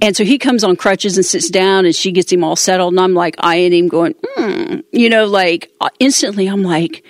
And 0.01 0.17
so 0.17 0.25
he 0.25 0.39
comes 0.39 0.65
on 0.65 0.77
crutches 0.77 1.19
and 1.19 1.27
sits 1.27 1.51
down 1.51 1.85
and 1.85 1.95
she 1.95 2.11
gets 2.11 2.33
him 2.33 2.43
all 2.43 2.57
settled. 2.57 2.95
And 2.95 3.01
I'm 3.01 3.13
like 3.13 3.37
eyeing 3.41 3.75
him 3.75 3.89
going, 3.89 4.15
hmm. 4.23 4.81
you 4.91 5.11
know, 5.11 5.27
like 5.27 5.71
uh, 5.83 5.91
instantly 5.99 6.47
I'm 6.47 6.63
like, 6.63 7.05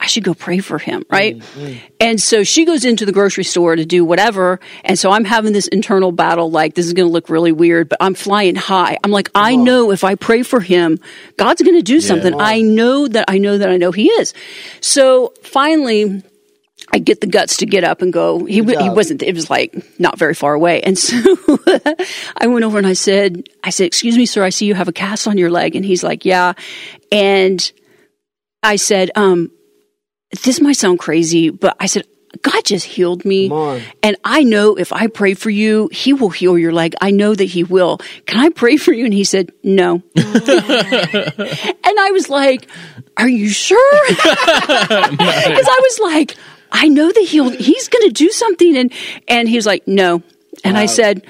I 0.00 0.06
should 0.06 0.24
go 0.24 0.32
pray 0.32 0.60
for 0.60 0.78
him, 0.78 1.02
mm, 1.02 1.12
right? 1.12 1.38
Mm. 1.38 1.80
And 2.00 2.20
so 2.20 2.42
she 2.42 2.64
goes 2.64 2.86
into 2.86 3.04
the 3.04 3.12
grocery 3.12 3.44
store 3.44 3.76
to 3.76 3.84
do 3.84 4.02
whatever. 4.02 4.58
And 4.82 4.98
so 4.98 5.10
I'm 5.10 5.24
having 5.24 5.52
this 5.52 5.68
internal 5.68 6.10
battle 6.10 6.50
like, 6.50 6.74
this 6.74 6.86
is 6.86 6.94
going 6.94 7.06
to 7.06 7.12
look 7.12 7.28
really 7.28 7.52
weird, 7.52 7.90
but 7.90 7.98
I'm 8.00 8.14
flying 8.14 8.56
high. 8.56 8.96
I'm 9.04 9.10
like, 9.10 9.30
I 9.34 9.54
uh-huh. 9.54 9.62
know 9.62 9.90
if 9.90 10.02
I 10.02 10.14
pray 10.14 10.42
for 10.42 10.60
him, 10.60 10.98
God's 11.36 11.60
going 11.60 11.76
to 11.76 11.82
do 11.82 12.00
something. 12.00 12.40
I 12.40 12.62
know 12.62 13.06
that 13.08 13.26
I 13.28 13.38
know 13.38 13.58
that 13.58 13.68
I 13.68 13.76
know 13.76 13.92
he 13.92 14.08
is. 14.08 14.32
So 14.80 15.34
finally, 15.42 16.22
I 16.92 16.98
get 16.98 17.20
the 17.20 17.26
guts 17.26 17.58
to 17.58 17.66
get 17.66 17.84
up 17.84 18.00
and 18.00 18.12
go. 18.12 18.46
He, 18.46 18.62
he 18.64 18.90
wasn't, 18.90 19.22
it 19.22 19.34
was 19.34 19.50
like 19.50 20.00
not 20.00 20.18
very 20.18 20.34
far 20.34 20.54
away. 20.54 20.80
And 20.82 20.98
so 20.98 21.16
I 22.36 22.46
went 22.46 22.64
over 22.64 22.78
and 22.78 22.86
I 22.86 22.94
said, 22.94 23.48
I 23.62 23.70
said, 23.70 23.84
excuse 23.84 24.16
me, 24.16 24.26
sir, 24.26 24.42
I 24.42 24.48
see 24.48 24.66
you 24.66 24.74
have 24.74 24.88
a 24.88 24.92
cast 24.92 25.28
on 25.28 25.36
your 25.38 25.50
leg. 25.50 25.76
And 25.76 25.84
he's 25.84 26.02
like, 26.02 26.24
yeah. 26.24 26.54
And 27.12 27.70
I 28.62 28.76
said, 28.76 29.10
um, 29.14 29.52
this 30.44 30.60
might 30.60 30.76
sound 30.76 30.98
crazy, 30.98 31.50
but 31.50 31.76
I 31.80 31.86
said, 31.86 32.06
God 32.42 32.64
just 32.64 32.86
healed 32.86 33.24
me. 33.24 33.48
And 34.02 34.16
I 34.24 34.44
know 34.44 34.76
if 34.76 34.92
I 34.92 35.08
pray 35.08 35.34
for 35.34 35.50
you, 35.50 35.88
he 35.92 36.12
will 36.12 36.30
heal 36.30 36.56
your 36.56 36.72
leg. 36.72 36.94
I 37.00 37.10
know 37.10 37.34
that 37.34 37.44
he 37.44 37.64
will. 37.64 37.98
Can 38.26 38.38
I 38.38 38.50
pray 38.50 38.76
for 38.76 38.92
you? 38.92 39.04
And 39.04 39.12
he 39.12 39.24
said, 39.24 39.50
no. 39.64 39.94
and 40.14 40.24
I 40.24 42.10
was 42.12 42.28
like, 42.28 42.68
are 43.16 43.28
you 43.28 43.48
sure? 43.48 44.04
Because 44.10 45.68
I 45.68 45.80
was 45.82 45.98
like, 46.00 46.36
I 46.70 46.86
know 46.88 47.10
that 47.10 47.24
he'll, 47.24 47.50
he's 47.50 47.88
going 47.88 48.06
to 48.06 48.12
do 48.12 48.30
something. 48.30 48.76
And, 48.76 48.92
and 49.26 49.48
he 49.48 49.56
was 49.56 49.66
like, 49.66 49.88
no. 49.88 50.22
And 50.62 50.78
I 50.78 50.86
said, 50.86 51.26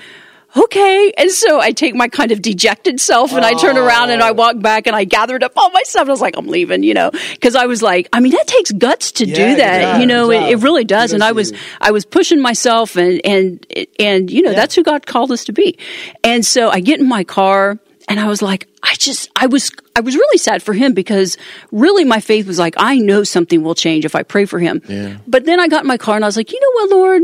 okay. 0.56 1.12
And 1.16 1.30
so 1.30 1.60
I 1.60 1.72
take 1.72 1.94
my 1.94 2.08
kind 2.08 2.32
of 2.32 2.42
dejected 2.42 3.00
self 3.00 3.32
and 3.32 3.44
I 3.44 3.54
turn 3.54 3.76
around 3.76 4.10
and 4.10 4.22
I 4.22 4.32
walk 4.32 4.58
back 4.60 4.86
and 4.86 4.96
I 4.96 5.04
gathered 5.04 5.42
up 5.42 5.52
all 5.56 5.70
my 5.70 5.82
stuff. 5.84 6.02
And 6.02 6.10
I 6.10 6.12
was 6.12 6.20
like, 6.20 6.36
I'm 6.36 6.46
leaving, 6.48 6.82
you 6.82 6.94
know, 6.94 7.10
because 7.32 7.54
I 7.54 7.66
was 7.66 7.82
like, 7.82 8.08
I 8.12 8.20
mean, 8.20 8.32
that 8.32 8.46
takes 8.46 8.72
guts 8.72 9.12
to 9.12 9.26
Yeah, 9.26 9.34
do 9.34 9.56
that. 9.56 10.00
you 10.00 10.06
know, 10.06 10.30
it, 10.30 10.50
it 10.52 10.56
really 10.62 10.84
does. 10.84 11.12
and 11.12 11.22
I 11.22 11.32
was, 11.32 11.52
you. 11.52 11.58
I 11.80 11.90
was 11.90 12.04
pushing 12.04 12.40
myself 12.40 12.96
and, 12.96 13.20
and, 13.24 13.66
and, 13.98 14.30
you 14.30 14.42
know, 14.42 14.52
that's 14.52 14.74
who 14.74 14.82
God 14.82 15.06
called 15.06 15.30
us 15.32 15.44
to 15.44 15.52
be. 15.52 15.78
And 16.24 16.44
so 16.44 16.70
I 16.70 16.80
get 16.80 17.00
in 17.00 17.08
my 17.08 17.24
car 17.24 17.78
and 18.08 18.18
I 18.18 18.26
was 18.26 18.42
like, 18.42 18.66
I 18.82 18.94
just, 18.94 19.30
I 19.36 19.46
was, 19.46 19.70
I 19.94 20.00
was 20.00 20.16
really 20.16 20.38
sad 20.38 20.62
for 20.62 20.72
him 20.72 20.94
because 20.94 21.36
really 21.70 22.04
my 22.04 22.18
faith 22.20 22.46
was 22.46 22.58
like, 22.58 22.74
I 22.76 22.98
know 22.98 23.22
something 23.24 23.62
will 23.62 23.74
change 23.74 24.04
if 24.04 24.14
I 24.16 24.22
pray 24.24 24.46
for 24.46 24.58
him. 24.58 24.82
Yeah. 24.88 25.18
But 25.26 25.44
then 25.44 25.60
I 25.60 25.68
got 25.68 25.82
in 25.82 25.86
my 25.88 25.98
car 25.98 26.16
and 26.16 26.24
I 26.24 26.28
was 26.28 26.36
like, 26.36 26.50
you 26.50 26.58
know 26.60 26.70
what, 26.72 26.90
Lord? 26.90 27.22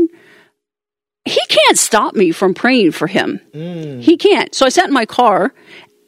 He 1.27 1.41
can't 1.47 1.77
stop 1.77 2.15
me 2.15 2.31
from 2.31 2.53
praying 2.53 2.91
for 2.91 3.07
him. 3.07 3.39
Mm. 3.53 4.01
He 4.01 4.17
can't. 4.17 4.53
So 4.53 4.65
I 4.65 4.69
sat 4.69 4.87
in 4.87 4.93
my 4.93 5.05
car 5.05 5.53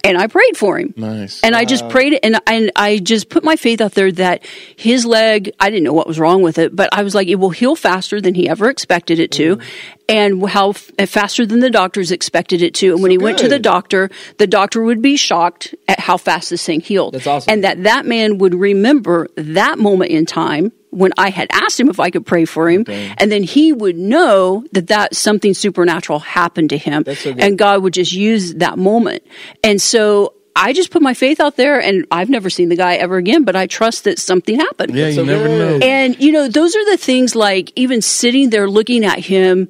and 0.04 0.18
I 0.18 0.28
prayed 0.28 0.56
for 0.56 0.78
him. 0.78 0.94
Nice. 0.96 1.42
And 1.44 1.56
I 1.56 1.66
just 1.66 1.88
prayed 1.90 2.14
it, 2.14 2.24
and 2.24 2.40
and 2.48 2.72
I 2.76 3.00
just 3.00 3.30
put 3.30 3.44
my 3.44 3.56
faith 3.56 3.82
out 3.82 3.94
there 3.94 4.12
that 4.14 4.46
his 4.76 5.06
leg. 5.06 5.52
I 5.60 5.70
didn't 5.70 5.84
know 5.84 5.94
what 5.94 6.08
was 6.08 6.20
wrong 6.20 6.42
with 6.42 6.58
it, 6.58 6.76
but 6.76 6.90
I 6.94 7.04
was 7.04 7.14
like, 7.14 7.28
it 7.28 7.36
will 7.36 7.50
heal 7.50 7.76
faster 7.76 8.22
than 8.22 8.34
he 8.34 8.48
ever 8.48 8.70
expected 8.70 9.20
it 9.20 9.32
to, 9.34 9.58
mm. 9.58 9.66
and 10.08 10.48
how 10.50 10.72
faster 10.72 11.46
than 11.46 11.60
the 11.60 11.70
doctors 11.70 12.12
expected 12.12 12.62
it 12.62 12.74
to. 12.76 12.94
And 12.94 13.02
when 13.02 13.12
he 13.12 13.18
went 13.18 13.40
to 13.40 13.50
the 13.50 13.60
doctor, 13.60 14.10
the 14.38 14.48
doctor 14.48 14.84
would 14.84 15.02
be 15.02 15.18
shocked 15.18 15.76
at 15.88 16.00
how 16.00 16.18
fast 16.18 16.50
this 16.50 16.66
thing 16.66 16.82
healed. 16.82 17.16
That's 17.16 17.28
awesome. 17.28 17.52
And 17.52 17.64
that 17.64 17.84
that 17.84 18.06
man 18.06 18.38
would 18.38 18.56
remember 18.56 19.28
that 19.36 19.80
moment 19.80 20.12
in 20.12 20.26
time 20.26 20.72
when 20.92 21.12
I 21.18 21.30
had 21.30 21.48
asked 21.52 21.80
him 21.80 21.90
if 21.90 22.00
I 22.00 22.10
could 22.10 22.26
pray 22.26 22.46
for 22.46 22.70
him, 22.70 22.84
and 22.88 23.32
then 23.32 23.44
he 23.44 23.72
would 23.74 23.98
know 23.98 24.64
that 24.72 24.88
that 24.88 25.16
something 25.16 25.54
supernatural 25.54 26.20
happened 26.20 26.72
to 26.72 26.78
him, 26.78 27.04
That's 27.04 27.22
so 27.22 27.36
and 27.38 27.58
God 27.58 27.84
would 27.84 27.94
just 27.94 28.14
use 28.14 28.56
that 28.56 28.78
moment. 28.78 29.24
And 29.64 29.82
so 29.82 30.34
I 30.56 30.74
just 30.74 30.92
put 30.92 31.02
my 31.02 31.14
faith 31.14 31.40
out 31.40 31.56
there, 31.56 31.80
and 31.80 32.06
I've 32.12 32.30
never 32.30 32.50
seen 32.50 32.70
the 32.70 32.76
guy 32.76 32.96
ever 32.96 33.18
again, 33.18 33.44
but 33.44 33.56
I 33.56 33.68
trust 33.68 34.04
that 34.04 34.20
something 34.20 34.58
happened. 34.60 34.94
yeah, 34.94 35.08
you 35.08 35.14
so 35.14 35.24
never 35.24 35.48
know. 35.48 35.80
And 35.82 36.20
you 36.22 36.32
know, 36.32 36.48
those 36.48 36.76
are 36.76 36.86
the 36.92 36.98
things 36.98 37.36
like 37.36 37.72
even 37.76 38.02
sitting 38.02 38.50
there 38.50 38.70
looking 38.70 39.06
at 39.06 39.20
him. 39.20 39.70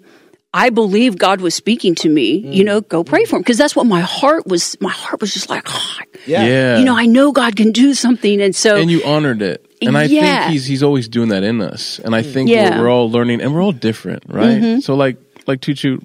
I 0.51 0.71
believe 0.71 1.19
God 1.19 1.41
was 1.41 1.53
speaking 1.53 1.93
to 1.95 2.09
me. 2.09 2.41
Mm. 2.43 2.53
You 2.55 2.63
know, 2.63 2.81
go 2.81 3.03
pray 3.03 3.25
for 3.25 3.35
him 3.35 3.43
because 3.43 3.59
that's 3.59 3.75
what 3.75 3.85
my 3.85 4.01
heart 4.01 4.47
was. 4.47 4.75
My 4.81 4.89
heart 4.89 5.21
was 5.21 5.31
just 5.31 5.47
like, 5.47 5.63
oh, 5.67 5.97
Yeah. 6.25 6.43
yeah. 6.43 6.77
you 6.79 6.85
know, 6.85 6.97
I 6.97 7.05
know 7.05 7.31
God 7.31 7.55
can 7.55 7.71
do 7.71 7.93
something, 7.93 8.41
and 8.41 8.55
so 8.55 8.77
and 8.77 8.89
you 8.89 9.03
honored 9.03 9.43
it. 9.43 9.68
And 9.81 9.97
I 9.97 10.03
Yeah. 10.05 10.41
think 10.43 10.53
he's 10.53 10.65
he's 10.65 10.83
always 10.83 11.07
doing 11.07 11.29
that 11.29 11.43
in 11.43 11.61
us. 11.61 11.99
And 11.99 12.15
I 12.15 12.21
think 12.21 12.49
Yeah. 12.49 12.69
Mm-hmm. 12.71 12.79
we're, 12.79 12.85
we're 12.85 12.91
all 12.91 13.09
learning 13.09 13.41
and 13.41 13.53
we're 13.53 13.63
all 13.63 13.71
different, 13.71 14.23
right? 14.27 14.81
So 14.83 14.95
like 14.95 15.17
like 15.47 15.61
Chuchu, 15.61 16.03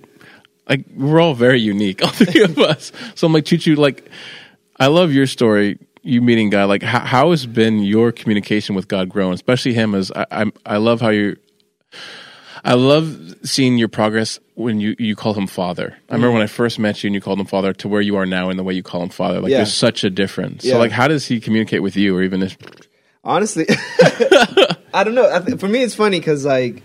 like 0.69 0.85
we're 0.95 1.21
all 1.21 1.35
very 1.35 1.61
unique, 1.61 2.03
all 2.05 2.11
three 2.11 2.43
of 2.43 2.59
us. 2.59 2.93
So 3.15 3.27
I'm 3.27 3.33
like 3.33 3.45
Chuchu, 3.45 3.77
like 3.77 4.09
I 4.79 4.87
love 4.89 5.13
your 5.13 5.27
story. 5.27 5.79
You 6.07 6.21
meeting 6.21 6.51
God, 6.51 6.69
like 6.69 6.83
how, 6.83 7.01
how 7.01 7.31
has 7.31 7.47
been 7.47 7.79
your 7.79 8.13
communication 8.13 8.75
with 8.75 8.89
God 8.89 9.09
grown, 9.09 9.33
especially 9.33 9.73
him? 9.73 9.95
As 9.95 10.13
I, 10.15 10.27
I'm, 10.31 10.53
I 10.67 10.77
love 10.77 11.01
how 11.01 11.09
you. 11.09 11.37
I 12.67 12.75
love 12.75 13.35
seeing 13.43 13.77
your 13.77 13.89
progress 13.89 14.39
when 14.55 14.81
you, 14.81 14.97
you 14.99 15.17
call 15.17 15.35
him 15.35 15.47
father. 15.47 15.97
I 16.09 16.15
remember 16.15 16.33
when 16.33 16.43
I 16.43 16.47
first 16.47 16.79
met 16.79 17.03
you 17.03 17.09
and 17.09 17.15
you 17.15 17.21
called 17.21 17.39
him 17.39 17.47
father 17.47 17.73
to 17.75 17.89
where 17.89 18.01
you 18.01 18.17
are 18.17 18.25
now 18.25 18.49
in 18.49 18.57
the 18.57 18.63
way 18.65 18.73
you 18.73 18.83
call 18.83 19.03
him 19.03 19.11
father. 19.11 19.41
Like 19.41 19.51
Yeah. 19.51 19.59
there's 19.59 19.75
such 19.75 20.03
a 20.05 20.09
difference. 20.11 20.65
Yeah. 20.65 20.75
So 20.75 20.79
like 20.79 20.91
how 20.91 21.07
does 21.09 21.27
he 21.27 21.41
communicate 21.41 21.83
with 21.83 21.95
you 21.97 22.17
or 22.17 22.23
even 22.23 22.43
if 22.43 22.57
Honestly, 23.25 23.67
I 24.93 25.03
don't 25.05 25.15
know. 25.15 25.31
I 25.33 25.41
th- 25.41 25.59
for 25.59 25.69
me, 25.69 25.83
it's 25.83 25.95
funny 25.95 26.19
because 26.19 26.45
like 26.45 26.83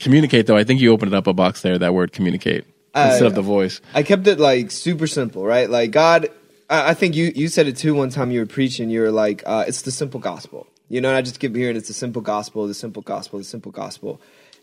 communicate 0.00 0.46
though? 0.46 0.56
I 0.56 0.64
think 0.64 0.80
you 0.80 0.92
opened 0.92 1.14
up 1.14 1.26
a 1.26 1.32
box 1.32 1.62
there, 1.62 1.78
that 1.78 1.94
word 1.94 2.12
communicate 2.12 2.64
instead 2.94 3.26
of 3.26 3.34
the 3.34 3.42
voice. 3.42 3.80
I 3.94 4.02
kept 4.02 4.26
it 4.26 4.38
like 4.38 4.70
super 4.70 5.06
simple, 5.06 5.44
right? 5.44 5.70
Like 5.70 5.90
God, 5.90 6.28
I, 6.68 6.90
I 6.90 6.94
think 6.94 7.14
you 7.14 7.32
you 7.34 7.48
said 7.48 7.66
it 7.68 7.76
too 7.76 7.94
one 7.94 8.10
time 8.10 8.30
you 8.30 8.40
were 8.40 8.46
preaching. 8.46 8.90
You 8.90 9.02
were 9.02 9.12
like, 9.12 9.42
uh, 9.46 9.64
it's 9.66 9.82
the 9.82 9.92
simple 9.92 10.20
gospel, 10.20 10.66
you 10.88 11.00
know. 11.00 11.08
And 11.08 11.16
I 11.16 11.22
just 11.22 11.38
keep 11.38 11.54
hearing 11.54 11.76
it's 11.76 11.88
the 11.88 11.94
simple 11.94 12.22
gospel, 12.22 12.66
the 12.66 12.74
simple 12.74 13.02
gospel, 13.02 13.38
the 13.38 13.44
simple 13.44 13.72
gospel, 13.72 14.20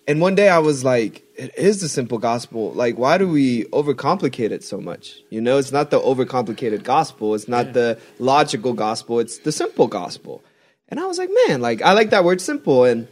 and 0.08 0.20
one 0.20 0.36
day 0.36 0.50
I 0.50 0.60
was 0.60 0.84
like, 0.84 1.24
it 1.36 1.58
is 1.58 1.80
the 1.80 1.88
simple 1.88 2.18
gospel. 2.18 2.74
Like, 2.74 2.98
why 2.98 3.18
do 3.18 3.28
we 3.28 3.64
overcomplicate 3.66 4.52
it 4.52 4.64
so 4.64 4.82
much? 4.82 5.22
You 5.30 5.40
know, 5.40 5.58
it's 5.58 5.72
not 5.72 5.92
the 5.92 6.00
overcomplicated 6.00 6.84
gospel. 6.84 7.36
It's 7.36 7.48
not 7.48 7.72
the 7.74 7.98
logical 8.20 8.74
gospel. 8.74 9.20
It's 9.20 9.38
the 9.40 9.52
simple 9.52 9.88
gospel. 9.88 10.44
And 10.94 11.00
I 11.00 11.08
was 11.08 11.18
like, 11.18 11.32
man, 11.48 11.60
like 11.60 11.82
I 11.82 11.94
like 11.94 12.12
that 12.12 12.24
word 12.24 12.40
simple. 12.40 12.84
And 12.84 13.08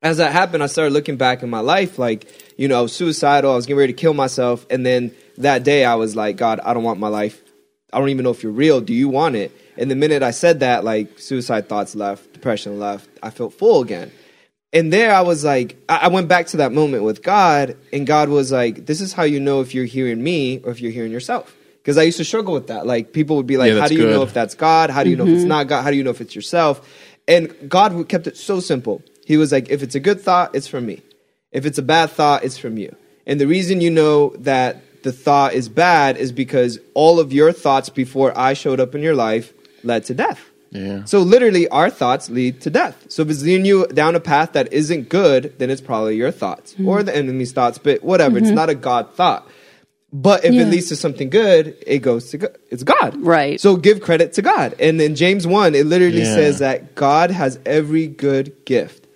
as 0.00 0.18
that 0.18 0.30
happened, 0.30 0.62
I 0.62 0.66
started 0.66 0.92
looking 0.92 1.16
back 1.16 1.42
in 1.42 1.50
my 1.50 1.58
life, 1.58 1.98
like, 1.98 2.32
you 2.56 2.68
know, 2.68 2.78
I 2.78 2.82
was 2.82 2.92
suicidal. 2.92 3.50
I 3.50 3.56
was 3.56 3.66
getting 3.66 3.80
ready 3.80 3.92
to 3.92 4.00
kill 4.00 4.14
myself. 4.14 4.64
And 4.70 4.86
then 4.86 5.10
that 5.38 5.64
day 5.64 5.84
I 5.84 5.96
was 5.96 6.14
like, 6.14 6.36
God, 6.36 6.60
I 6.60 6.72
don't 6.72 6.84
want 6.84 7.00
my 7.00 7.08
life. 7.08 7.42
I 7.92 7.98
don't 7.98 8.10
even 8.10 8.22
know 8.22 8.30
if 8.30 8.44
you're 8.44 8.52
real. 8.52 8.80
Do 8.80 8.94
you 8.94 9.08
want 9.08 9.34
it? 9.34 9.50
And 9.76 9.90
the 9.90 9.96
minute 9.96 10.22
I 10.22 10.30
said 10.30 10.60
that, 10.60 10.84
like 10.84 11.18
suicide 11.18 11.68
thoughts 11.68 11.96
left, 11.96 12.32
depression 12.32 12.78
left. 12.78 13.10
I 13.20 13.30
felt 13.30 13.54
full 13.54 13.82
again. 13.82 14.12
And 14.72 14.92
there 14.92 15.12
I 15.12 15.22
was 15.22 15.42
like, 15.42 15.78
I 15.88 15.96
I 16.02 16.08
went 16.10 16.28
back 16.28 16.46
to 16.48 16.58
that 16.58 16.70
moment 16.70 17.02
with 17.02 17.24
God, 17.24 17.76
and 17.92 18.06
God 18.06 18.28
was 18.28 18.52
like, 18.52 18.86
this 18.86 19.00
is 19.00 19.12
how 19.12 19.24
you 19.24 19.40
know 19.40 19.62
if 19.62 19.74
you're 19.74 19.84
hearing 19.84 20.22
me 20.22 20.60
or 20.60 20.70
if 20.70 20.80
you're 20.80 20.92
hearing 20.92 21.10
yourself. 21.10 21.56
Because 21.82 21.96
I 21.96 22.02
used 22.02 22.18
to 22.18 22.24
struggle 22.24 22.52
with 22.52 22.66
that. 22.68 22.86
Like 22.86 23.12
people 23.12 23.36
would 23.36 23.46
be 23.46 23.56
like, 23.56 23.72
Yeah, 23.72 23.80
how 23.80 23.88
do 23.88 23.94
you 23.94 24.06
know 24.06 24.22
if 24.22 24.34
that's 24.34 24.54
God? 24.54 24.90
How 24.90 25.02
do 25.02 25.10
you 25.10 25.16
know 25.16 25.24
if 25.24 25.30
it's 25.30 25.40
mm-hmm. 25.40 25.48
not 25.48 25.68
God? 25.68 25.82
How 25.82 25.90
do 25.90 25.96
you 25.96 26.04
know 26.04 26.10
if 26.10 26.20
it's 26.20 26.34
yourself? 26.34 26.86
And 27.26 27.54
God 27.68 28.08
kept 28.08 28.26
it 28.26 28.36
so 28.36 28.60
simple. 28.60 29.02
He 29.24 29.36
was 29.36 29.52
like, 29.52 29.70
if 29.70 29.82
it's 29.82 29.94
a 29.94 30.00
good 30.00 30.20
thought, 30.20 30.54
it's 30.54 30.66
from 30.66 30.86
me. 30.86 31.02
If 31.52 31.64
it's 31.64 31.78
a 31.78 31.82
bad 31.82 32.10
thought, 32.10 32.44
it's 32.44 32.58
from 32.58 32.76
you. 32.76 32.94
And 33.26 33.40
the 33.40 33.46
reason 33.46 33.80
you 33.80 33.90
know 33.90 34.30
that 34.38 34.82
the 35.02 35.12
thought 35.12 35.54
is 35.54 35.68
bad 35.68 36.16
is 36.16 36.32
because 36.32 36.78
all 36.94 37.20
of 37.20 37.32
your 37.32 37.52
thoughts 37.52 37.88
before 37.88 38.36
I 38.36 38.54
showed 38.54 38.80
up 38.80 38.94
in 38.94 39.02
your 39.02 39.14
life 39.14 39.52
led 39.82 40.04
to 40.06 40.14
death. 40.14 40.50
Yeah. 40.70 41.04
So 41.04 41.20
literally, 41.20 41.68
our 41.68 41.90
thoughts 41.90 42.30
lead 42.30 42.60
to 42.62 42.70
death. 42.70 43.06
So 43.08 43.22
if 43.22 43.30
it's 43.30 43.42
leading 43.42 43.66
you 43.66 43.86
down 43.88 44.14
a 44.14 44.20
path 44.20 44.52
that 44.52 44.72
isn't 44.72 45.08
good, 45.08 45.54
then 45.58 45.68
it's 45.70 45.80
probably 45.80 46.16
your 46.16 46.30
thoughts 46.30 46.74
or 46.74 46.98
mm-hmm. 46.98 47.06
the 47.06 47.16
enemy's 47.16 47.52
thoughts. 47.52 47.78
But 47.78 48.04
whatever, 48.04 48.38
it's 48.38 48.48
mm-hmm. 48.48 48.56
not 48.56 48.70
a 48.70 48.74
God 48.74 49.12
thought. 49.14 49.48
But 50.12 50.44
if 50.44 50.52
Yeah. 50.52 50.62
it 50.62 50.68
leads 50.70 50.88
to 50.88 50.96
something 50.96 51.30
good, 51.30 51.76
it 51.86 51.98
goes 52.00 52.30
to 52.30 52.38
God. 52.38 52.56
It's 52.70 52.82
God. 52.82 53.16
Right. 53.20 53.60
So 53.60 53.76
give 53.76 54.00
credit 54.00 54.32
to 54.34 54.42
God. 54.42 54.74
And 54.80 55.00
in 55.00 55.14
James 55.14 55.46
1, 55.46 55.74
it 55.76 55.86
literally 55.86 56.22
Yeah. 56.22 56.34
says 56.34 56.58
that 56.58 56.94
God 56.96 57.30
has 57.30 57.58
every 57.64 58.08
good 58.08 58.52
gift 58.64 59.06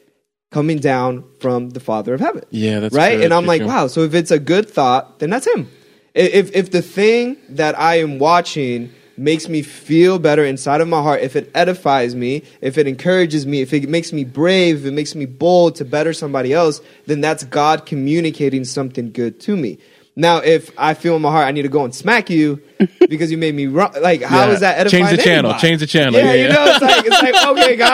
coming 0.53 0.79
down 0.79 1.25
from 1.41 1.71
the 1.71 1.81
Father 1.81 2.15
of 2.15 2.21
heaven. 2.21 2.45
Yeah, 2.51 2.79
that's 2.79 2.95
right. 2.95 3.17
good. 3.17 3.25
And 3.25 3.35
I'm 3.35 3.45
like, 3.45 3.63
wow. 3.65 3.89
So 3.89 4.03
if 4.03 4.15
it's 4.15 4.31
a 4.31 4.39
good 4.39 4.71
thought, 4.71 5.19
then 5.19 5.31
that's 5.31 5.49
Him. 5.53 5.67
If 6.15 6.55
if 6.55 6.71
the 6.71 6.83
thing 6.83 7.39
that 7.49 7.77
I 7.77 7.99
am 7.99 8.21
watching 8.21 8.91
makes 9.17 9.49
me 9.49 9.63
feel 9.63 10.21
better 10.21 10.45
inside 10.45 10.81
of 10.81 10.87
my 10.87 11.03
heart, 11.03 11.23
if 11.23 11.35
it 11.35 11.51
edifies 11.57 12.15
me, 12.15 12.43
if 12.61 12.79
it 12.79 12.87
encourages 12.87 13.47
me, 13.47 13.61
if 13.63 13.73
it 13.73 13.89
makes 13.89 14.13
me 14.13 14.23
brave, 14.25 14.81
if 14.83 14.87
it 14.87 14.93
makes 14.93 15.17
me 15.17 15.25
bold 15.25 15.75
to 15.77 15.85
better 15.85 16.13
somebody 16.13 16.53
else, 16.53 16.81
then 17.07 17.21
that's 17.21 17.43
God 17.45 17.85
communicating 17.85 18.65
something 18.65 19.11
good 19.11 19.41
to 19.41 19.57
me. 19.57 19.79
Now, 20.17 20.39
if 20.39 20.71
I 20.79 20.95
feel 20.95 21.17
in 21.17 21.23
my 21.23 21.31
heart 21.31 21.47
I 21.49 21.51
need 21.51 21.63
to 21.63 21.69
go 21.69 21.85
and 21.85 21.93
smack 21.95 22.31
you 22.31 22.63
because 23.09 23.33
you 23.33 23.39
made 23.39 23.55
me 23.55 23.67
wrong, 23.67 23.93
like 24.01 24.23
how 24.23 24.49
is 24.51 24.55
Yeah. 24.63 24.73
that 24.73 24.79
edifying? 24.79 25.05
Change 25.07 25.17
the 25.17 25.23
channel. 25.25 25.51
anybody? 25.51 25.67
Change 25.69 25.81
the 25.81 25.87
channel. 25.87 26.13
Yeah, 26.15 26.33
Yeah, 26.33 26.43
you 26.43 26.49
know, 26.53 26.65
it's 26.69 26.83
like 26.83 27.05
it's 27.05 27.23
like 27.23 27.47
okay, 27.49 27.77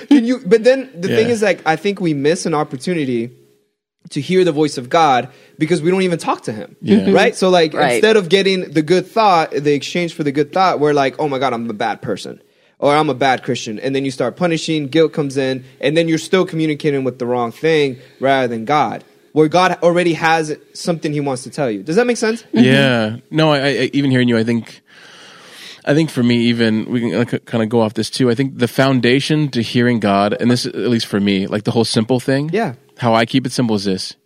God, 0.00 0.06
can 0.08 0.24
you? 0.24 0.38
But 0.46 0.62
then 0.64 0.90
the 0.94 1.08
thing 1.08 1.26
Yeah. 1.28 1.32
is, 1.34 1.42
like, 1.42 1.60
I 1.66 1.74
think 1.76 2.00
we 2.00 2.14
miss 2.14 2.46
an 2.46 2.54
opportunity 2.54 3.30
to 4.10 4.20
hear 4.20 4.44
the 4.44 4.52
voice 4.52 4.78
of 4.78 4.88
God 4.88 5.28
because 5.58 5.82
we 5.82 5.90
don't 5.90 6.02
even 6.02 6.18
talk 6.18 6.42
to 6.44 6.52
Him. 6.52 6.76
Yeah. 6.80 7.10
Right. 7.20 7.34
So, 7.34 7.50
like, 7.50 7.74
Right. 7.74 7.94
instead 7.94 8.16
of 8.16 8.28
getting 8.28 8.70
the 8.70 8.80
good 8.82 9.06
thought, 9.06 9.50
the 9.50 9.74
exchange 9.74 10.14
for 10.14 10.22
the 10.22 10.32
good 10.32 10.52
thought, 10.52 10.78
we're 10.80 10.94
like, 10.94 11.16
oh 11.18 11.28
my 11.28 11.38
God, 11.38 11.52
I'm 11.52 11.68
a 11.68 11.74
bad 11.74 12.00
person. 12.02 12.40
Or 12.78 12.94
I'm 12.94 13.10
a 13.10 13.14
bad 13.14 13.42
Christian. 13.42 13.80
And 13.80 13.94
then 13.96 14.04
you 14.04 14.12
start 14.12 14.36
punishing, 14.36 14.86
guilt 14.86 15.12
comes 15.12 15.36
in, 15.36 15.64
and 15.80 15.96
then 15.96 16.06
you're 16.06 16.16
still 16.16 16.46
communicating 16.46 17.02
with 17.02 17.18
the 17.18 17.26
wrong 17.26 17.50
thing 17.50 17.98
rather 18.20 18.46
than 18.46 18.64
God, 18.64 19.02
where 19.38 19.46
God 19.46 19.78
already 19.84 20.14
has 20.14 20.56
something 20.72 21.12
He 21.12 21.20
wants 21.20 21.44
to 21.44 21.50
tell 21.50 21.70
you. 21.70 21.84
Does 21.84 21.94
that 21.94 22.08
make 22.08 22.16
sense? 22.16 22.42
Yeah. 22.52 23.10
Mm-hmm. 23.10 23.36
No, 23.36 23.52
I, 23.52 23.58
I 23.58 23.90
even 23.92 24.10
hearing 24.10 24.28
you, 24.28 24.36
I 24.36 24.42
think, 24.42 24.80
I 25.84 25.94
think 25.94 26.10
for 26.10 26.24
me, 26.24 26.46
even 26.46 26.90
we 26.90 27.00
can 27.00 27.18
like, 27.20 27.44
kind 27.44 27.62
of 27.62 27.68
go 27.68 27.80
off 27.80 27.94
this 27.94 28.10
too. 28.10 28.28
I 28.30 28.34
think 28.34 28.58
the 28.58 28.66
foundation 28.66 29.48
to 29.50 29.62
hearing 29.62 30.00
God, 30.00 30.36
and 30.40 30.50
this 30.50 30.66
at 30.66 30.74
least 30.74 31.06
for 31.06 31.20
me, 31.20 31.46
like 31.46 31.62
the 31.62 31.70
whole 31.70 31.84
simple 31.84 32.18
thing. 32.18 32.50
Yeah. 32.52 32.74
How 32.96 33.14
I 33.14 33.26
keep 33.26 33.46
it 33.46 33.52
simple 33.52 33.76
is 33.76 33.84
this: 33.84 34.16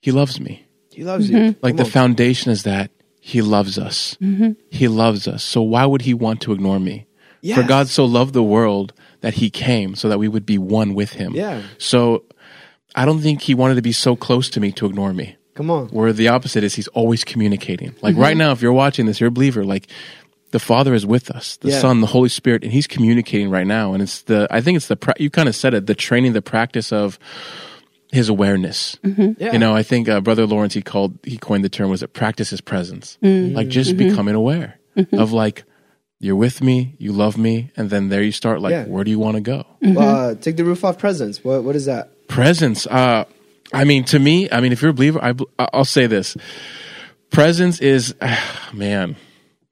He 0.00 0.10
loves 0.12 0.40
me. 0.40 0.64
He 0.90 1.04
loves 1.04 1.28
you. 1.28 1.36
Mm-hmm. 1.36 1.58
Like 1.60 1.72
Come 1.72 1.76
the 1.76 1.84
on. 1.84 1.90
foundation 1.90 2.50
is 2.50 2.62
that 2.62 2.90
He 3.20 3.42
loves 3.42 3.78
us. 3.78 4.16
Mm-hmm. 4.22 4.52
He 4.70 4.88
loves 4.88 5.28
us. 5.28 5.44
So 5.44 5.60
why 5.60 5.84
would 5.84 6.00
He 6.02 6.14
want 6.14 6.40
to 6.42 6.52
ignore 6.52 6.80
me? 6.80 7.06
Yeah. 7.42 7.56
For 7.56 7.64
God 7.64 7.88
so 7.88 8.06
loved 8.06 8.32
the 8.32 8.42
world 8.42 8.94
that 9.20 9.34
He 9.34 9.50
came 9.50 9.94
so 9.94 10.08
that 10.08 10.18
we 10.18 10.26
would 10.26 10.46
be 10.46 10.56
one 10.56 10.94
with 10.94 11.12
Him. 11.12 11.34
Yeah. 11.34 11.60
So 11.76 12.24
I 12.94 13.04
don't 13.04 13.20
think 13.20 13.42
He 13.42 13.54
wanted 13.54 13.74
to 13.76 13.82
be 13.82 13.92
so 13.92 14.16
close 14.16 14.48
to 14.50 14.60
me 14.60 14.72
to 14.72 14.86
ignore 14.86 15.12
me. 15.12 15.36
Come 15.54 15.70
on. 15.70 15.88
Where 15.88 16.12
the 16.12 16.28
opposite 16.28 16.64
is, 16.64 16.74
he's 16.74 16.88
always 16.88 17.22
communicating. 17.24 17.94
Like 18.02 18.14
mm-hmm. 18.14 18.22
right 18.22 18.36
now, 18.36 18.52
if 18.52 18.60
you're 18.60 18.72
watching 18.72 19.06
this, 19.06 19.20
you're 19.20 19.28
a 19.28 19.32
believer. 19.32 19.64
Like 19.64 19.86
the 20.50 20.58
Father 20.58 20.94
is 20.94 21.06
with 21.06 21.30
us, 21.30 21.56
the 21.58 21.70
Yeah. 21.70 21.80
Son, 21.80 22.00
the 22.00 22.08
Holy 22.08 22.28
Spirit, 22.28 22.64
and 22.64 22.72
He's 22.72 22.86
communicating 22.86 23.50
right 23.50 23.66
now. 23.66 23.92
And 23.92 24.02
it's 24.02 24.22
the, 24.22 24.48
I 24.50 24.60
think 24.60 24.76
it's 24.76 24.88
the, 24.88 24.96
pra- 24.96 25.14
you 25.18 25.30
kind 25.30 25.48
of 25.48 25.54
said 25.54 25.74
it, 25.74 25.86
the 25.86 25.94
training, 25.94 26.32
the 26.32 26.42
practice 26.42 26.92
of 26.92 27.18
His 28.10 28.28
awareness. 28.28 28.96
Mm-hmm. 29.04 29.42
Yeah. 29.42 29.52
You 29.52 29.58
know, 29.58 29.74
I 29.76 29.82
think 29.84 30.08
uh, 30.08 30.20
Brother 30.20 30.46
Lawrence 30.46 30.74
he 30.74 30.82
called, 30.82 31.18
he 31.22 31.38
coined 31.38 31.64
the 31.64 31.68
term 31.68 31.90
was 31.90 32.02
it 32.02 32.12
practice 32.12 32.50
His 32.50 32.60
presence, 32.60 33.18
mm-hmm. 33.22 33.54
like 33.54 33.68
just 33.68 33.96
becoming 33.96 34.34
aware 34.34 34.78
of 35.12 35.32
like 35.32 35.64
you're 36.20 36.36
with 36.36 36.62
me, 36.62 36.94
you 36.98 37.12
love 37.12 37.36
me, 37.36 37.70
and 37.76 37.90
then 37.90 38.08
there 38.08 38.22
you 38.22 38.32
start 38.32 38.60
like, 38.60 38.70
Yeah. 38.72 38.84
where 38.86 39.04
do 39.04 39.10
you 39.10 39.18
want 39.18 39.36
to 39.36 39.40
go? 39.40 39.66
Uh, 39.84 40.34
take 40.36 40.56
the 40.56 40.64
roof 40.64 40.84
off 40.84 40.98
presence. 40.98 41.44
What 41.44 41.64
What 41.64 41.76
is 41.76 41.86
that? 41.86 42.10
Presence 42.28 42.86
uh 42.86 43.24
i 43.72 43.84
mean 43.84 44.04
to 44.04 44.18
me 44.18 44.48
i 44.50 44.60
mean 44.60 44.72
if 44.72 44.82
you're 44.82 44.90
a 44.90 44.94
believer 44.94 45.20
I, 45.22 45.34
I'll 45.58 45.84
say 45.84 46.06
this. 46.06 46.36
Presence 47.30 47.80
is 47.80 48.14
man 48.72 49.16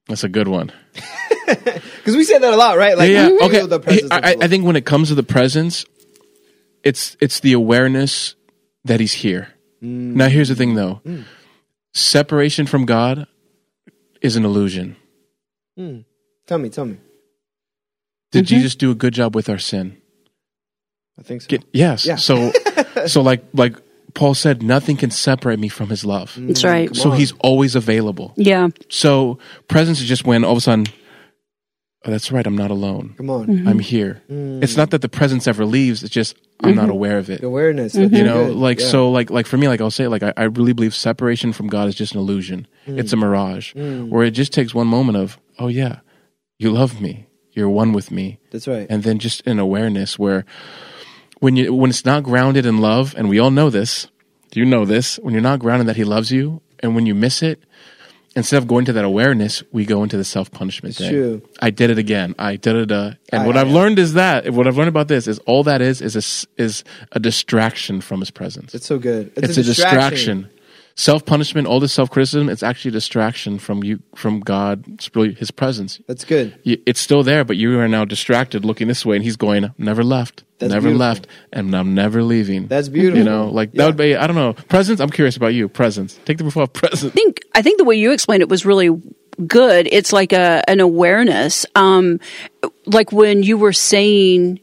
that's 0.09 0.25
a 0.25 0.29
good 0.29 0.49
one. 0.49 0.73
Because 1.47 2.17
we 2.17 2.25
say 2.25 2.39
that 2.39 2.53
a 2.53 2.57
lot, 2.57 2.77
right? 2.77 2.99
Like, 2.99 3.11
yeah, 3.11 3.29
yeah. 3.29 3.47
okay. 3.47 3.59
feel 3.59 3.67
the 3.69 3.79
presence 3.79 4.11
of 4.11 4.25
I, 4.25 4.37
I 4.41 4.49
think 4.49 4.65
when 4.65 4.75
it 4.75 4.85
comes 4.85 5.09
to 5.09 5.15
the 5.15 5.23
presence 5.23 5.85
it's 6.83 7.17
it's 7.21 7.41
the 7.41 7.53
awareness 7.53 8.35
that 8.85 8.99
he's 9.01 9.13
here. 9.13 9.49
Mm. 9.83 10.15
now 10.15 10.29
here's 10.29 10.49
the 10.49 10.55
thing 10.55 10.75
though. 10.75 11.01
Separation 11.95 12.67
from 12.67 12.87
god 12.87 13.27
is 14.21 14.37
an 14.37 14.45
illusion. 14.45 14.97
Tell 15.77 16.59
me, 16.59 16.69
tell 16.69 16.87
me. 16.87 16.99
did 18.31 18.47
jesus 18.47 18.75
do 18.75 18.91
a 18.91 18.95
good 18.95 19.15
job 19.15 19.35
with 19.35 19.49
our 19.49 19.59
sin 19.59 20.02
I 21.23 21.29
think 21.29 21.43
so. 21.43 21.47
Get, 21.49 21.65
yes 21.73 22.05
Yeah. 22.05 22.17
so 22.17 22.53
so 23.07 23.23
like 23.23 23.43
like 23.55 23.77
paul 24.15 24.35
said 24.35 24.63
nothing 24.63 24.97
can 24.97 25.11
separate 25.11 25.59
me 25.59 25.69
from 25.69 25.89
his 25.89 26.05
love 26.05 26.35
That's 26.37 26.65
right. 26.65 26.95
So 26.95 27.11
he's 27.13 27.33
always 27.41 27.75
available 27.77 28.35
Yeah. 28.37 28.69
So 28.89 29.39
presence 29.69 30.01
is 30.03 30.09
just 30.09 30.25
when 30.27 30.45
all 30.45 30.53
of 30.53 30.59
a 30.59 30.61
sudden, 30.61 30.87
oh, 32.05 32.11
that's 32.11 32.31
right, 32.33 32.47
I'm 32.47 32.57
not 32.57 32.71
alone. 32.71 33.15
Come 33.17 33.31
on. 33.31 33.47
Mm-hmm. 33.47 33.69
I'm 33.69 33.79
here. 33.79 34.21
Mm. 34.29 34.63
It's 34.63 34.77
not 34.77 34.91
that 34.91 35.01
the 35.03 35.09
presence 35.09 35.47
ever 35.47 35.65
leaves. 35.65 36.03
It's 36.03 36.13
just 36.13 36.37
I'm 36.65 36.75
not 36.75 36.91
aware 36.91 37.19
of 37.19 37.31
it. 37.31 37.43
Awareness. 37.43 37.95
Mm-hmm. 37.95 38.15
You 38.15 38.25
know, 38.25 38.45
like 38.53 38.79
Yeah. 38.81 38.87
so, 38.95 39.11
like 39.11 39.31
like 39.31 39.47
for 39.47 39.57
me, 39.57 39.67
like 39.69 39.81
I'll 39.81 39.91
say, 40.01 40.07
like 40.09 40.23
I, 40.23 40.33
I 40.37 40.45
really 40.45 40.73
believe 40.75 40.95
separation 40.95 41.53
from 41.53 41.67
God 41.69 41.89
is 41.89 41.95
just 41.95 42.13
an 42.15 42.21
illusion. 42.21 42.67
Mm. 42.87 42.99
It's 43.01 43.13
a 43.13 43.17
mirage, 43.17 43.75
where 43.75 44.25
it 44.27 44.33
just 44.33 44.53
takes 44.53 44.75
one 44.75 44.87
moment 44.87 45.17
of, 45.19 45.39
oh 45.59 45.69
yeah, 45.69 46.01
you 46.59 46.71
love 46.71 47.01
me, 47.01 47.27
you're 47.53 47.69
one 47.83 47.93
with 47.93 48.11
me, 48.11 48.39
That's 48.53 48.69
right. 48.69 48.87
and 48.91 49.03
then 49.03 49.19
just 49.19 49.47
an 49.47 49.59
awareness 49.59 50.19
where 50.19 50.45
when 51.43 51.57
you 51.57 51.75
when 51.75 51.91
it's 51.91 52.05
not 52.05 52.23
grounded 52.23 52.65
in 52.67 52.79
love, 52.79 53.15
and 53.19 53.29
we 53.29 53.39
all 53.41 53.51
know 53.51 53.69
this, 53.69 54.07
you 54.55 54.65
know 54.65 54.85
this, 54.85 55.17
when 55.19 55.35
you're 55.35 55.43
not 55.43 55.59
grounded 55.59 55.89
that 55.89 55.97
He 55.97 56.05
loves 56.05 56.31
you, 56.31 56.61
and 56.81 56.95
when 56.95 57.05
you 57.05 57.15
miss 57.17 57.43
it, 57.43 57.59
instead 58.37 58.59
of 58.59 58.69
going 58.69 58.85
to 58.85 58.93
that 58.93 59.05
awareness, 59.05 59.63
we 59.73 59.85
go 59.85 60.05
into 60.05 60.17
the 60.17 60.25
self 60.25 60.53
punishment 60.53 60.91
It's 60.93 61.01
thing. 61.01 61.11
true. 61.11 61.43
I 61.61 61.71
did 61.71 61.91
it 61.91 61.99
again. 61.99 62.37
I 62.39 62.55
did 62.57 62.77
it. 62.77 62.93
And 62.93 63.17
I- 63.33 63.47
what 63.47 63.57
I- 63.57 63.63
I've 63.63 63.71
learned 63.71 63.99
is 63.99 64.13
that 64.15 64.49
what 64.51 64.69
I've 64.69 64.77
learned 64.77 64.89
about 64.97 65.09
this 65.09 65.27
is 65.27 65.39
all 65.41 65.65
that 65.65 65.83
is 65.83 66.01
is 66.01 66.15
a 66.17 66.63
is 66.63 66.85
a 67.11 67.19
distraction 67.19 68.01
from 68.01 68.21
His 68.21 68.31
presence. 68.31 68.73
It's 68.75 68.87
so 68.87 68.99
good. 68.99 69.33
It's, 69.37 69.57
a, 69.59 69.63
distraction. 69.65 70.49
Self 70.95 71.25
punishment, 71.25 71.67
all 71.67 71.81
this 71.81 71.93
self 71.93 72.11
criticism, 72.11 72.49
it's 72.49 72.63
actually 72.63 72.91
a 72.91 72.93
distraction 72.93 73.59
from 73.59 73.83
you 73.83 74.01
from 74.15 74.41
God, 74.41 74.85
it's 74.89 75.11
really 75.17 75.33
His 75.35 75.51
presence 75.51 76.01
That's 76.07 76.25
good. 76.25 76.55
it's 76.65 77.01
still 77.01 77.23
there, 77.23 77.45
but 77.45 77.57
you 77.57 77.79
are 77.81 77.89
now 77.89 78.05
distracted 78.05 78.65
looking 78.65 78.89
this 78.89 79.05
way, 79.07 79.17
and 79.17 79.25
he's 79.25 79.37
going, 79.37 79.73
never 79.79 80.05
left, 80.05 80.45
That's 80.59 80.71
never 80.73 80.89
beautiful. 80.89 80.99
left, 81.07 81.27
and 81.53 81.75
I'm 81.75 81.95
never 81.95 82.23
leaving. 82.23 82.67
That's 82.67 82.89
beautiful. 82.89 83.19
You 83.19 83.25
know, 83.25 83.49
like 83.49 83.71
Yeah. 83.73 83.79
that 83.83 83.87
would 83.87 83.97
be, 83.97 84.15
I 84.17 84.27
don't 84.27 84.37
know, 84.37 84.53
presence. 84.69 85.01
I'm 85.01 85.11
curious 85.11 85.37
about 85.37 85.55
you, 85.55 85.69
presence. 85.69 86.21
Take 86.27 86.37
the 86.39 86.45
roof 86.45 86.57
off 86.59 86.73
presence. 86.83 87.13
I 87.13 87.15
think 87.15 87.41
I 87.55 87.63
think 87.63 87.79
the 87.79 87.85
way 87.85 87.97
you 87.97 88.13
explained 88.13 88.43
it 88.43 88.49
was 88.51 88.67
really 88.67 88.91
good. 89.47 89.89
It's 89.91 90.13
like 90.13 90.33
a 90.35 90.63
an 90.69 90.81
awareness. 90.81 91.65
Um 91.75 92.21
like 92.85 93.13
when 93.13 93.43
you 93.43 93.57
were 93.57 93.73
saying 93.73 94.61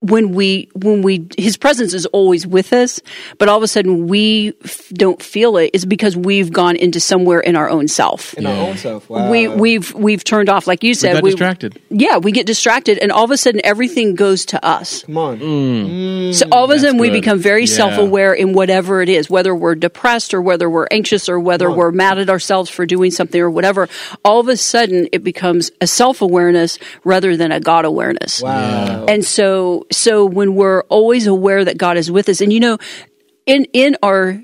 when 0.00 0.32
we 0.32 0.68
when 0.74 1.02
we 1.02 1.26
his 1.36 1.58
presence 1.58 1.92
is 1.92 2.06
always 2.06 2.46
with 2.46 2.72
us 2.72 3.00
but 3.36 3.50
all 3.50 3.58
of 3.58 3.62
a 3.62 3.68
sudden 3.68 4.06
we 4.06 4.54
f- 4.64 4.88
don't 4.94 5.22
feel 5.22 5.58
it 5.58 5.70
is 5.74 5.84
because 5.84 6.16
we've 6.16 6.50
gone 6.52 6.74
into 6.74 6.98
somewhere 6.98 7.38
in 7.40 7.54
our 7.54 7.68
own 7.68 7.86
self 7.86 8.32
in 8.34 8.46
our 8.46 8.68
own 8.68 8.76
self. 8.78 9.10
Wow. 9.10 9.30
we 9.30 9.46
we've 9.46 9.92
we've 9.92 10.24
turned 10.24 10.48
off 10.48 10.66
like 10.66 10.82
you 10.82 10.94
said 10.94 11.22
we 11.22 11.30
got 11.32 11.36
distracted. 11.60 11.82
yeah 11.90 12.16
we 12.16 12.32
get 12.32 12.46
distracted 12.46 12.96
and 12.98 13.12
all 13.12 13.24
of 13.24 13.30
a 13.30 13.36
sudden 13.36 13.60
everything 13.62 14.14
goes 14.14 14.46
to 14.46 14.64
us 14.64 15.02
Come 15.04 15.18
on. 15.18 15.38
Mm. 15.38 16.34
so 16.34 16.46
all 16.50 16.64
of 16.64 16.70
a 16.70 16.78
sudden 16.78 16.96
we 16.96 17.10
become 17.10 17.38
very 17.38 17.62
Yeah. 17.62 17.76
self-aware 17.76 18.32
in 18.32 18.54
whatever 18.54 19.02
it 19.02 19.10
is 19.10 19.28
whether 19.28 19.54
we're 19.54 19.74
depressed 19.74 20.32
or 20.32 20.40
whether 20.40 20.70
we're 20.70 20.86
anxious 20.90 21.28
or 21.28 21.38
whether 21.38 21.70
we're 21.70 21.90
mad 21.92 22.18
at 22.18 22.30
ourselves 22.30 22.70
for 22.70 22.86
doing 22.86 23.10
something 23.10 23.38
or 23.40 23.50
whatever 23.50 23.86
all 24.24 24.40
of 24.40 24.48
a 24.48 24.56
sudden 24.56 25.08
it 25.12 25.22
becomes 25.22 25.70
a 25.82 25.86
self-awareness 25.86 26.78
rather 27.04 27.36
than 27.36 27.52
a 27.52 27.60
god 27.60 27.84
awareness 27.84 28.40
Wow. 28.42 29.04
and 29.06 29.22
so, 29.24 29.86
so 29.90 30.24
when 30.24 30.54
we're 30.54 30.82
always 30.84 31.26
aware 31.26 31.64
that 31.64 31.78
God 31.78 31.96
is 31.96 32.10
with 32.10 32.28
us, 32.28 32.40
and 32.40 32.52
you 32.52 32.60
know, 32.60 32.78
in 33.46 33.66
in 33.72 33.96
our 34.02 34.40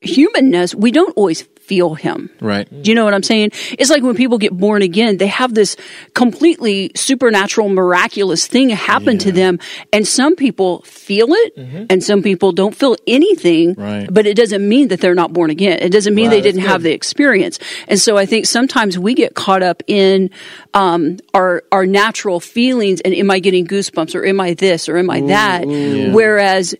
humanness, 0.00 0.74
we 0.74 0.90
don't 0.90 1.16
always 1.16 1.46
feel 1.66 1.94
Him. 1.94 2.30
Right. 2.40 2.66
Do 2.82 2.90
you 2.90 2.94
know 2.94 3.04
what 3.04 3.14
I'm 3.14 3.22
saying? 3.22 3.50
It's 3.78 3.90
like 3.90 4.02
when 4.02 4.14
people 4.14 4.38
get 4.38 4.56
born 4.56 4.82
again, 4.82 5.16
they 5.16 5.26
have 5.26 5.54
this 5.54 5.76
completely 6.14 6.92
supernatural, 6.94 7.68
miraculous 7.68 8.46
thing 8.46 8.70
happen 8.70 9.18
to 9.18 9.32
them, 9.32 9.58
and 9.92 10.06
some 10.06 10.36
people 10.36 10.82
feel 10.82 11.28
it, 11.30 11.56
and 11.90 12.02
some 12.02 12.22
people 12.22 12.52
don't 12.52 12.74
feel 12.74 12.96
anything. 13.06 13.74
Right. 13.74 14.08
But 14.10 14.26
it 14.26 14.36
doesn't 14.36 14.66
mean 14.66 14.88
that 14.88 15.00
they're 15.00 15.14
not 15.14 15.32
born 15.32 15.50
again. 15.50 15.78
It 15.80 15.90
doesn't 15.90 16.14
mean 16.14 16.26
Wow, 16.26 16.30
they 16.30 16.40
didn't 16.40 16.62
have 16.62 16.82
the 16.82 16.92
experience. 16.92 17.58
And 17.88 17.98
so 17.98 18.16
I 18.16 18.26
think 18.26 18.46
sometimes 18.46 18.98
we 18.98 19.14
get 19.14 19.34
caught 19.34 19.62
up 19.62 19.82
in 19.86 20.30
um, 20.74 21.18
our 21.34 21.62
our 21.72 21.86
natural 21.86 22.40
feelings, 22.40 23.00
and 23.00 23.14
am 23.14 23.30
I 23.30 23.38
getting 23.40 23.66
goosebumps, 23.66 24.14
or 24.14 24.24
am 24.24 24.40
I 24.40 24.54
this, 24.54 24.88
or 24.88 24.96
am 24.98 25.10
I 25.10 25.20
that? 25.22 25.66
Whereas 25.66 26.74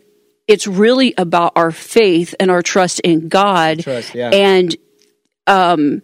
it's 0.48 0.66
really 0.66 1.14
about 1.16 1.52
our 1.56 1.70
faith 1.70 2.35
and 2.38 2.50
our 2.50 2.62
trust 2.62 3.00
in 3.00 3.28
God. 3.28 3.80
Trust, 3.80 4.14
yeah. 4.14 4.30
And 4.30 4.74
um, 5.46 6.02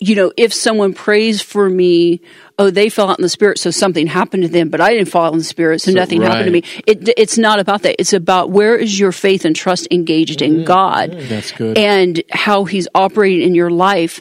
you 0.00 0.14
know, 0.14 0.32
if 0.36 0.52
someone 0.54 0.94
prays 0.94 1.42
for 1.42 1.68
me, 1.68 2.20
oh, 2.58 2.70
they 2.70 2.88
fell 2.88 3.10
out 3.10 3.18
in 3.18 3.22
the 3.22 3.28
spirit, 3.28 3.58
so 3.58 3.70
something 3.70 4.06
happened 4.06 4.44
to 4.44 4.48
them, 4.48 4.68
but 4.68 4.80
I 4.80 4.92
didn't 4.92 5.08
fall 5.08 5.24
out 5.24 5.32
in 5.32 5.38
the 5.38 5.44
spirit, 5.44 5.80
so, 5.80 5.90
nothing 5.90 6.22
happened 6.22 6.46
to 6.46 6.50
me. 6.50 6.62
It, 6.86 7.08
it's 7.16 7.36
not 7.36 7.58
about 7.58 7.82
that. 7.82 7.96
It's 7.98 8.12
about 8.12 8.50
where 8.50 8.76
is 8.76 8.98
your 8.98 9.12
faith 9.12 9.44
and 9.44 9.56
trust 9.56 9.88
engaged 9.90 10.40
in 10.40 10.64
God 10.64 11.12
That's 11.12 11.50
good. 11.52 11.76
and 11.76 12.22
how 12.30 12.64
He's 12.64 12.86
operating 12.94 13.46
in 13.46 13.54
your 13.54 13.70
life. 13.70 14.20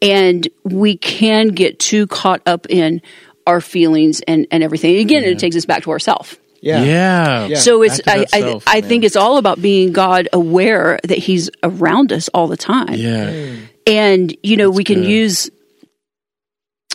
And 0.00 0.46
we 0.64 0.96
can 0.96 1.48
get 1.48 1.78
too 1.78 2.06
caught 2.06 2.40
up 2.46 2.66
in 2.70 3.02
our 3.46 3.60
feelings 3.60 4.20
and, 4.22 4.46
and 4.50 4.62
everything. 4.62 4.96
Again, 4.96 5.24
it 5.24 5.38
takes 5.38 5.56
us 5.56 5.66
back 5.66 5.82
to 5.82 5.90
ourself. 5.90 6.38
Yeah. 6.60 6.82
yeah. 6.82 7.46
Yeah. 7.46 7.56
So 7.58 7.82
it's 7.82 8.00
I, 8.06 8.18
that 8.18 8.28
I, 8.34 8.40
self, 8.40 8.64
I 8.66 8.80
think 8.80 9.04
it's 9.04 9.16
all 9.16 9.36
about 9.38 9.60
being 9.62 9.92
God 9.92 10.28
aware 10.32 10.98
that 11.04 11.18
He's 11.18 11.48
around 11.62 12.12
us 12.12 12.28
all 12.34 12.48
the 12.48 12.56
time 12.56 12.94
Yeah. 12.94 13.30
Mm. 13.30 13.58
and 13.86 14.36
you 14.42 14.56
know 14.56 14.70
we 14.70 14.84
can 14.84 15.00
good. 15.02 15.08
use 15.10 15.50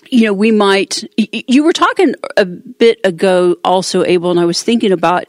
you 0.10 0.26
know 0.26 0.34
we 0.34 0.52
might 0.52 1.04
y- 1.18 1.28
y- 1.34 1.44
you 1.48 1.64
were 1.64 1.74
talking 1.74 2.14
a 2.38 2.46
bit 2.46 3.00
ago 3.04 3.56
also 3.64 4.04
abel 4.04 4.30
and 4.32 4.40
i 4.40 4.46
was 4.46 4.62
thinking 4.62 4.92
about 4.92 5.24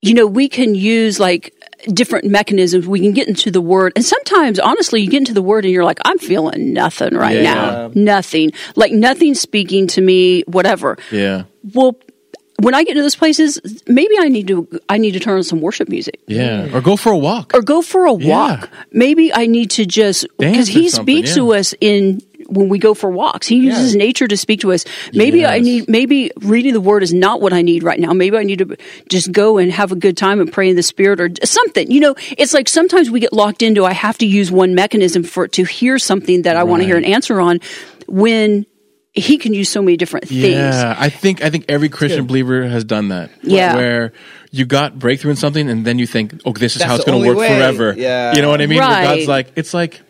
you 0.00 0.14
know 0.14 0.26
we 0.26 0.48
can 0.48 0.74
use 0.74 1.18
like 1.20 1.52
different 1.92 2.24
mechanisms 2.24 2.86
we 2.86 3.00
can 3.00 3.12
get 3.12 3.26
into 3.28 3.50
the 3.50 3.60
word 3.60 3.92
and 3.96 4.04
sometimes 4.04 4.58
honestly 4.58 5.02
you 5.02 5.10
get 5.10 5.18
into 5.18 5.34
the 5.34 5.42
word 5.42 5.64
and 5.64 5.72
you're 5.74 5.84
like 5.84 5.98
i'm 6.04 6.18
feeling 6.18 6.72
nothing 6.72 7.14
right 7.14 7.36
Yeah. 7.42 7.54
now 7.54 7.90
nothing 7.94 8.52
like 8.76 8.92
nothing 8.92 9.34
speaking 9.34 9.86
to 9.88 10.00
me 10.00 10.42
whatever 10.42 10.96
Yeah. 11.10 11.44
well 11.74 11.96
when 12.58 12.74
i 12.74 12.84
get 12.84 12.94
to 12.94 13.02
those 13.02 13.16
places 13.16 13.60
maybe 13.86 14.14
i 14.20 14.28
need 14.28 14.46
to 14.48 14.68
i 14.88 14.98
need 14.98 15.12
to 15.12 15.20
turn 15.20 15.36
on 15.36 15.42
some 15.42 15.60
worship 15.60 15.88
music 15.88 16.20
Yeah. 16.26 16.68
Or 16.74 16.80
go 16.80 16.96
for 16.96 17.12
a 17.12 17.18
walk. 17.18 17.52
or 17.54 17.62
go 17.62 17.82
for 17.82 18.06
a 18.06 18.14
Yeah. 18.14 18.28
walk. 18.30 18.70
Maybe 18.92 19.32
I 19.34 19.46
need 19.46 19.70
to 19.72 19.86
just 19.86 20.26
because 20.38 20.68
he 20.68 20.88
speaks 20.88 21.34
to 21.34 21.52
us 21.54 21.74
in 21.80 22.22
when 22.48 22.68
we 22.68 22.78
go 22.78 22.92
for 22.92 23.08
walks. 23.10 23.46
He 23.46 23.56
uses 23.56 23.94
nature 23.96 24.28
to 24.28 24.36
speak 24.36 24.60
to 24.60 24.72
us. 24.72 24.84
Maybe 25.14 25.46
I 25.46 25.58
need 25.60 25.88
maybe 25.88 26.30
reading 26.40 26.72
the 26.74 26.80
word 26.80 27.02
is 27.02 27.12
not 27.14 27.40
what 27.40 27.52
I 27.52 27.62
need 27.62 27.82
right 27.82 27.98
now. 27.98 28.12
Maybe 28.12 28.36
I 28.36 28.42
need 28.42 28.58
to 28.58 28.76
just 29.08 29.32
go 29.32 29.58
and 29.58 29.72
have 29.72 29.90
a 29.92 29.96
good 29.96 30.16
time 30.16 30.40
and 30.40 30.52
pray 30.52 30.68
in 30.70 30.76
the 30.76 30.82
spirit 30.82 31.20
or 31.20 31.30
something. 31.44 31.90
You 31.90 32.00
know, 32.00 32.14
it's 32.36 32.52
like 32.52 32.68
sometimes 32.68 33.10
we 33.10 33.20
get 33.20 33.32
locked 33.32 33.62
into 33.62 33.84
I 33.86 33.92
have 33.92 34.18
to 34.18 34.26
use 34.26 34.50
one 34.50 34.74
mechanism 34.74 35.22
for 35.24 35.48
to 35.48 35.64
hear 35.64 35.98
something 35.98 36.42
that 36.42 36.56
I 36.56 36.64
want 36.64 36.82
to 36.82 36.86
hear 36.86 36.96
an 36.98 37.04
answer 37.04 37.40
on 37.40 37.60
when 38.06 38.66
he 39.14 39.36
can 39.38 39.52
use 39.52 39.68
so 39.68 39.82
many 39.82 39.96
different 39.96 40.26
things. 40.28 40.42
Yeah, 40.42 40.96
I 40.98 41.08
think 41.10 41.42
I 41.42 41.50
think 41.50 41.66
every 41.68 41.88
Christian 41.88 42.26
believer 42.26 42.66
has 42.66 42.84
done 42.84 43.08
that. 43.08 43.30
Yeah. 43.42 43.76
where 43.76 44.12
you 44.50 44.64
got 44.64 44.98
breakthrough 44.98 45.32
in 45.32 45.36
something, 45.36 45.68
and 45.68 45.84
then 45.84 45.98
you 45.98 46.06
think, 46.06 46.40
"Oh, 46.44 46.52
this 46.52 46.74
is 46.76 46.80
That's 46.80 46.88
how 46.90 46.96
it's 46.96 47.04
going 47.04 47.22
to 47.22 47.28
work 47.28 47.36
way. 47.38 47.48
forever." 47.48 47.94
Yeah. 47.96 48.34
you 48.34 48.42
know 48.42 48.48
what 48.48 48.60
I 48.62 48.66
mean? 48.66 48.78
Where 48.78 48.88
Right. 48.88 49.04
God's 49.04 49.28
like, 49.28 49.52
it's 49.56 49.74
like, 49.74 50.00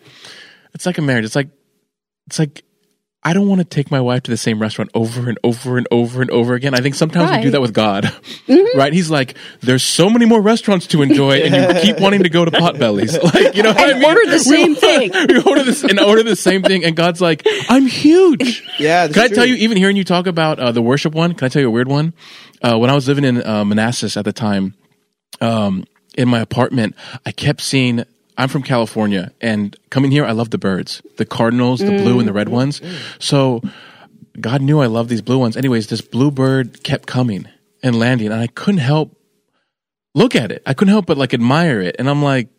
it's 0.73 0.85
like 0.85 0.97
a 0.97 1.01
marriage. 1.01 1.25
It's 1.25 1.35
like, 1.35 1.49
it's 2.27 2.39
like. 2.39 2.63
I 3.25 3.31
don't 3.33 3.47
want 3.47 3.59
to 3.59 3.65
take 3.65 3.89
my 3.89 4.01
wife 4.01 4.23
to 4.23 4.31
the 4.31 4.37
same 4.37 4.59
restaurant 4.61 4.89
over 4.93 5.29
and 5.29 5.37
over 5.45 5.77
and 5.77 5.87
over 5.91 6.21
and 6.21 6.29
over 6.31 6.55
again. 6.55 6.73
I 6.75 6.79
think 6.81 6.93
sometimes 6.95 7.31
we 7.31 7.41
do 7.41 7.51
that 7.51 7.61
with 7.61 7.73
God, 7.73 8.11
right? 8.75 8.91
He's 8.91 9.09
like, 9.09 9.35
"There's 9.61 9.81
so 9.83 10.09
many 10.09 10.25
more 10.25 10.41
restaurants 10.41 10.87
to 10.87 11.01
enjoy, 11.01 11.37
and 11.37 11.55
you 11.75 11.81
keep 11.81 11.99
wanting 12.01 12.23
to 12.23 12.29
go 12.29 12.43
to 12.43 12.51
Potbellies." 12.51 13.17
Like, 13.33 13.55
you 13.55 13.63
know, 13.63 13.69
what 13.71 13.79
I 13.87 13.91
And 13.91 13.99
mean? 14.01 14.09
order 14.09 14.29
the 14.29 14.39
same 14.39 14.75
thing. 14.75 15.11
we 15.29 15.41
order 15.41 15.63
this 15.63 15.83
and 15.83 15.99
order 16.01 16.23
the 16.23 16.35
same 16.35 16.63
thing, 16.63 16.83
and 16.83 16.95
God's 16.97 17.21
like, 17.21 17.47
"I'm 17.69 17.87
huge." 17.87 18.61
Yeah, 18.79 19.07
that's 19.07 19.13
Can 19.13 19.23
I 19.23 19.27
tell 19.33 19.45
you, 19.45 19.55
even 19.55 19.77
hearing 19.77 19.95
you 19.95 20.03
talk 20.03 20.27
about 20.27 20.59
uh, 20.59 20.71
the 20.71 20.81
worship 20.81 21.13
one, 21.13 21.33
can 21.35 21.45
I 21.45 21.49
tell 21.49 21.61
you 21.61 21.67
a 21.69 21.71
weird 21.71 21.87
one? 21.87 22.13
Uh, 22.61 22.77
when 22.77 22.89
I 22.89 22.93
was 22.95 23.07
living 23.07 23.23
in 23.23 23.45
uh, 23.45 23.63
Manassas 23.63 24.17
at 24.17 24.25
the 24.25 24.33
time, 24.33 24.73
um, 25.39 25.85
in 26.17 26.27
my 26.27 26.39
apartment, 26.41 26.95
I 27.25 27.31
kept 27.31 27.61
seeing. 27.61 28.03
I'm 28.37 28.49
from 28.49 28.63
California, 28.63 29.31
and 29.41 29.75
coming 29.89 30.11
here, 30.11 30.25
I 30.25 30.31
love 30.31 30.49
the 30.49 30.57
birds, 30.57 31.01
the 31.17 31.25
cardinals, 31.25 31.79
the 31.79 31.97
blue 31.97 32.19
and 32.19 32.27
the 32.27 32.33
red 32.33 32.49
ones. 32.49 32.81
So, 33.19 33.61
God 34.39 34.61
knew 34.61 34.79
I 34.79 34.87
love 34.87 35.07
these 35.07 35.21
blue 35.21 35.37
ones. 35.37 35.55
Anyways, 35.55 35.87
this 35.87 36.01
blue 36.01 36.31
bird 36.31 36.83
kept 36.83 37.07
coming 37.07 37.47
and 37.81 37.97
landing, 37.97 38.31
and 38.31 38.41
I 38.41 38.47
couldn't 38.47 38.79
help 38.79 39.15
look 40.15 40.35
at 40.35 40.51
it. 40.51 40.63
I 40.65 40.73
couldn't 40.73 40.91
help 40.91 41.05
but 41.05 41.17
like 41.17 41.33
admire 41.33 41.81
it, 41.81 41.95
and 41.99 42.09
I'm 42.09 42.23
like. 42.23 42.49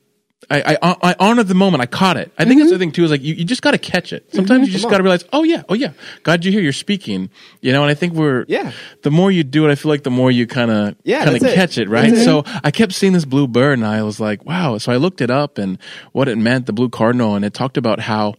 I, 0.51 0.77
I, 0.83 0.97
I 1.03 1.17
honored 1.19 1.49
the 1.49 1.55
moment. 1.55 1.83
I 1.83 1.87
caught 1.87 2.17
it. 2.17 2.33
I 2.39 2.45
think 2.45 2.61
that's 2.61 2.71
the 2.71 2.79
thing 2.79 2.93
too. 2.93 3.05
Is 3.05 3.11
like 3.11 3.23
you, 3.23 3.35
you 3.35 3.45
just 3.45 3.63
got 3.63 3.73
to 3.73 3.79
catch 3.79 4.13
it. 4.13 4.33
Sometimes 4.35 4.67
you 4.67 4.73
just 4.73 4.89
got 4.89 4.99
to 4.99 5.03
realize, 5.03 5.25
oh 5.33 5.43
yeah, 5.43 5.63
oh 5.69 5.75
yeah, 5.75 5.93
God, 6.23 6.45
you 6.45 6.53
hear 6.53 6.61
you're 6.61 6.73
speaking. 6.73 7.31
You 7.61 7.73
know, 7.73 7.83
and 7.83 7.91
I 7.91 7.95
think 7.95 8.15
we're 8.15 8.45
Yeah. 8.49 8.73
The 9.03 9.11
more 9.11 9.31
you 9.31 9.45
do 9.45 9.67
it, 9.69 9.73
I 9.73 9.75
feel 9.75 9.91
like 9.91 10.03
the 10.03 10.11
more 10.11 10.31
you 10.31 10.47
kind 10.47 10.71
of 10.71 10.97
Yeah, 11.05 11.25
kind 11.25 11.37
of 11.37 11.43
catch 11.43 11.79
it, 11.79 11.89
right? 11.89 12.11
That's 12.11 12.23
it. 12.23 12.25
So 12.25 12.45
I 12.63 12.71
kept 12.71 12.93
seeing 12.93 13.13
this 13.13 13.25
blue 13.25 13.47
bird, 13.47 13.79
and 13.79 13.87
I 13.87 14.03
was 14.03 14.21
like, 14.21 14.45
wow. 14.45 14.79
So 14.79 14.93
I 14.93 14.97
looked 14.97 15.21
it 15.21 15.31
up 15.31 15.59
and 15.59 15.79
what 16.13 16.29
it 16.29 16.37
meant, 16.37 16.67
the 16.67 16.73
blue 16.73 16.89
cardinal, 16.89 17.35
and 17.35 17.45
it 17.45 17.55
talked 17.55 17.77
about 17.77 18.01
how, 18.01 18.35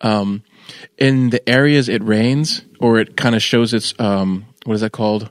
um, 0.00 0.42
in 0.98 1.30
the 1.30 1.46
areas 1.48 1.88
it 1.88 2.02
rains 2.02 2.62
or 2.80 2.98
it 2.98 3.16
kind 3.16 3.34
of 3.34 3.42
shows 3.42 3.74
its 3.74 3.94
um, 3.98 4.46
what 4.64 4.74
is 4.74 4.80
that 4.80 4.92
called? 4.92 5.30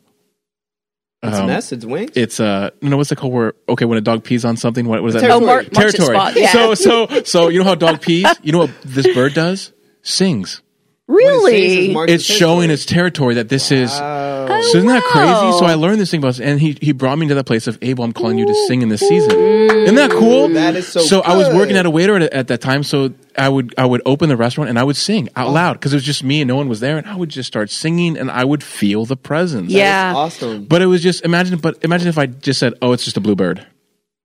It's 1.24 1.38
Um, 1.38 1.44
a 1.44 1.48
mess. 1.48 1.72
It's 1.72 1.86
wings. 1.86 2.12
It's 2.16 2.40
uh 2.40 2.72
you 2.82 2.90
know 2.90 2.98
what's 2.98 3.12
it 3.12 3.18
called? 3.18 3.32
Where 3.34 3.54
okay, 3.70 3.86
when 3.86 3.98
a 3.98 4.02
dog 4.02 4.24
pees 4.24 4.44
on 4.44 4.58
something, 4.58 4.88
what, 4.88 5.04
was 5.04 5.14
that? 5.14 5.20
Territory. 5.22 5.44
Oh, 5.44 5.46
mark, 5.46 5.74
marks 5.74 5.94
its 5.94 5.98
territory. 6.04 6.18
spot. 6.18 6.36
Yeah. 6.36 6.52
So 6.52 6.74
so 6.74 7.24
so 7.24 7.48
you 7.50 7.60
know 7.60 7.66
how 7.66 7.74
a 7.74 7.76
dog 7.76 8.02
pees? 8.08 8.26
You 8.42 8.52
know 8.54 8.58
what 8.60 8.72
this 8.84 9.08
bird 9.14 9.34
does? 9.36 9.72
Sings. 10.02 10.62
Really? 11.12 11.94
It's 12.12 12.24
showing 12.24 12.70
its 12.70 12.86
territory 12.86 13.36
that 13.36 13.50
this 13.50 13.72
is. 13.72 13.90
Wow. 13.92 14.62
So 14.62 14.78
isn't 14.78 14.88
that 14.88 15.04
crazy? 15.04 15.58
So 15.60 15.66
I 15.66 15.74
learned 15.76 16.00
this 16.00 16.12
thing 16.12 16.20
about, 16.20 16.40
and 16.40 16.60
he 16.60 16.78
he 16.82 16.92
brought 16.92 17.18
me 17.18 17.28
to 17.28 17.36
that 17.36 17.46
place 17.46 17.68
of 17.68 17.78
Abel. 17.82 18.04
I'm 18.04 18.14
calling 18.14 18.38
you 18.38 18.46
to 18.46 18.56
sing 18.68 18.82
in 18.82 18.90
this 18.90 19.02
season. 19.02 19.32
Isn't 19.32 19.96
that 19.96 20.12
cool? 20.12 20.50
That 20.50 20.76
is 20.76 20.88
so 20.88 21.02
So 21.02 21.22
I 21.22 21.36
was 21.36 21.54
working 21.54 21.78
at 21.78 21.86
a 21.86 21.90
waiter 21.90 22.16
at, 22.16 22.34
at 22.34 22.48
that 22.50 22.62
time, 22.62 22.84
so 22.84 23.14
I 23.38 23.50
would 23.50 23.74
I 23.78 23.86
would 23.86 24.02
open 24.06 24.30
the 24.30 24.38
restaurant 24.38 24.70
and 24.70 24.78
I 24.80 24.84
would 24.84 24.96
sing 24.98 25.30
out 25.36 25.48
Oh. 25.48 25.52
loud 25.52 25.74
because 25.74 25.94
it 25.94 25.98
was 25.98 26.04
just 26.04 26.24
me 26.24 26.42
and 26.42 26.48
no 26.48 26.56
one 26.56 26.68
was 26.70 26.80
there, 26.80 26.98
and 26.98 27.08
I 27.08 27.16
would 27.16 27.30
just 27.30 27.48
start 27.48 27.70
singing 27.70 28.18
and 28.18 28.30
I 28.30 28.44
would 28.44 28.64
feel 28.64 29.06
the 29.06 29.18
presence. 29.18 29.72
Yeah. 29.72 30.14
awesome. 30.16 30.66
But 30.66 30.82
it 30.82 30.88
was 30.88 31.02
just 31.02 31.24
imagine. 31.26 31.58
But 31.60 31.84
imagine 31.84 32.08
if 32.10 32.18
I 32.18 32.26
just 32.28 32.60
said, 32.60 32.74
"Oh, 32.82 32.92
it's 32.94 33.04
just 33.04 33.18
a 33.18 33.22
bluebird." 33.22 33.66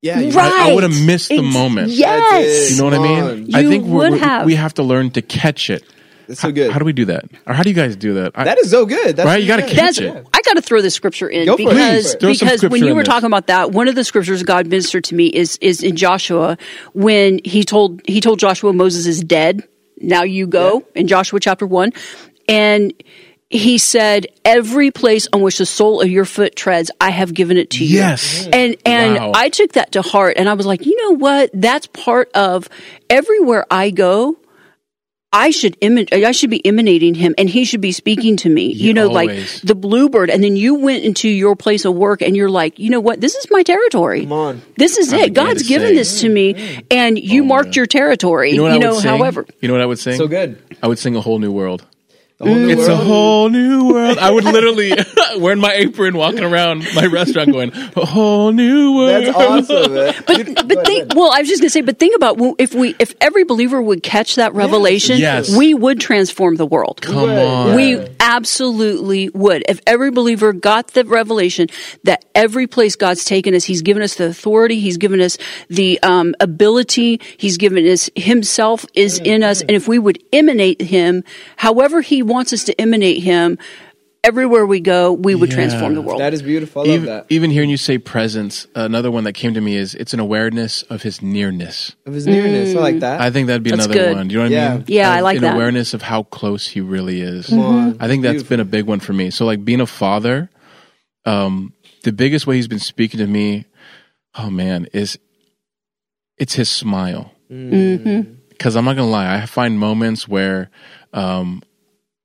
Yeah, 0.02 0.20
Right. 0.20 0.36
I, 0.36 0.70
I 0.70 0.74
would 0.74 0.82
have 0.84 1.04
missed 1.06 1.30
the 1.30 1.38
Ex- 1.38 1.54
moment. 1.54 1.88
Yes. 1.88 2.70
You 2.70 2.76
know 2.78 2.84
what 2.84 2.94
I 2.94 2.98
mean? 2.98 3.22
on. 3.22 3.54
I 3.54 3.62
think 3.66 3.86
we're, 3.86 3.98
would 4.10 4.12
we 4.12 4.18
have. 4.20 4.46
we 4.46 4.54
have 4.54 4.74
to 4.74 4.82
learn 4.82 5.10
to 5.12 5.22
catch 5.22 5.70
it. 5.70 5.82
That's 6.28 6.40
so 6.40 6.50
good. 6.52 6.70
How 6.72 6.78
do 6.78 6.84
we 6.84 6.92
do 6.92 7.04
that? 7.06 7.24
Or 7.46 7.54
how 7.54 7.62
do 7.62 7.68
you 7.70 7.74
guys 7.76 7.96
do 7.96 8.14
that? 8.14 8.32
I, 8.34 8.44
that 8.44 8.58
is 8.58 8.70
so 8.70 8.84
good. 8.86 9.16
That's 9.16 9.26
Right, 9.26 9.40
you 9.40 9.46
gotta 9.46 9.62
really 9.62 9.74
catch 9.74 9.96
That's 9.98 10.16
it. 10.18 10.26
I 10.32 10.40
got 10.42 10.54
to 10.54 10.62
throw 10.62 10.80
the 10.82 10.90
scripture 10.90 11.28
in 11.28 11.46
Go 11.46 11.56
for 11.56 11.62
it. 11.62 11.68
because 11.68 12.16
Please, 12.16 12.40
throw 12.40 12.56
some 12.56 12.70
when 12.70 12.84
you 12.84 12.94
were 12.94 13.02
this. 13.02 13.08
talking 13.08 13.26
about 13.26 13.46
that, 13.48 13.70
one 13.72 13.88
of 13.88 13.94
the 13.94 14.04
scriptures 14.04 14.42
God 14.42 14.66
ministered 14.66 15.04
to 15.04 15.14
me 15.14 15.26
is 15.26 15.56
is 15.60 15.82
in 15.82 15.96
Joshua 15.96 16.56
when 16.94 17.40
he 17.44 17.62
told 17.64 18.00
he 18.06 18.20
told 18.20 18.38
Joshua 18.38 18.72
Moses 18.72 19.06
is 19.06 19.20
dead. 19.22 19.62
Now 20.00 20.24
you 20.24 20.46
go 20.46 20.84
in 20.94 21.06
Joshua 21.08 21.40
chapter 21.40 21.66
one, 21.66 21.92
and 22.48 22.92
he 23.48 23.78
said, 23.78 24.26
"Every 24.44 24.90
place 24.90 25.28
on 25.32 25.40
which 25.40 25.58
the 25.58 25.66
sole 25.66 26.00
of 26.00 26.10
your 26.10 26.24
foot 26.24 26.56
treads, 26.56 26.90
I 27.00 27.10
have 27.10 27.32
given 27.32 27.56
it 27.56 27.70
to 27.70 27.84
you." 27.84 27.96
Yes. 27.98 28.40
Mm-hmm. 28.42 28.50
and 28.54 28.76
and 28.84 29.14
Wow. 29.16 29.32
I 29.34 29.48
took 29.48 29.72
that 29.74 29.92
to 29.92 30.02
heart, 30.02 30.34
and 30.36 30.48
I 30.48 30.54
was 30.54 30.66
like, 30.66 30.84
you 30.84 30.96
know 31.04 31.16
what? 31.16 31.50
That's 31.54 31.86
part 31.86 32.30
of 32.34 32.68
everywhere 33.08 33.64
I 33.70 33.90
go. 33.90 34.36
I 35.36 35.50
should 35.50 35.78
imi- 35.80 36.10
I 36.24 36.32
should 36.32 36.48
be 36.48 36.64
emanating 36.64 37.14
him 37.14 37.34
and 37.36 37.48
he 37.48 37.66
should 37.66 37.82
be 37.82 37.92
speaking 37.92 38.38
to 38.38 38.48
me. 38.48 38.72
You 38.72 38.94
know, 38.94 39.08
like 39.08 39.30
the 39.62 39.74
bluebird 39.74 40.30
and 40.30 40.42
then 40.42 40.56
you 40.56 40.76
went 40.76 41.04
into 41.04 41.28
your 41.28 41.54
place 41.54 41.84
of 41.84 41.94
work 41.94 42.22
and 42.22 42.34
you're 42.34 42.48
like, 42.48 42.78
"You 42.78 42.88
know 42.88 43.00
what? 43.00 43.20
This 43.20 43.34
is 43.34 43.46
my 43.50 43.62
territory. 43.62 44.22
Come 44.22 44.32
on. 44.32 44.62
This 44.76 44.96
is 44.96 45.12
I 45.12 45.24
it. 45.24 45.34
God's 45.34 45.68
given 45.68 45.88
say- 45.88 45.94
this 45.94 46.20
to 46.22 46.28
me 46.30 46.82
and 46.90 47.18
you 47.18 47.42
oh, 47.42 47.46
marked 47.46 47.76
your 47.76 47.86
territory." 47.86 48.52
You 48.52 48.56
know 48.56 48.62
what 48.62 48.72
I 48.72 48.90
would 48.90 49.00
sing? 49.00 49.10
however. 49.10 49.46
You 49.60 49.68
know 49.68 49.74
what 49.74 49.82
I 49.82 49.86
would 49.86 49.98
sing? 49.98 50.16
So 50.16 50.26
good. 50.26 50.58
I 50.82 50.88
would 50.88 50.98
sing 50.98 51.16
a 51.16 51.20
whole 51.20 51.38
new 51.38 51.52
world. 51.52 51.84
The 52.38 52.44
whole 52.44 52.54
new 52.54 52.68
It's 52.70 52.86
a 52.86 52.96
whole 52.96 53.48
new 53.48 53.88
world. 53.94 54.18
I 54.18 54.30
would 54.30 54.44
literally 54.44 54.92
wearing 55.38 55.58
my 55.58 55.72
apron, 55.72 56.18
walking 56.18 56.44
around 56.44 56.86
my 56.94 57.06
restaurant, 57.06 57.50
going, 57.50 57.72
"A 57.72 58.04
whole 58.04 58.52
new 58.52 58.94
world." 58.94 59.24
That's 59.24 59.36
awesome, 59.36 59.94
man. 59.94 60.14
But 60.26 60.68
but 60.68 60.86
think 60.86 61.14
well, 61.14 61.30
I 61.32 61.38
was 61.38 61.48
just 61.48 61.62
gonna 61.62 61.70
say, 61.70 61.80
but 61.80 61.98
think 61.98 62.14
about 62.14 62.38
if 62.58 62.74
we 62.74 62.94
if 62.98 63.14
every 63.22 63.44
believer 63.44 63.80
would 63.80 64.02
catch 64.02 64.34
that 64.34 64.54
revelation, 64.54 65.16
Yes. 65.18 65.56
we 65.56 65.72
would 65.72 65.98
transform 65.98 66.56
the 66.56 66.66
world. 66.66 67.00
Come 67.00 67.30
on. 67.30 67.74
We 67.74 68.06
absolutely 68.20 69.30
would. 69.30 69.64
If 69.66 69.80
every 69.86 70.10
believer 70.10 70.52
got 70.52 70.88
the 70.88 71.04
revelation 71.04 71.68
that 72.04 72.26
every 72.34 72.66
place 72.66 72.96
God's 72.96 73.24
taken 73.24 73.54
us, 73.54 73.64
He's 73.64 73.80
given 73.80 74.02
us 74.02 74.16
the 74.16 74.26
authority, 74.26 74.78
He's 74.78 74.98
given 74.98 75.22
us 75.22 75.38
the 75.70 75.98
um, 76.02 76.34
ability, 76.40 77.20
He's 77.38 77.56
given 77.56 77.86
us 77.86 78.10
Himself 78.14 78.84
is 78.92 79.18
in 79.20 79.42
us, 79.42 79.62
and 79.62 79.70
if 79.70 79.88
we 79.88 79.98
would 79.98 80.22
emanate 80.34 80.82
Him, 80.82 81.24
however 81.56 82.02
He 82.02 82.25
wants 82.26 82.52
us 82.52 82.64
to 82.64 82.80
emanate 82.80 83.22
Him, 83.22 83.58
everywhere 84.24 84.66
we 84.66 84.80
go, 84.80 85.12
we 85.12 85.34
would 85.36 85.50
Yeah. 85.50 85.54
transform 85.54 85.94
the 85.94 86.02
world. 86.02 86.20
That 86.20 86.34
is 86.34 86.42
beautiful. 86.42 86.82
I 86.82 86.84
love 86.86 86.94
even, 86.94 87.06
that. 87.06 87.26
even 87.30 87.50
hearing 87.52 87.70
you 87.70 87.76
say 87.76 87.96
presence, 87.98 88.66
another 88.74 89.08
one 89.10 89.22
that 89.24 89.34
came 89.34 89.54
to 89.54 89.60
me 89.60 89.76
is 89.76 89.94
it's 89.94 90.12
an 90.14 90.18
awareness 90.20 90.82
of 90.82 91.02
his 91.02 91.22
nearness. 91.22 91.94
Of 92.06 92.14
his 92.14 92.26
nearness. 92.26 92.74
I 92.74 92.80
like 92.80 92.98
that. 93.00 93.20
I 93.20 93.30
think 93.30 93.46
that'd 93.46 93.62
be 93.62 93.70
That's 93.70 93.84
another 93.84 94.00
good. 94.00 94.16
one. 94.16 94.26
Do 94.28 94.32
you 94.34 94.38
know 94.40 94.44
what 94.46 94.52
Yeah. 94.52 94.72
I 94.72 94.76
mean? 94.78 94.84
Yeah, 94.88 95.12
I 95.12 95.18
Of- 95.18 95.22
like 95.24 95.36
an 95.36 95.42
that. 95.44 95.54
awareness 95.54 95.94
of 95.94 96.02
how 96.02 96.24
close 96.24 96.66
he 96.66 96.80
really 96.80 97.20
is. 97.20 97.52
on. 97.52 97.96
I 98.00 98.08
think 98.08 98.22
that's 98.24 98.34
Beautiful. 98.42 98.48
been 98.56 98.60
a 98.60 98.64
big 98.64 98.86
one 98.86 98.98
for 99.00 99.12
me. 99.12 99.30
So 99.30 99.44
like 99.46 99.64
being 99.64 99.80
a 99.80 99.86
father, 99.86 100.50
um, 101.24 101.72
the 102.02 102.12
biggest 102.12 102.46
way 102.48 102.56
he's 102.56 102.68
been 102.68 102.78
speaking 102.80 103.18
to 103.18 103.26
me, 103.28 103.66
oh 104.36 104.50
man, 104.50 104.88
is 104.92 105.18
it's 106.36 106.54
his 106.54 106.68
smile. 106.68 107.32
Mm-hmm. 107.50 108.32
Because 108.48 108.74
I'm 108.74 108.84
not 108.84 108.96
gonna 108.96 109.10
lie, 109.10 109.36
I 109.40 109.46
find 109.46 109.78
moments 109.78 110.26
where, 110.26 110.70
um, 111.12 111.62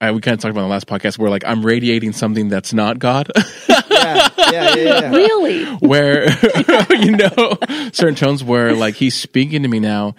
I, 0.02 0.12
we 0.12 0.20
kind 0.20 0.34
of 0.34 0.40
talked 0.42 0.52
about 0.52 0.62
in 0.62 0.68
the 0.68 0.72
last 0.74 0.88
podcast 0.88 1.18
where 1.20 1.30
like 1.30 1.44
I'm 1.46 1.66
radiating 1.66 2.12
something 2.12 2.50
that's 2.50 2.74
not 2.74 2.98
God. 3.00 3.32
yeah, 3.70 3.80
yeah, 3.90 4.28
yeah, 4.52 4.76
yeah. 4.76 5.12
Really? 5.12 5.66
where 5.76 6.28
you 6.90 7.12
know 7.12 7.58
certain 7.94 8.16
tones 8.16 8.44
where 8.44 8.74
like 8.74 8.96
he's 8.96 9.16
speaking 9.16 9.62
to 9.64 9.68
me 9.70 9.80
now 9.80 10.16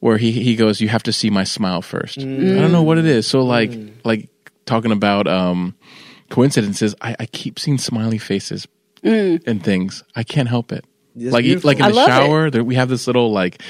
where 0.00 0.18
he 0.18 0.30
he 0.32 0.54
goes 0.56 0.80
you 0.80 0.88
have 0.88 1.02
to 1.04 1.12
see 1.12 1.30
my 1.30 1.44
smile 1.44 1.80
first 1.80 2.18
i 2.18 2.22
don't 2.22 2.72
know 2.72 2.82
what 2.82 2.98
it 2.98 3.06
is 3.06 3.26
so 3.26 3.42
like 3.42 3.70
like 4.04 4.28
talking 4.66 4.92
about 4.92 5.26
um 5.26 5.74
coincidences 6.30 6.94
i, 7.00 7.16
I 7.18 7.26
keep 7.26 7.58
seeing 7.58 7.78
smiley 7.78 8.18
faces 8.18 8.66
and 9.02 9.62
things 9.62 10.02
i 10.14 10.22
can't 10.22 10.48
help 10.48 10.72
it 10.72 10.84
That's 11.14 11.32
like 11.32 11.44
beautiful. 11.44 11.68
like 11.68 11.78
in 11.80 11.86
the 11.86 11.94
love 11.94 12.08
it. 12.08 12.12
shower 12.12 12.50
there, 12.50 12.64
we 12.64 12.74
have 12.74 12.88
this 12.88 13.06
little 13.06 13.32
like 13.32 13.62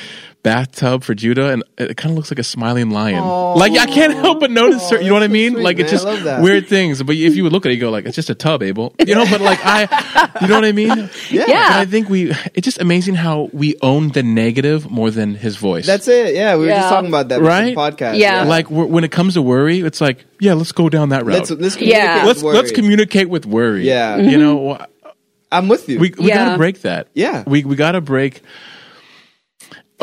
bathtub 0.45 1.03
for 1.03 1.15
Judah, 1.15 1.49
and 1.51 1.65
it 1.77 1.97
kind 1.97 2.13
of 2.13 2.17
looks 2.17 2.31
like 2.31 2.39
a 2.39 2.45
smiling 2.45 2.91
lion. 2.91 3.25
Like 3.25 3.73
I 3.73 3.87
can't 3.87 4.13
help 4.15 4.39
but 4.39 4.53
notice. 4.53 4.83
Aw, 4.83 4.87
certain, 4.89 5.07
you 5.07 5.11
know 5.11 5.15
what 5.17 5.25
I 5.25 5.27
that's 5.27 5.33
so 5.33 5.43
mean? 5.43 5.53
sweet, 5.55 5.65
like 5.65 5.79
it's 5.81 6.05
man. 6.05 6.23
Just 6.23 6.43
weird 6.43 6.69
things. 6.69 7.03
But 7.03 7.17
if 7.17 7.35
you 7.35 7.43
would 7.43 7.53
look 7.53 7.67
at 7.67 7.73
it, 7.73 7.77
you 7.77 7.81
go 7.81 7.91
like, 7.91 8.05
it's 8.05 8.15
just 8.15 8.31
a 8.31 8.35
tub, 8.37 8.63
Abel. 8.63 8.95
You 9.05 9.15
know, 9.17 9.25
but 9.29 9.41
like 9.41 9.59
I, 9.65 10.39
you 10.43 10.47
know 10.47 10.55
what 10.55 10.65
I 10.65 10.71
mean? 10.73 11.11
Yeah. 11.31 11.47
Yeah. 11.49 11.69
I 11.73 11.87
think 11.87 12.09
we, 12.11 12.31
it's 12.55 12.65
just 12.65 12.81
amazing 12.81 13.15
how 13.15 13.49
we 13.53 13.77
own 13.83 14.11
the 14.11 14.23
negative 14.23 14.89
more 14.91 15.11
than 15.11 15.35
his 15.35 15.57
voice. 15.57 15.87
That's 15.87 16.07
it. 16.07 16.35
Yeah, 16.35 16.57
we 16.57 16.67
were 16.67 16.71
just 16.71 16.89
talking 16.91 17.09
about 17.09 17.29
that 17.31 17.41
Right? 17.41 17.75
right? 17.75 17.97
podcast. 17.97 18.19
Yeah. 18.19 18.43
like 18.45 18.71
we're, 18.71 18.85
when 18.85 19.03
it 19.05 19.11
comes 19.11 19.35
to 19.35 19.43
worry, 19.43 19.81
it's 19.81 20.01
like, 20.01 20.25
yeah, 20.39 20.53
let's 20.53 20.73
go 20.73 20.89
down 20.91 21.09
that 21.09 21.25
route. 21.25 21.39
let's 21.39 21.51
let's 21.51 21.77
Yeah. 21.77 22.19
communicate 22.21 22.27
let's, 22.27 22.43
with 22.43 22.55
let's 22.55 22.71
worry. 22.71 22.75
communicate 22.77 23.29
with 23.31 23.47
worry. 23.47 23.85
Yeah. 23.89 24.17
You 24.19 24.37
know, 24.39 24.59
mm-hmm. 24.75 25.09
I'm 25.51 25.69
with 25.69 25.89
you. 25.89 25.99
we, 25.99 26.13
we 26.19 26.27
Yeah. 26.29 26.45
gotta 26.45 26.59
break 26.59 26.83
that. 26.83 27.09
Yeah. 27.15 27.45
We, 27.47 27.65
we 27.65 27.75
gotta 27.77 28.01
break 28.03 28.43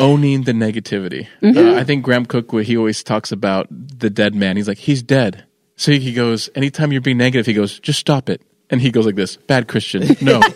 owning 0.02 0.42
the 0.42 0.52
negativity. 0.52 1.28
Mm-hmm. 1.40 1.56
Uh, 1.56 1.80
I 1.80 1.84
think 1.84 2.04
Graham 2.04 2.26
Cooke, 2.26 2.52
he 2.62 2.76
always 2.76 3.02
talks 3.02 3.32
about 3.32 3.68
the 3.70 4.10
dead 4.10 4.34
man. 4.34 4.56
He's 4.56 4.68
like, 4.68 4.78
he's 4.78 5.02
dead. 5.02 5.44
So 5.76 5.92
he 5.92 6.12
goes, 6.12 6.50
anytime 6.54 6.92
you're 6.92 7.00
being 7.00 7.18
negative, 7.18 7.46
he 7.46 7.54
goes, 7.54 7.78
just 7.78 7.98
stop 7.98 8.28
it. 8.28 8.42
And 8.68 8.80
he 8.80 8.90
goes 8.90 9.04
like 9.04 9.16
this, 9.16 9.36
bad 9.36 9.68
Christian. 9.68 10.16
No. 10.22 10.40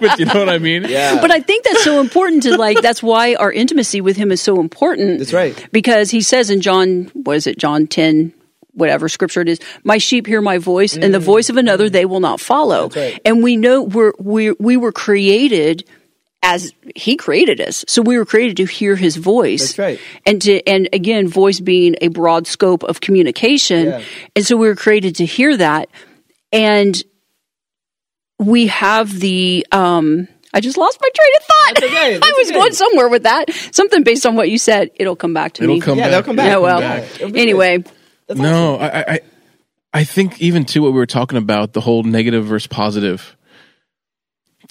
but 0.00 0.18
you 0.18 0.26
know 0.26 0.38
what 0.38 0.48
I 0.48 0.58
mean? 0.58 0.84
yeah, 0.88 1.20
But 1.20 1.30
I 1.32 1.40
think 1.40 1.64
that's 1.64 1.82
so 1.82 2.00
important 2.00 2.44
to 2.44 2.56
like. 2.56 2.80
That's 2.80 3.02
why 3.02 3.34
our 3.34 3.52
intimacy 3.52 4.00
with 4.00 4.16
him 4.16 4.30
is 4.30 4.40
so 4.40 4.60
important. 4.60 5.18
That's 5.18 5.32
right. 5.32 5.68
Because 5.72 6.10
he 6.10 6.20
says 6.20 6.50
in 6.50 6.60
John, 6.60 7.10
what 7.14 7.36
is 7.36 7.46
it, 7.48 7.58
John 7.58 7.88
ten, 7.88 8.32
whatever 8.72 9.08
scripture 9.08 9.40
it 9.40 9.48
is, 9.48 9.58
"My 9.82 9.98
sheep 9.98 10.26
hear 10.26 10.40
my 10.40 10.58
voice, 10.58 10.96
and 10.96 11.12
the 11.12 11.18
voice 11.18 11.50
of 11.50 11.56
another 11.56 11.90
they 11.90 12.04
will 12.04 12.20
not 12.20 12.40
follow." 12.40 12.88
Mm. 12.88 12.96
right. 12.96 13.20
And 13.24 13.42
we 13.42 13.56
know 13.56 13.82
we're 13.82 14.12
we 14.20 14.52
we 14.52 14.76
were 14.76 14.92
created 14.92 15.84
as 16.46 16.72
he 16.94 17.16
created 17.16 17.60
us, 17.60 17.84
so 17.88 18.02
we 18.02 18.18
were 18.18 18.24
created 18.26 18.58
to 18.58 18.66
hear 18.66 18.94
his 18.96 19.16
voice. 19.16 19.72
That's 19.74 19.78
right. 19.78 20.00
And 20.26 20.40
to 20.42 20.62
and 20.68 20.88
again, 20.92 21.26
voice 21.26 21.58
being 21.58 21.96
a 22.02 22.08
broad 22.08 22.46
scope 22.46 22.82
of 22.84 23.00
communication, 23.00 23.86
Yeah. 23.86 24.02
and 24.36 24.44
so 24.46 24.56
we 24.56 24.68
were 24.68 24.76
created 24.76 25.16
to 25.16 25.24
hear 25.26 25.56
that, 25.56 25.88
and 26.52 27.02
we 28.38 28.66
have 28.68 29.18
the 29.20 29.66
um 29.72 30.28
I 30.52 30.60
just 30.60 30.76
lost 30.76 30.98
my 31.00 31.08
train 31.14 31.28
of 31.36 31.42
thought. 31.42 31.74
That's 31.80 31.86
okay, 31.92 32.14
I 32.22 32.34
was 32.38 32.48
okay. 32.50 32.58
going 32.58 32.72
somewhere 32.72 33.08
with 33.08 33.22
that. 33.24 33.50
Something 33.72 34.04
based 34.04 34.24
on 34.26 34.36
what 34.36 34.50
you 34.50 34.58
said. 34.58 34.90
It'll 34.96 35.16
come 35.16 35.34
back 35.34 35.54
to 35.54 35.64
It'll 35.64 35.74
me. 35.76 35.80
come 35.80 35.98
Yeah, 35.98 36.04
back. 36.04 36.10
they'll 36.12 36.22
come 36.22 36.36
back. 36.36 36.46
yeah, 36.46 36.56
well. 36.58 36.80
back. 36.80 37.20
Anyway, 37.20 37.82
That's 38.28 38.38
No, 38.40 38.76
I, 38.76 38.86
I, 38.86 39.04
I- 39.14 39.20
I 39.96 40.02
think 40.02 40.42
even 40.42 40.64
too 40.64 40.82
what 40.82 40.88
we 40.92 40.98
were 40.98 41.06
talking 41.06 41.38
about 41.38 41.72
the 41.72 41.80
whole 41.80 42.02
negative 42.02 42.44
versus 42.46 42.66
positive. 42.66 43.36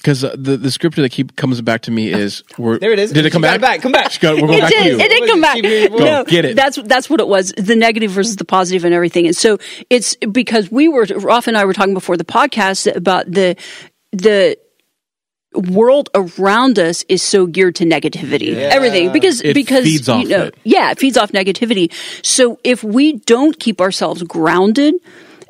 Because 0.04 0.22
uh, 0.24 0.36
the 0.38 0.58
the 0.58 0.70
scripture 0.70 1.02
that 1.02 1.10
keep 1.14 1.36
comes 1.38 1.62
back 1.62 1.84
to 1.84 1.92
me 1.92 2.12
is 2.14 2.44
we're, 2.58 2.78
There 2.78 2.92
it 2.92 3.00
is. 3.00 3.12
Did 3.14 3.26
it 3.26 3.30
come 3.32 3.42
She 3.42 3.48
got 3.48 3.62
back? 3.62 3.80
it 3.80 3.82
back. 3.82 3.82
Come 3.82 3.92
back. 3.94 4.20
Got- 4.20 4.36
we're 4.36 4.48
going 4.48 4.58
it 4.60 4.62
back 4.64 4.72
to 4.74 4.78
did. 4.84 4.86
you. 4.88 5.00
It 5.00 5.10
did 5.10 5.30
come 5.30 5.42
back. 5.42 5.56
Keep. 5.56 5.92
Go, 5.92 5.98
No, 5.98 6.24
get 6.26 6.44
it. 6.46 6.56
That's 6.58 6.78
that's 6.84 7.10
what 7.10 7.22
it 7.22 7.28
was. 7.28 7.54
The 7.56 7.76
negative 7.78 8.12
versus 8.12 8.36
the 8.36 8.44
positive 8.46 8.84
and 8.84 8.94
everything. 8.94 9.26
And 9.28 9.36
so 9.36 9.60
it's 9.90 10.16
because 10.18 10.70
we 10.70 10.90
were 10.90 11.06
Ralph 11.16 11.48
and 11.48 11.58
I 11.58 11.64
were 11.66 11.74
talking 11.74 11.94
before 11.94 12.18
the 12.18 12.26
podcast 12.26 12.94
about 12.94 13.32
the 13.32 13.56
the 14.12 14.58
world 15.56 16.10
around 16.16 16.80
us 16.80 17.04
is 17.08 17.22
so 17.22 17.46
geared 17.46 17.76
to 17.76 17.86
negativity. 17.86 18.56
Yeah. 18.56 18.70
Everything 18.72 19.12
because 19.12 19.40
It 19.42 19.54
because 19.54 19.84
feeds 19.86 20.08
you 20.08 20.14
off 20.14 20.26
know 20.28 20.44
it. 20.46 20.56
yeah, 20.64 20.90
it 20.92 21.00
feeds 21.00 21.16
off 21.16 21.32
negativity. 21.32 21.94
So 22.26 22.60
if 22.64 22.84
we 22.84 23.14
don't 23.20 23.58
keep 23.60 23.80
ourselves 23.80 24.24
grounded, 24.24 24.96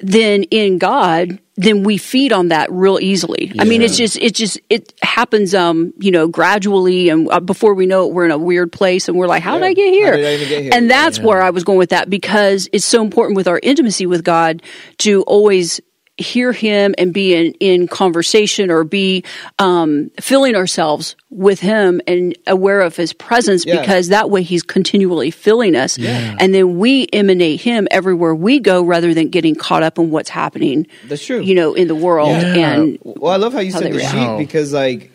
then 0.03 0.43
in 0.43 0.77
God, 0.77 1.39
then 1.55 1.83
we 1.83 1.97
feed 1.97 2.33
on 2.33 2.49
that 2.49 2.71
real 2.71 2.99
easily. 2.99 3.53
I 3.59 3.63
mean, 3.63 3.81
it's 3.81 3.95
just 3.95 4.17
it 4.17 4.35
just 4.35 4.59
it 4.69 4.93
happens 5.01 5.53
um, 5.53 5.93
you 5.97 6.11
know, 6.11 6.27
gradually 6.27 7.09
and 7.09 7.29
uh, 7.31 7.39
before 7.39 7.73
we 7.73 7.85
know 7.85 8.07
it 8.07 8.13
we're 8.13 8.25
in 8.25 8.31
a 8.31 8.37
weird 8.37 8.71
place 8.71 9.07
and 9.07 9.17
we're 9.17 9.27
like, 9.27 9.43
how 9.43 9.53
did 9.53 9.63
I 9.63 9.73
get 9.73 9.93
here? 9.93 10.13
I 10.13 10.17
get 10.17 10.61
here? 10.63 10.71
And 10.73 10.89
that's 10.89 11.19
where 11.19 11.41
I 11.41 11.51
was 11.51 11.63
going 11.63 11.77
with 11.77 11.91
that 11.91 12.09
because 12.09 12.67
it's 12.73 12.85
so 12.85 13.01
important 13.01 13.37
with 13.37 13.47
our 13.47 13.59
intimacy 13.63 14.05
with 14.05 14.23
God 14.23 14.61
to 14.99 15.21
always 15.23 15.79
hear 16.17 16.51
him 16.51 16.93
and 16.99 17.11
be 17.11 17.33
in, 17.33 17.53
in 17.59 17.87
conversation 17.87 18.69
or 18.69 18.83
be 18.83 19.23
um, 19.57 20.11
filling 20.19 20.55
ourselves 20.55 21.15
with 21.31 21.59
him 21.59 22.01
and 22.05 22.37
aware 22.45 22.81
of 22.81 22.95
his 22.95 23.13
presence 23.13 23.65
Yeah. 23.65 23.81
because 23.81 24.09
that 24.09 24.29
way 24.29 24.43
he's 24.43 24.61
continually 24.61 25.31
filling 25.31 25.75
us 25.75 25.97
and 25.97 26.53
then 26.53 26.77
we 26.77 27.07
emanate 27.11 27.61
him 27.61 27.87
everywhere 27.89 28.35
we 28.35 28.59
go 28.59 28.83
rather 28.83 29.13
than 29.15 29.29
getting 29.29 29.55
caught 29.55 29.81
up 29.81 29.97
in 29.97 30.11
what's 30.11 30.29
happening 30.29 30.85
That's 31.07 31.25
true. 31.25 31.41
you 31.41 31.55
know 31.55 31.73
in 31.73 31.87
the 31.87 31.95
world 31.95 32.29
Yeah. 32.29 32.73
and 32.73 32.99
Well, 33.03 33.31
I 33.33 33.37
love 33.37 33.53
how 33.53 33.59
you 33.61 33.73
How 33.73 33.79
said 33.79 33.93
the 33.93 33.97
react. 33.97 34.13
sheep 34.13 34.37
because 34.37 34.71
like 34.71 35.09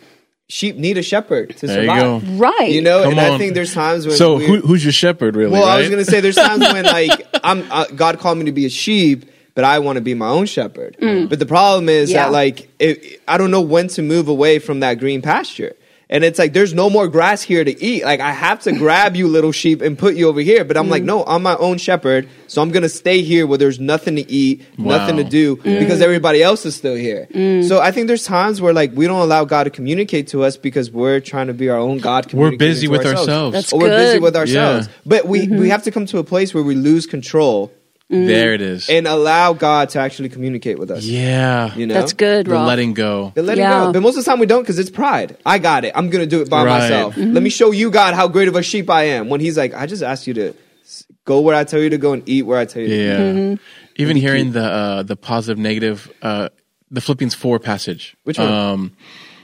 sheep 0.48 0.76
need 0.76 0.98
a 0.98 1.02
shepherd 1.02 1.56
to 1.58 1.66
There 1.68 1.82
you 1.84 1.88
survive. 1.90 2.26
go. 2.26 2.32
right 2.38 2.72
You 2.72 2.82
know, 2.82 3.02
Come 3.04 3.12
and 3.12 3.20
on. 3.20 3.32
I 3.32 3.38
think 3.38 3.54
there's 3.54 3.72
times 3.72 4.04
when 4.06 4.16
So 4.16 4.38
who, 4.38 4.60
who's 4.62 4.84
your 4.84 4.92
shepherd, 4.92 5.36
really? 5.36 5.52
Well, 5.52 5.64
I 5.64 5.78
was 5.78 5.88
gonna 5.90 6.04
say 6.04 6.20
there's 6.20 6.34
times 6.34 6.60
when 6.72 6.84
like 6.84 7.24
I'm 7.44 7.64
uh, 7.70 7.84
God 7.94 8.18
called 8.18 8.38
me 8.38 8.46
to 8.46 8.52
be 8.52 8.66
a 8.66 8.70
sheep, 8.70 9.26
but 9.58 9.64
I 9.64 9.80
want 9.80 9.96
to 9.96 10.00
be 10.00 10.14
my 10.14 10.28
own 10.28 10.46
shepherd. 10.46 10.96
Mm. 11.02 11.28
But 11.28 11.40
the 11.40 11.44
problem 11.44 11.88
is 11.88 12.12
Yeah. 12.12 12.26
that 12.26 12.32
like 12.32 12.68
it, 12.78 13.20
I 13.26 13.36
don't 13.38 13.50
know 13.50 13.60
when 13.60 13.88
to 13.88 14.02
move 14.02 14.28
away 14.28 14.60
from 14.60 14.78
that 14.80 15.00
green 15.00 15.20
pasture. 15.20 15.74
And 16.08 16.22
it's 16.22 16.38
like 16.38 16.52
there's 16.52 16.74
no 16.74 16.88
more 16.88 17.08
grass 17.08 17.42
here 17.42 17.64
to 17.64 17.84
eat. 17.84 18.04
Like 18.04 18.20
I 18.20 18.30
have 18.30 18.60
to 18.60 18.72
grab 18.72 19.16
you 19.16 19.26
little 19.26 19.50
sheep 19.50 19.82
and 19.82 19.98
put 19.98 20.14
you 20.14 20.28
over 20.28 20.38
here. 20.38 20.64
But 20.64 20.76
I'm 20.76 20.88
like, 20.88 21.02
mm. 21.02 21.06
no, 21.06 21.24
I'm 21.24 21.42
my 21.42 21.56
own 21.56 21.78
shepherd, 21.78 22.28
so 22.46 22.62
I'm 22.62 22.70
gonna 22.70 22.88
stay 22.88 23.22
here 23.22 23.48
where 23.48 23.58
there's 23.58 23.80
nothing 23.80 24.14
to 24.14 24.30
eat, 24.30 24.62
nothing 24.78 25.16
to 25.16 25.24
Wow. 25.24 25.28
do 25.28 25.56
mm. 25.56 25.80
because 25.80 26.00
everybody 26.02 26.40
else 26.40 26.64
is 26.64 26.76
still 26.76 26.94
here. 26.94 27.26
So 27.66 27.80
I 27.80 27.90
think 27.90 28.06
there's 28.06 28.24
times 28.24 28.60
where 28.60 28.72
like 28.72 28.92
we 28.94 29.08
don't 29.08 29.20
allow 29.20 29.44
God 29.44 29.64
to 29.64 29.70
communicate 29.70 30.28
to 30.28 30.44
us 30.44 30.56
because 30.56 30.92
we're 30.92 31.18
trying 31.18 31.48
to 31.48 31.52
be 31.52 31.68
our 31.68 31.78
own 31.78 31.98
God. 31.98 32.32
We're 32.32 32.56
busy 32.56 32.86
with 32.86 33.04
ourselves. 33.04 33.54
That's 33.54 33.72
or 33.72 33.80
we're 33.80 33.96
busy 33.96 34.20
with 34.20 34.36
ourselves. 34.36 34.86
Yeah. 34.86 34.92
But 35.04 35.26
we 35.26 35.40
we 35.40 35.46
mm-hmm. 35.46 35.64
have 35.74 35.82
to 35.82 35.90
come 35.90 36.06
to 36.06 36.18
a 36.18 36.24
place 36.24 36.54
where 36.54 36.62
we 36.62 36.76
lose 36.76 37.06
control 37.06 37.72
there 38.08 38.54
it 38.54 38.60
is. 38.62 38.88
and 38.88 39.06
allow 39.06 39.52
God 39.52 39.90
to 39.90 39.98
actually 40.00 40.28
communicate 40.30 40.78
with 40.78 40.90
us. 40.90 41.04
yeah. 41.04 41.74
You 41.74 41.86
know, 41.86 41.94
that's 41.94 42.12
good 42.14 42.46
The 42.46 42.52
Rob. 42.52 42.66
letting 42.66 42.94
go. 42.94 43.32
The 43.34 43.42
letting 43.42 43.62
Yeah. 43.64 43.84
go. 43.86 43.92
But 43.92 44.00
most 44.02 44.16
of 44.16 44.24
the 44.24 44.30
time 44.30 44.38
we 44.38 44.46
don't 44.46 44.62
because 44.62 44.78
it's 44.78 44.90
pride. 44.90 45.36
I 45.44 45.58
got 45.58 45.84
it. 45.84 45.92
I'm 45.94 46.08
gonna 46.10 46.26
do 46.26 46.40
it 46.40 46.48
by 46.48 46.64
Right. 46.64 46.78
myself. 46.80 47.14
Mm-hmm. 47.16 47.34
Let 47.34 47.42
me 47.42 47.50
show 47.50 47.70
you 47.70 47.90
God 47.90 48.14
how 48.14 48.26
great 48.28 48.48
of 48.48 48.56
a 48.56 48.62
sheep 48.62 48.88
I 48.90 49.04
am. 49.04 49.28
When 49.28 49.40
He's 49.40 49.56
like, 49.58 49.74
I 49.74 49.86
just 49.86 50.02
asked 50.02 50.26
you 50.26 50.34
to 50.34 50.54
S- 50.84 51.04
Go 51.26 51.40
where 51.40 51.54
I 51.54 51.64
tell 51.64 51.80
you 51.80 51.90
to 51.90 51.98
go 51.98 52.14
and 52.14 52.22
eat 52.26 52.42
where 52.46 52.58
I 52.58 52.64
tell 52.64 52.80
you 52.80 52.88
to 52.88 52.94
eat. 52.94 53.04
Yeah. 53.06 53.18
Mm-hmm. 53.18 53.54
Even 53.96 54.16
hearing 54.16 54.52
the 54.52 54.64
uh, 54.64 55.02
the 55.02 55.16
positive 55.16 55.58
negative 55.58 56.10
uh, 56.22 56.48
the 56.90 57.02
Philippians 57.02 57.34
four 57.34 57.58
passage. 57.58 58.16
Which 58.24 58.38
one? 58.38 58.48
Um, 58.50 58.92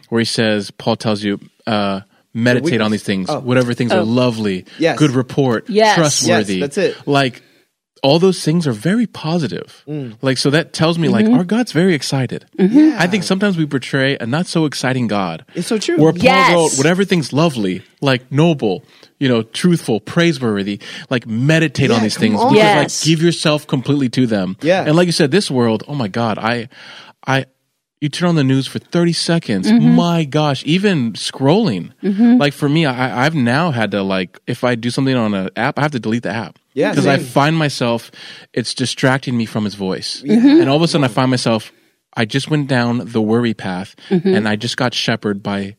where 0.08 0.20
he 0.20 0.24
says 0.24 0.70
Paul 0.70 0.96
tells 0.96 1.22
you 1.22 1.38
uh, 1.66 2.00
meditate 2.32 2.64
weakness. 2.64 2.84
on 2.86 2.90
these 2.92 3.02
things, 3.02 3.28
Oh. 3.28 3.40
whatever 3.40 3.74
things 3.74 3.92
Oh. 3.92 3.98
are 4.00 4.04
lovely, 4.04 4.64
Yes. 4.78 4.98
good 4.98 5.10
report, 5.10 5.68
Yes. 5.68 5.96
trustworthy. 5.96 6.54
Yes, 6.56 6.60
that's 6.74 6.78
it. 6.78 7.06
Like 7.06 7.42
all 8.04 8.18
those 8.20 8.44
things 8.44 8.66
are 8.68 8.76
very 8.90 9.06
positive. 9.06 9.82
Mm. 9.88 10.16
Like 10.20 10.36
so 10.36 10.50
that 10.50 10.72
tells 10.74 10.98
me 10.98 11.08
Mm-hmm. 11.08 11.30
like 11.32 11.38
our 11.38 11.44
God's 11.44 11.72
very 11.72 11.94
excited. 11.94 12.44
I 12.58 13.06
think 13.08 13.24
sometimes 13.24 13.56
we 13.56 13.64
portray 13.66 14.16
a 14.20 14.26
not 14.26 14.46
so 14.46 14.66
exciting 14.66 15.06
God. 15.08 15.44
It's 15.54 15.68
so 15.68 15.78
true. 15.78 15.96
Where 15.96 16.12
Paul 16.12 16.22
Yes. 16.22 16.52
wrote, 16.54 16.72
whatever 16.76 17.04
thing's 17.04 17.32
lovely, 17.32 17.82
like 18.02 18.30
noble, 18.30 18.84
you 19.18 19.28
know, 19.28 19.42
truthful, 19.42 20.00
praiseworthy, 20.00 20.80
like 21.08 21.26
meditate 21.26 21.90
on 21.90 22.02
these 22.02 22.18
things. 22.18 22.38
on. 22.38 22.52
Because 22.52 22.62
Yes. 22.62 23.00
like 23.00 23.06
give 23.08 23.22
yourself 23.24 23.66
completely 23.66 24.10
to 24.10 24.26
them. 24.26 24.56
Yeah. 24.60 24.84
And 24.86 24.94
like 24.96 25.06
you 25.06 25.12
said, 25.12 25.30
this 25.30 25.50
world, 25.50 25.82
oh 25.88 25.94
my 25.94 26.08
God, 26.08 26.36
I 26.38 26.68
I 27.26 27.46
you 28.00 28.08
turn 28.08 28.28
on 28.28 28.34
the 28.34 28.44
news 28.44 28.66
for 28.66 28.78
30 28.78 29.12
seconds. 29.14 29.66
Mm-hmm. 29.70 29.90
My 29.94 30.24
gosh, 30.24 30.62
even 30.66 31.12
scrolling. 31.14 31.92
Like 32.02 32.52
for 32.52 32.68
me, 32.68 32.84
I, 32.86 33.24
I've 33.24 33.34
now 33.34 33.70
had 33.70 33.92
to 33.92 34.02
like, 34.02 34.38
if 34.46 34.62
I 34.64 34.74
do 34.74 34.90
something 34.90 35.14
on 35.14 35.32
an 35.32 35.48
app, 35.56 35.78
I 35.78 35.82
have 35.82 35.92
to 35.92 36.00
delete 36.00 36.24
the 36.24 36.30
app. 36.30 36.58
Yeah, 36.74 36.90
Because 36.90 37.06
I 37.06 37.18
find 37.18 37.56
myself, 37.56 38.10
it's 38.52 38.74
distracting 38.74 39.36
me 39.36 39.46
from 39.46 39.64
his 39.64 39.74
voice. 39.74 40.22
Mm-hmm. 40.22 40.60
And 40.60 40.68
all 40.68 40.76
of 40.76 40.82
a 40.82 40.88
sudden 40.88 41.04
I 41.04 41.08
find 41.08 41.30
myself, 41.30 41.72
I 42.14 42.24
just 42.26 42.50
went 42.50 42.68
down 42.68 42.98
the 43.12 43.22
worry 43.22 43.54
path 43.54 43.94
Mm-hmm. 44.10 44.34
and 44.34 44.48
I 44.48 44.56
just 44.56 44.76
got 44.76 44.92
shepherded 44.92 45.42
by 45.42 45.76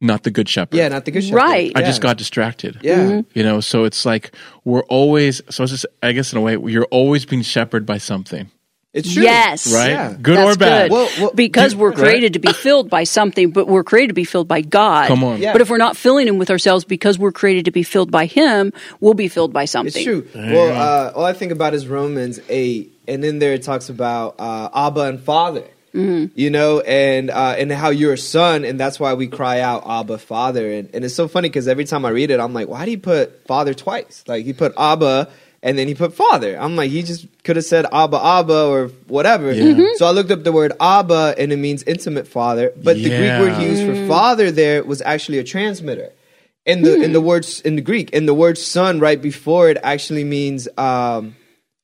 not 0.00 0.22
the 0.22 0.30
good 0.30 0.48
shepherd. 0.48 0.76
yeah, 0.76 0.88
not 0.88 1.06
the 1.06 1.10
good 1.10 1.24
shepherd. 1.24 1.36
Right. 1.36 1.72
I 1.74 1.80
Yeah. 1.80 1.86
just 1.86 2.02
got 2.02 2.18
distracted. 2.18 2.78
Yeah. 2.82 2.98
Mm-hmm. 2.98 3.38
You 3.38 3.42
know, 3.42 3.60
so 3.60 3.84
it's 3.84 4.04
like 4.04 4.32
we're 4.64 4.82
always, 4.84 5.40
so 5.50 5.62
it's 5.64 5.72
just, 5.72 5.86
I 6.02 6.12
guess 6.12 6.30
in 6.32 6.38
a 6.38 6.42
way, 6.42 6.56
you're 6.70 6.86
always 6.90 7.24
being 7.24 7.42
shepherded 7.42 7.86
by 7.86 7.98
something, 7.98 8.50
It's 8.94 9.12
true. 9.12 9.24
Yes. 9.24 9.74
right? 9.74 9.90
Yeah. 9.90 10.16
Good 10.22 10.36
That's 10.36 10.54
or 10.54 10.58
bad. 10.58 10.88
good. 10.88 10.94
Well, 10.94 11.10
well, 11.20 11.32
because 11.34 11.74
we're 11.74 11.90
right? 11.90 11.98
created 11.98 12.34
to 12.34 12.38
be 12.38 12.52
filled 12.62 12.88
by 12.88 13.02
something, 13.02 13.50
but 13.50 13.66
we're 13.66 13.82
created 13.82 14.08
to 14.08 14.14
be 14.14 14.24
filled 14.24 14.46
by 14.46 14.60
God. 14.60 15.08
Come 15.08 15.24
on. 15.24 15.40
Yeah. 15.42 15.52
But 15.52 15.62
if 15.62 15.68
we're 15.68 15.78
not 15.78 15.96
filling 15.96 16.28
him 16.28 16.38
with 16.38 16.48
ourselves 16.48 16.84
because 16.84 17.18
we're 17.18 17.32
created 17.32 17.64
to 17.64 17.72
be 17.72 17.82
filled 17.82 18.12
by 18.12 18.26
him, 18.26 18.72
we'll 19.00 19.14
be 19.14 19.26
filled 19.26 19.52
by 19.52 19.64
something. 19.64 19.92
It's 20.00 20.04
true. 20.04 20.26
Well, 20.32 21.08
uh, 21.08 21.12
all 21.12 21.24
I 21.24 21.32
think 21.32 21.50
about 21.50 21.74
is 21.74 21.88
Romans 21.88 22.38
8, 22.48 22.92
and 23.08 23.24
in 23.24 23.40
there 23.40 23.52
it 23.52 23.64
talks 23.64 23.88
about 23.88 24.36
uh, 24.38 24.70
Abba 24.72 25.00
and 25.00 25.20
Father. 25.20 25.64
You 25.96 26.50
know, 26.50 26.80
and 26.80 27.30
uh, 27.30 27.54
and 27.56 27.70
how 27.70 27.90
you're 27.90 28.14
a 28.14 28.18
son, 28.18 28.64
and 28.64 28.80
that's 28.80 28.98
why 28.98 29.14
we 29.14 29.28
cry 29.28 29.60
out 29.60 29.84
Abba, 29.86 30.18
Father. 30.18 30.72
And, 30.72 30.90
and 30.92 31.04
it's 31.04 31.14
so 31.14 31.28
funny 31.28 31.48
because 31.48 31.68
every 31.68 31.84
time 31.84 32.04
I 32.04 32.08
read 32.08 32.32
it, 32.32 32.40
I'm 32.40 32.52
like, 32.52 32.66
why 32.66 32.84
did 32.84 32.90
he 32.90 32.96
put 32.96 33.46
Father 33.46 33.74
twice? 33.74 34.24
Like 34.26 34.44
he 34.44 34.54
put 34.54 34.74
Abba 34.76 35.28
and 35.64 35.78
then 35.78 35.88
he 35.88 35.94
put 35.94 36.12
Father. 36.12 36.56
I'm 36.56 36.76
like, 36.76 36.90
he 36.90 37.02
just 37.02 37.26
could 37.42 37.56
have 37.56 37.64
said 37.64 37.86
Abba, 37.90 38.22
Abba, 38.22 38.66
or 38.66 38.88
whatever. 39.08 39.50
Yeah. 39.50 39.64
Mm-hmm. 39.64 39.96
So 39.96 40.04
I 40.04 40.10
looked 40.10 40.30
up 40.30 40.44
the 40.44 40.52
word 40.52 40.74
Abba, 40.78 41.34
and 41.38 41.52
it 41.52 41.56
means 41.56 41.82
intimate 41.84 42.28
father. 42.28 42.70
But 42.76 42.96
the 42.96 43.08
Greek 43.08 43.40
word 43.40 43.54
he 43.58 43.68
used 43.68 43.84
for 43.84 44.06
father 44.06 44.50
there 44.50 44.84
was 44.84 45.00
actually 45.00 45.38
a 45.38 45.44
transmitter 45.44 46.12
in 46.66 46.82
the 46.82 47.02
in 47.02 47.14
the 47.14 47.20
hmm. 47.20 47.26
words 47.26 47.60
in 47.62 47.76
the 47.76 47.82
Greek, 47.82 48.10
in 48.10 48.26
the 48.26 48.34
word 48.34 48.58
son 48.58 49.00
right 49.00 49.20
before 49.20 49.70
it 49.70 49.78
actually 49.82 50.24
means 50.24 50.68
um, 50.76 51.34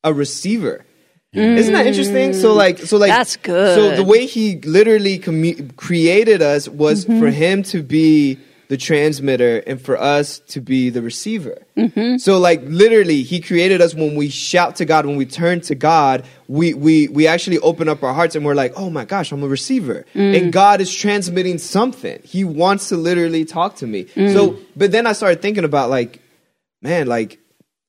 a 0.04 0.12
receiver. 0.12 0.84
Isn't 1.32 1.72
that 1.72 1.86
interesting? 1.86 2.34
So 2.34 2.52
like 2.52 2.78
so 2.78 2.98
like 2.98 3.10
That's 3.10 3.36
good. 3.36 3.76
So 3.76 3.96
the 3.96 4.04
way 4.04 4.26
he 4.26 4.58
literally 4.60 5.18
commu- 5.18 5.74
created 5.76 6.42
us 6.42 6.68
was 6.68 7.06
mm-hmm. 7.06 7.18
for 7.18 7.30
him 7.30 7.62
to 7.64 7.82
be 7.82 8.38
the 8.70 8.76
transmitter 8.76 9.58
and 9.66 9.82
for 9.82 10.00
us 10.00 10.38
to 10.38 10.60
be 10.60 10.90
the 10.90 11.02
receiver. 11.02 11.66
Mm-hmm. 11.76 12.18
So 12.18 12.38
like 12.38 12.62
literally 12.62 13.24
he 13.24 13.40
created 13.40 13.80
us 13.80 13.96
when 13.96 14.14
we 14.14 14.28
shout 14.28 14.76
to 14.76 14.84
God, 14.84 15.06
when 15.06 15.16
we 15.16 15.26
turn 15.26 15.60
to 15.62 15.74
God, 15.74 16.24
we 16.46 16.72
we 16.74 17.08
we 17.08 17.26
actually 17.26 17.58
open 17.58 17.88
up 17.88 18.04
our 18.04 18.14
hearts 18.14 18.36
and 18.36 18.44
we're 18.44 18.54
like, 18.54 18.72
"Oh 18.76 18.88
my 18.88 19.04
gosh, 19.04 19.32
I'm 19.32 19.42
a 19.42 19.48
receiver." 19.48 20.06
Mm. 20.14 20.40
And 20.40 20.52
God 20.52 20.80
is 20.80 20.94
transmitting 20.94 21.58
something. 21.58 22.20
He 22.22 22.44
wants 22.44 22.90
to 22.90 22.96
literally 22.96 23.44
talk 23.44 23.74
to 23.76 23.88
me. 23.88 24.04
Mm. 24.04 24.32
So 24.32 24.56
but 24.76 24.92
then 24.92 25.04
I 25.04 25.14
started 25.14 25.42
thinking 25.42 25.64
about 25.64 25.90
like 25.90 26.22
man, 26.80 27.08
like 27.08 27.40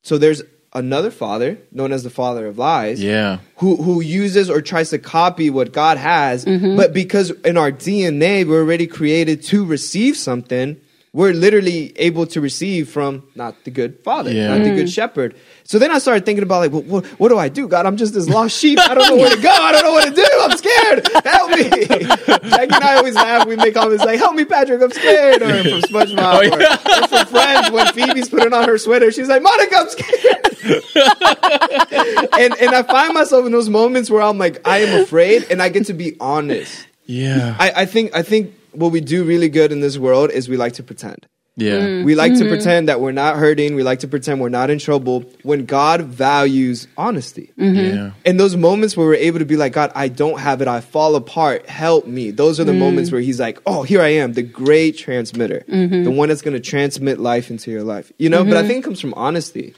so 0.02 0.18
there's 0.18 0.42
another 0.74 1.12
father 1.12 1.58
known 1.72 1.92
as 1.92 2.04
the 2.04 2.10
father 2.10 2.48
of 2.48 2.58
lies 2.58 3.02
Yeah. 3.02 3.40
who 3.58 3.76
who 3.76 4.02
uses 4.02 4.50
or 4.50 4.62
tries 4.62 4.90
to 4.92 4.98
copy 5.00 5.50
what 5.50 5.72
God 5.74 5.98
has, 5.98 6.46
mm-hmm. 6.46 6.78
but 6.78 6.94
because 6.94 7.32
in 7.44 7.58
our 7.58 7.72
DNA 7.72 8.48
we're 8.48 8.62
already 8.62 8.88
created 8.88 9.44
to 9.46 9.66
receive 9.66 10.16
something, 10.16 10.78
we're 11.14 11.34
literally 11.34 11.92
able 11.98 12.26
to 12.26 12.40
receive 12.40 12.88
from 12.90 13.24
not 13.36 13.66
the 13.66 13.72
good 13.72 14.00
father, 14.04 14.32
Yeah. 14.32 14.56
not 14.56 14.64
the 14.64 14.76
good 14.76 14.88
mm. 14.88 14.94
shepherd. 14.94 15.36
So 15.64 15.78
then 15.78 15.92
I 15.92 16.00
started 16.00 16.26
thinking 16.26 16.44
about 16.44 16.60
like, 16.60 16.72
well, 16.72 16.84
what, 16.84 17.06
what 17.20 17.30
do 17.30 17.38
I 17.38 17.50
do? 17.50 17.68
God, 17.68 17.86
I'm 17.86 17.98
just 17.98 18.14
this 18.14 18.30
lost 18.30 18.58
sheep. 18.58 18.80
I 18.80 18.94
don't 18.94 19.10
know 19.10 19.18
where 19.18 19.36
to 19.36 19.42
go. 19.42 19.50
I 19.50 19.72
don't 19.74 19.84
know 19.84 19.92
what 19.92 20.08
to 20.08 20.16
do. 20.16 20.28
I'm 20.40 20.58
scared. 20.58 21.08
Help 21.26 21.52
me. 21.52 21.64
Jackie 22.50 22.74
and 22.74 22.84
I 22.84 22.96
always 22.96 23.16
laugh. 23.16 23.46
We 23.46 23.58
make 23.58 23.74
comments 23.74 24.06
like, 24.06 24.20
help 24.20 24.36
me, 24.36 24.46
Patrick. 24.46 24.82
I'm 24.82 24.92
scared. 24.92 25.42
Or 25.42 25.64
from 25.64 25.82
SpongeBob. 25.82 26.18
Oh, 26.18 26.50
or, 26.50 27.04
or 27.04 27.08
from 27.08 27.28
Friends 27.28 27.72
when 27.72 27.88
Phoebe's 27.94 28.30
putting 28.30 28.54
on 28.54 28.64
her 28.68 28.78
sweater, 28.78 29.12
she's 29.12 29.28
like, 29.28 29.42
Monica, 29.42 29.76
I'm 29.78 29.90
scared 29.90 30.42
and 30.64 32.54
and 32.60 32.76
I 32.76 32.84
find 32.84 33.14
myself 33.14 33.46
in 33.46 33.52
those 33.52 33.70
moments 33.70 34.10
where 34.10 34.22
I'm 34.22 34.38
like, 34.38 34.66
I 34.68 34.80
am 34.80 35.02
afraid, 35.02 35.48
and 35.50 35.62
I 35.62 35.70
get 35.70 35.88
to 35.88 35.94
be 35.94 36.16
honest. 36.20 36.88
Yeah. 37.06 37.56
I, 37.60 37.72
I 37.78 37.86
think 37.86 38.16
I 38.16 38.22
think 38.22 38.54
what 38.74 38.92
we 38.92 39.02
do 39.02 39.24
really 39.24 39.50
good 39.50 39.72
in 39.72 39.82
this 39.82 39.98
world 39.98 40.32
is 40.32 40.50
we 40.50 40.58
like 40.58 40.74
to 40.74 40.84
pretend. 40.84 41.28
yeah. 41.58 41.74
Mm. 41.74 42.06
We 42.06 42.16
like 42.16 42.34
to 42.34 42.40
mm-hmm. 42.40 42.50
pretend 42.50 42.88
that 42.88 43.02
we're 43.02 43.12
not 43.12 43.36
hurting. 43.36 43.76
We 43.76 43.84
like 43.84 44.00
to 44.00 44.08
pretend 44.08 44.40
we're 44.40 44.50
not 44.50 44.70
in 44.70 44.80
trouble. 44.80 45.26
When 45.44 45.66
God 45.66 46.02
values 46.02 46.88
honesty, 46.98 47.52
mm-hmm. 47.58 47.98
Yeah. 47.98 48.12
in 48.26 48.38
those 48.38 48.56
moments 48.56 48.96
where 48.96 49.06
we're 49.06 49.16
able 49.16 49.40
to 49.40 49.46
be 49.46 49.58
like, 49.58 49.74
God, 49.74 49.92
I 49.94 50.08
don't 50.08 50.40
have 50.40 50.62
it. 50.62 50.68
I 50.68 50.80
fall 50.80 51.16
apart. 51.16 51.68
Help 51.68 52.08
me. 52.08 52.32
Those 52.32 52.60
are 52.60 52.64
the 52.64 52.72
mm. 52.72 52.80
moments 52.80 53.12
where 53.12 53.22
He's 53.22 53.40
like, 53.40 53.60
Oh, 53.66 53.84
here 53.84 54.02
I 54.02 54.10
am, 54.10 54.34
the 54.34 54.44
great 54.44 54.98
transmitter, 54.98 55.64
mm-hmm. 55.68 56.04
the 56.04 56.12
one 56.12 56.30
that's 56.30 56.42
going 56.42 56.56
to 56.56 56.62
transmit 56.62 57.20
life 57.20 57.52
into 57.52 57.70
your 57.70 57.84
life. 57.84 58.12
You 58.18 58.30
know. 58.30 58.44
But 58.44 58.58
I 58.58 58.66
think 58.66 58.80
it 58.80 58.84
comes 58.84 59.02
from 59.02 59.14
honesty. 59.16 59.76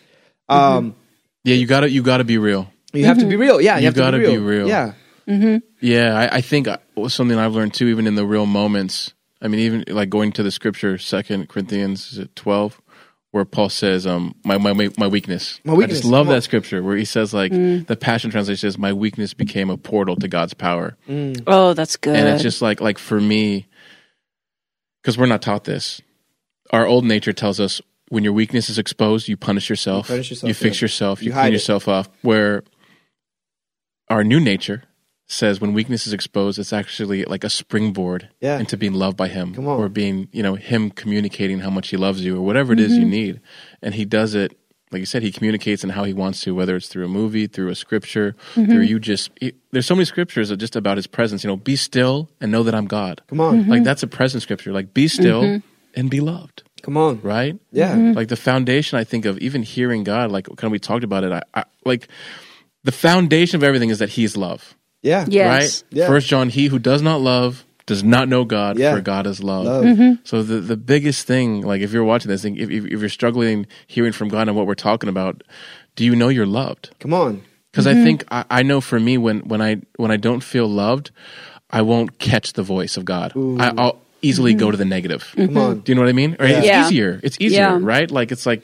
Um, 0.50 0.96
Yeah. 1.44 1.56
You 1.56 1.66
gotta, 1.66 1.90
you 1.90 2.04
gotta 2.04 2.24
be 2.24 2.38
real. 2.38 2.72
you 2.94 3.06
have 3.06 3.18
to 3.18 3.26
be 3.26 3.36
real. 3.36 3.60
Yeah, 3.60 3.76
you, 3.78 3.82
You 3.82 3.86
have 3.88 3.96
gotta 3.96 4.20
to 4.20 4.24
be 4.24 4.34
be 4.34 4.38
real. 4.38 4.68
real. 4.68 4.94
Yeah. 5.26 5.60
Yeah, 5.82 6.18
I, 6.18 6.38
I 6.38 6.42
think 6.42 6.68
uh, 6.68 6.78
was 6.96 7.14
something 7.14 7.38
I've 7.38 7.54
learned 7.54 7.74
too, 7.74 7.88
even 7.88 8.08
in 8.08 8.16
the 8.16 8.26
real 8.26 8.46
moments. 8.46 9.14
I 9.42 9.48
mean, 9.48 9.60
even 9.62 9.84
like 9.88 10.10
going 10.10 10.32
to 10.34 10.44
the 10.44 10.52
scripture, 10.52 10.98
Second 10.98 11.50
Corinthians 11.50 12.12
is 12.14 12.18
it 12.20 12.36
twelve, 12.36 12.82
where 13.32 13.44
Paul 13.46 13.70
says, 13.70 14.08
"Um, 14.08 14.36
my 14.46 14.58
my 14.58 14.90
my 14.98 15.08
weakness." 15.08 15.60
My 15.66 15.74
I 15.74 15.86
just 15.88 16.06
love 16.06 16.28
that 16.28 16.44
scripture 16.44 16.82
where 16.84 16.96
he 16.96 17.04
says, 17.06 17.34
like, 17.34 17.52
the 17.52 17.98
Passion 18.00 18.32
Translation 18.32 18.60
says, 18.70 18.78
"My 18.78 18.94
weakness 18.94 19.34
became 19.34 19.70
a 19.70 19.78
portal 19.78 20.16
to 20.18 20.28
God's 20.28 20.54
power," 20.54 20.96
Oh, 21.48 21.74
that's 21.74 21.98
good. 21.98 22.16
and 22.16 22.28
it's 22.30 22.44
just 22.44 22.62
like 22.62 22.80
like 22.80 22.98
for 22.98 23.20
me, 23.20 23.68
because 25.02 25.18
we're 25.18 25.26
not 25.26 25.42
taught 25.42 25.66
this. 25.66 26.02
Our 26.72 26.86
old 26.88 27.04
nature 27.06 27.34
tells 27.34 27.60
us 27.60 27.82
when 28.10 28.24
your 28.24 28.34
weakness 28.34 28.70
is 28.70 28.80
exposed, 28.80 29.28
you 29.28 29.36
punish 29.38 29.70
yourself, 29.70 30.08
punish 30.08 30.30
yourself, 30.30 30.48
you 30.48 30.54
fix 30.54 30.78
yeah. 30.80 30.86
yourself, 30.86 31.22
you, 31.22 31.28
You 31.28 31.34
hide 31.34 31.42
clean 31.42 31.54
it. 31.54 31.56
yourself 31.56 31.88
off. 31.88 32.10
Where 32.22 32.64
our 34.10 34.24
new 34.24 34.40
nature 34.40 34.84
says 35.34 35.60
when 35.60 35.74
weakness 35.74 36.08
is 36.08 36.14
exposed, 36.14 36.60
it's 36.60 36.74
actually 36.74 37.26
like 37.26 37.44
a 37.44 37.50
springboard 37.50 38.30
Yeah. 38.40 38.60
into 38.60 38.78
being 38.78 38.94
loved 38.94 39.18
by 39.18 39.28
Him, 39.28 39.54
Come 39.54 39.68
on. 39.68 39.80
or 39.80 39.90
being 39.90 40.28
you 40.32 40.44
know 40.44 40.56
Him 40.56 40.90
communicating 40.90 41.60
how 41.60 41.70
much 41.70 41.90
He 41.90 41.98
loves 41.98 42.24
you, 42.24 42.38
or 42.38 42.42
whatever 42.42 42.74
it 42.74 42.80
is 42.80 42.94
you 42.94 43.02
mm-hmm. 43.02 43.10
need, 43.10 43.42
and 43.82 43.96
He 43.96 44.06
does 44.06 44.36
it. 44.36 44.58
Like 44.92 45.00
you 45.00 45.06
said, 45.08 45.24
he 45.24 45.32
communicates 45.32 45.84
in 45.84 45.90
how 45.90 46.04
he 46.04 46.14
wants 46.14 46.42
to, 46.42 46.54
whether 46.54 46.76
it's 46.76 46.88
through 46.88 47.06
a 47.06 47.08
movie, 47.08 47.48
through 47.48 47.70
a 47.70 47.76
scripture, 47.76 48.36
mm-hmm. 48.54 48.72
through 48.72 48.82
you 48.82 49.00
just. 49.00 49.32
He, 49.40 49.54
there's 49.72 49.88
so 49.88 49.96
many 49.96 50.06
scriptures 50.06 50.50
that 50.50 50.58
just 50.58 50.76
about 50.76 50.98
his 50.98 51.08
presence. 51.08 51.44
You 51.44 51.48
know, 51.48 51.56
be 51.56 51.76
still 51.76 52.30
and 52.40 52.52
know 52.52 52.62
that 52.62 52.76
I'm 52.76 52.86
God. 52.86 53.24
Come 53.26 53.40
on. 53.40 53.62
Mm-hmm. 53.62 53.72
Like 53.72 53.84
that's 53.84 54.04
a 54.04 54.08
present 54.08 54.44
scripture. 54.44 54.72
Like 54.72 54.94
be 54.94 55.08
still 55.08 55.62
and 55.96 56.10
be 56.12 56.22
loved. 56.22 56.62
Come 56.84 56.96
on. 56.98 57.22
Right? 57.22 57.58
Yeah. 57.72 57.96
Like 57.96 58.28
the 58.28 58.36
foundation, 58.36 59.00
I 59.00 59.04
think 59.04 59.26
of 59.26 59.40
even 59.40 59.64
hearing 59.64 60.04
God. 60.04 60.32
Like 60.32 60.46
kind 60.46 60.66
of 60.66 60.72
we 60.72 60.78
talked 60.80 61.04
about 61.04 61.24
it. 61.24 61.32
I, 61.32 61.42
I 61.56 61.64
like 61.86 62.08
the 62.84 62.92
foundation 62.92 63.56
of 63.56 63.64
everything 63.64 63.90
is 63.90 64.00
that 64.00 64.10
He's 64.10 64.38
love. 64.38 64.76
Yeah. 65.04 65.26
Yeah. 65.28 65.50
Right? 65.50 65.84
Yeah. 65.92 66.08
First 66.08 66.28
John, 66.28 66.50
he 66.50 66.68
who 66.68 66.80
does 66.80 67.02
not 67.02 67.22
love 67.22 67.66
does 67.86 68.04
not 68.04 68.30
know 68.30 68.46
God, 68.46 68.80
Yeah. 68.80 68.96
for 68.96 69.02
God 69.02 69.28
is 69.28 69.44
love. 69.44 69.66
Love. 69.66 69.84
Mm-hmm. 69.84 70.14
So 70.24 70.42
the 70.42 70.60
the 70.60 70.78
biggest 70.78 71.28
thing, 71.28 71.62
like 71.62 71.82
if 71.82 71.92
you're 71.92 72.04
watching 72.04 72.30
this 72.30 72.42
thing, 72.42 72.56
if, 72.58 72.70
if 72.70 72.86
if 72.86 73.00
you're 73.00 73.10
struggling 73.10 73.68
hearing 73.88 74.14
from 74.14 74.30
God 74.30 74.48
and 74.48 74.56
what 74.58 74.66
we're 74.66 74.76
talking 74.76 75.10
about, 75.10 75.44
do 75.96 76.06
you 76.06 76.16
know 76.16 76.30
you're 76.30 76.46
loved? 76.46 76.92
Come 77.00 77.14
on. 77.14 77.44
Because 77.72 77.88
I 77.88 77.94
mm-hmm. 77.94 78.04
think 78.04 78.24
I, 78.32 78.46
I 78.50 78.64
know 78.64 78.82
for 78.82 79.00
me 79.00 79.18
when 79.18 79.42
when 79.42 79.62
I 79.62 79.82
when 79.98 80.12
I 80.12 80.18
don't 80.18 80.42
feel 80.42 80.68
loved, 80.68 81.12
I 81.70 81.82
won't 81.82 82.20
catch 82.20 82.54
the 82.54 82.64
voice 82.64 82.98
of 82.98 83.04
God. 83.04 83.34
I, 83.36 83.74
I'll 83.78 84.00
easily 84.22 84.54
go 84.54 84.72
to 84.72 84.78
mm-hmm. 84.78 84.80
the 84.80 84.86
negative. 84.86 85.34
Come 85.36 85.58
on. 85.58 85.80
Do 85.82 85.92
you 85.92 85.96
know 85.96 86.02
what 86.02 86.10
I 86.10 86.14
mean? 86.14 86.38
Or 86.40 86.46
It's 86.46 86.66
Yeah. 86.66 86.86
easier. 86.86 87.20
It's 87.24 87.38
easier, 87.42 87.60
Yeah. 87.60 87.80
right? 87.82 88.10
Like 88.10 88.32
it's 88.32 88.46
like 88.46 88.64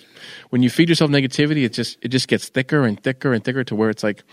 when 0.52 0.64
you 0.64 0.70
feed 0.70 0.88
yourself 0.90 1.12
negativity, 1.12 1.66
it 1.66 1.74
just 1.74 1.98
it 2.02 2.08
just 2.10 2.28
gets 2.28 2.48
thicker 2.48 2.86
and 2.86 3.02
thicker 3.02 3.34
and 3.34 3.44
thicker 3.44 3.64
to 3.66 3.76
where 3.76 3.90
it's 3.90 4.04
like 4.04 4.24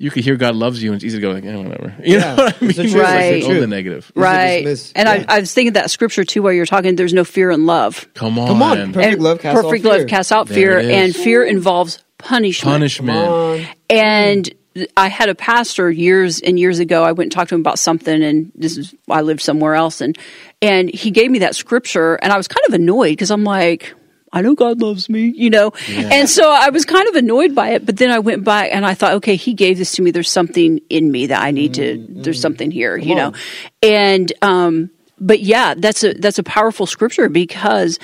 you 0.00 0.10
could 0.10 0.24
hear 0.24 0.34
God 0.36 0.54
loves 0.56 0.82
you, 0.82 0.90
and 0.90 0.96
it's 0.96 1.04
easy 1.04 1.18
to 1.18 1.22
go 1.22 1.30
like, 1.30 1.44
eh, 1.44 1.54
whatever. 1.54 1.94
You 2.02 2.18
Yeah, 2.18 2.34
know 2.34 2.44
what 2.44 2.56
I 2.56 2.60
mean? 2.60 2.70
it's 2.70 2.76
the 2.78 2.82
truth, 2.84 2.94
It's 2.96 3.02
like 3.04 3.32
it's 3.34 3.46
the 3.46 3.66
negative. 3.66 4.10
Right. 4.14 4.66
And 4.96 5.06
Yeah. 5.06 5.24
I, 5.28 5.36
I 5.36 5.40
was 5.40 5.52
thinking 5.52 5.74
that 5.74 5.90
scripture 5.90 6.24
too 6.24 6.42
while 6.42 6.52
you're 6.52 6.64
talking. 6.66 6.96
There's 6.96 7.12
no 7.14 7.24
fear 7.24 7.50
in 7.50 7.66
love. 7.66 8.08
Come 8.14 8.38
on, 8.38 8.48
Come 8.48 8.62
on, 8.62 8.92
perfect 8.94 9.12
And 9.14 9.22
love 9.22 9.40
casts 9.40 9.56
all 9.56 9.70
perfect 9.70 9.84
fear. 9.84 9.98
love 9.98 10.06
casts 10.08 10.32
out 10.32 10.48
fear, 10.48 10.78
and 10.78 11.14
fear 11.14 11.44
involves 11.44 12.02
punishment. 12.18 12.72
punishment. 12.74 13.68
And 13.90 14.50
I 14.96 15.08
had 15.08 15.28
a 15.28 15.34
pastor 15.34 15.90
years 15.90 16.40
and 16.40 16.58
years 16.58 16.78
ago. 16.78 17.02
I 17.02 17.12
went 17.12 17.26
and 17.26 17.32
talked 17.32 17.48
to 17.50 17.54
him 17.56 17.60
about 17.60 17.78
something, 17.78 18.22
and 18.22 18.52
this 18.54 18.76
is 18.78 18.94
I 19.08 19.20
lived 19.22 19.40
somewhere 19.42 19.74
else, 19.74 20.00
and 20.00 20.16
and 20.62 20.88
he 20.88 21.10
gave 21.10 21.30
me 21.30 21.40
that 21.40 21.56
scripture, 21.56 22.14
and 22.16 22.32
I 22.32 22.36
was 22.36 22.48
kind 22.48 22.64
of 22.68 22.74
annoyed 22.74 23.10
because 23.12 23.30
I'm 23.30 23.44
like. 23.44 23.94
I 24.32 24.42
know 24.42 24.54
God 24.54 24.80
loves 24.80 25.08
me, 25.08 25.32
you 25.36 25.50
know? 25.50 25.72
And 25.88 26.28
so 26.28 26.48
I 26.50 26.70
was 26.70 26.84
kind 26.84 27.08
of 27.08 27.16
annoyed 27.16 27.54
by 27.54 27.70
it, 27.70 27.84
but 27.84 27.96
then 27.96 28.10
I 28.10 28.20
went 28.20 28.44
back 28.44 28.70
and 28.72 28.86
I 28.86 28.94
thought, 28.94 29.14
okay, 29.14 29.36
he 29.36 29.54
gave 29.54 29.76
this 29.78 29.92
to 29.92 30.02
me. 30.02 30.10
There's 30.12 30.30
something 30.30 30.80
in 30.88 31.10
me 31.10 31.26
that 31.26 31.42
I 31.42 31.50
need 31.50 31.74
to, 31.74 32.06
there's 32.08 32.40
something 32.40 32.70
here, 32.70 32.96
you 32.96 33.14
know? 33.16 33.26
on. 33.28 33.34
And, 33.82 34.32
um, 34.42 34.90
but 35.18 35.40
yeah, 35.40 35.74
that's 35.76 36.04
a, 36.04 36.14
that's 36.14 36.38
a 36.38 36.42
powerful 36.44 36.86
scripture 36.86 37.28
because 37.28 37.98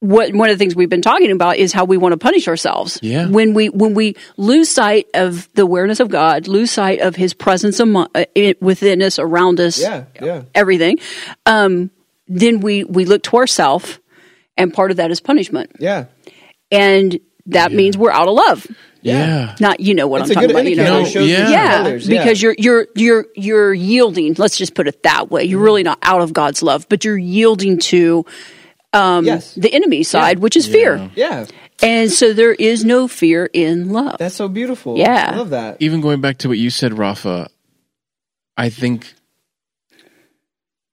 what 0.00 0.34
one 0.34 0.50
of 0.50 0.58
the 0.58 0.62
things 0.62 0.76
we've 0.76 0.90
been 0.90 1.00
talking 1.00 1.30
about 1.30 1.56
is 1.56 1.72
how 1.72 1.84
we 1.86 1.96
want 1.96 2.12
to 2.12 2.18
punish 2.18 2.46
ourselves. 2.46 2.98
Yeah. 3.00 3.26
When 3.28 3.54
we 3.54 3.70
when 3.70 3.94
we 3.94 4.16
lose 4.36 4.68
sight 4.68 5.06
of 5.14 5.48
the 5.54 5.62
awareness 5.62 5.98
of 5.98 6.10
God, 6.10 6.46
lose 6.46 6.70
sight 6.70 7.00
of 7.00 7.16
His 7.16 7.32
presence 7.32 7.80
amo- 7.80 8.08
uh, 8.14 8.24
within 8.60 9.00
us, 9.00 9.18
around 9.18 9.60
us, 9.60 9.80
Yeah, 9.80 10.04
yeah. 10.20 10.42
everything, 10.54 10.98
um, 11.46 11.90
then 12.28 12.60
we 12.60 12.84
we 12.84 13.06
look 13.06 13.22
to 13.22 13.36
ourself, 13.38 13.98
and 14.56 14.72
part 14.72 14.90
of 14.90 14.96
that 14.98 15.10
is 15.10 15.20
punishment, 15.20 15.72
Yeah. 15.78 16.06
and 16.70 17.18
that 17.46 17.72
means 17.72 17.96
we're 17.98 18.10
out 18.12 18.28
of 18.28 18.34
love. 18.34 18.66
Yeah. 19.02 19.54
Not 19.60 19.80
you 19.80 19.94
know 19.94 20.06
what 20.06 20.22
It's 20.22 20.30
I'm 20.30 20.32
a 20.32 20.34
talking 20.34 20.48
good 20.48 20.56
about. 20.56 20.70
You 20.70 20.76
know, 20.76 20.84
No, 20.84 21.00
It 21.00 21.10
shows 21.10 21.28
yeah. 21.28 21.82
your 21.84 21.96
yeah, 21.98 22.22
because 22.22 22.40
you're 22.40 22.54
you're 22.56 22.86
you're 22.94 23.26
you're 23.36 23.74
yielding. 23.74 24.34
Let's 24.38 24.56
just 24.56 24.74
put 24.74 24.88
it 24.88 25.02
that 25.02 25.30
way. 25.30 25.44
You're 25.44 25.60
really 25.60 25.82
not 25.82 25.98
out 26.02 26.22
of 26.22 26.32
God's 26.32 26.62
love, 26.62 26.86
but 26.88 27.04
you're 27.04 27.18
yielding 27.18 27.78
to 27.80 28.24
um, 28.94 29.26
yes. 29.26 29.54
the 29.56 29.70
enemy 29.74 30.04
side, 30.04 30.38
which 30.38 30.56
is 30.56 30.66
fear. 30.66 31.10
Yeah. 31.14 31.44
And 31.82 32.10
so 32.10 32.32
there 32.32 32.54
is 32.54 32.84
no 32.84 33.08
fear 33.08 33.50
in 33.52 33.90
love. 33.90 34.16
That's 34.18 34.36
so 34.36 34.48
beautiful. 34.48 34.96
Yeah. 34.96 35.32
I 35.34 35.36
love 35.36 35.50
that. 35.50 35.76
Even 35.80 36.00
going 36.00 36.20
back 36.22 36.38
to 36.38 36.48
what 36.48 36.56
you 36.56 36.70
said, 36.70 36.96
Rafa, 36.96 37.48
I 38.56 38.70
think 38.70 39.12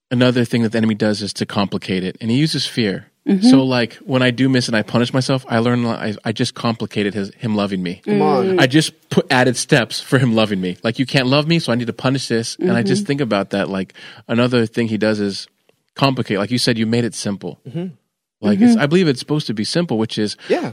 another 0.09 0.43
thing 0.43 0.64
that 0.64 0.72
the 0.72 0.78
enemy 0.80 0.95
does 0.95 1.22
is 1.22 1.32
to 1.34 1.45
complicate 1.45 2.03
it, 2.03 2.18
and 2.20 2.30
he 2.32 2.38
uses 2.38 2.66
fear. 2.66 3.11
Mm-hmm. 3.28 3.47
So, 3.47 3.63
like 3.63 3.93
when 3.97 4.24
I 4.24 4.32
do 4.32 4.49
miss 4.49 4.67
and 4.67 4.76
I 4.76 4.82
punish 4.82 5.13
myself, 5.13 5.45
I 5.47 5.59
learn 5.59 5.86
I, 5.86 6.15
I 6.26 6.32
just 6.32 6.55
complicated 6.55 7.13
his 7.13 7.32
him 7.36 7.55
loving 7.55 7.84
me. 7.84 8.01
Come 8.03 8.22
on. 8.22 8.59
I 8.59 8.65
just 8.65 9.09
put 9.11 9.32
added 9.32 9.55
steps 9.57 10.01
for 10.01 10.17
him 10.17 10.34
loving 10.34 10.59
me. 10.59 10.78
Like 10.84 10.97
you 10.97 11.05
can't 11.05 11.28
love 11.28 11.47
me, 11.47 11.59
so 11.59 11.72
I 11.72 11.76
need 11.76 11.86
to 11.88 11.93
punish 11.93 12.28
this. 12.28 12.55
And 12.57 12.72
I 12.72 12.80
Mm-hmm. 12.82 12.88
just 12.88 13.05
think 13.05 13.22
about 13.22 13.51
that. 13.51 13.69
Like 13.69 13.93
another 14.28 14.65
thing 14.65 14.88
he 14.88 14.97
does 14.97 15.19
is 15.19 15.47
complicate. 15.95 16.39
Like 16.39 16.49
you 16.49 16.57
said, 16.57 16.80
you 16.80 16.88
made 16.88 17.03
it 17.03 17.13
simple. 17.13 17.59
Mm-hmm. 17.67 17.93
Like 18.41 18.59
it's, 18.59 18.76
I 18.76 18.88
believe 18.88 19.07
it's 19.07 19.19
supposed 19.19 19.45
to 19.47 19.53
be 19.53 19.65
simple, 19.65 19.99
which 19.99 20.17
is 20.17 20.36
Yeah. 20.49 20.72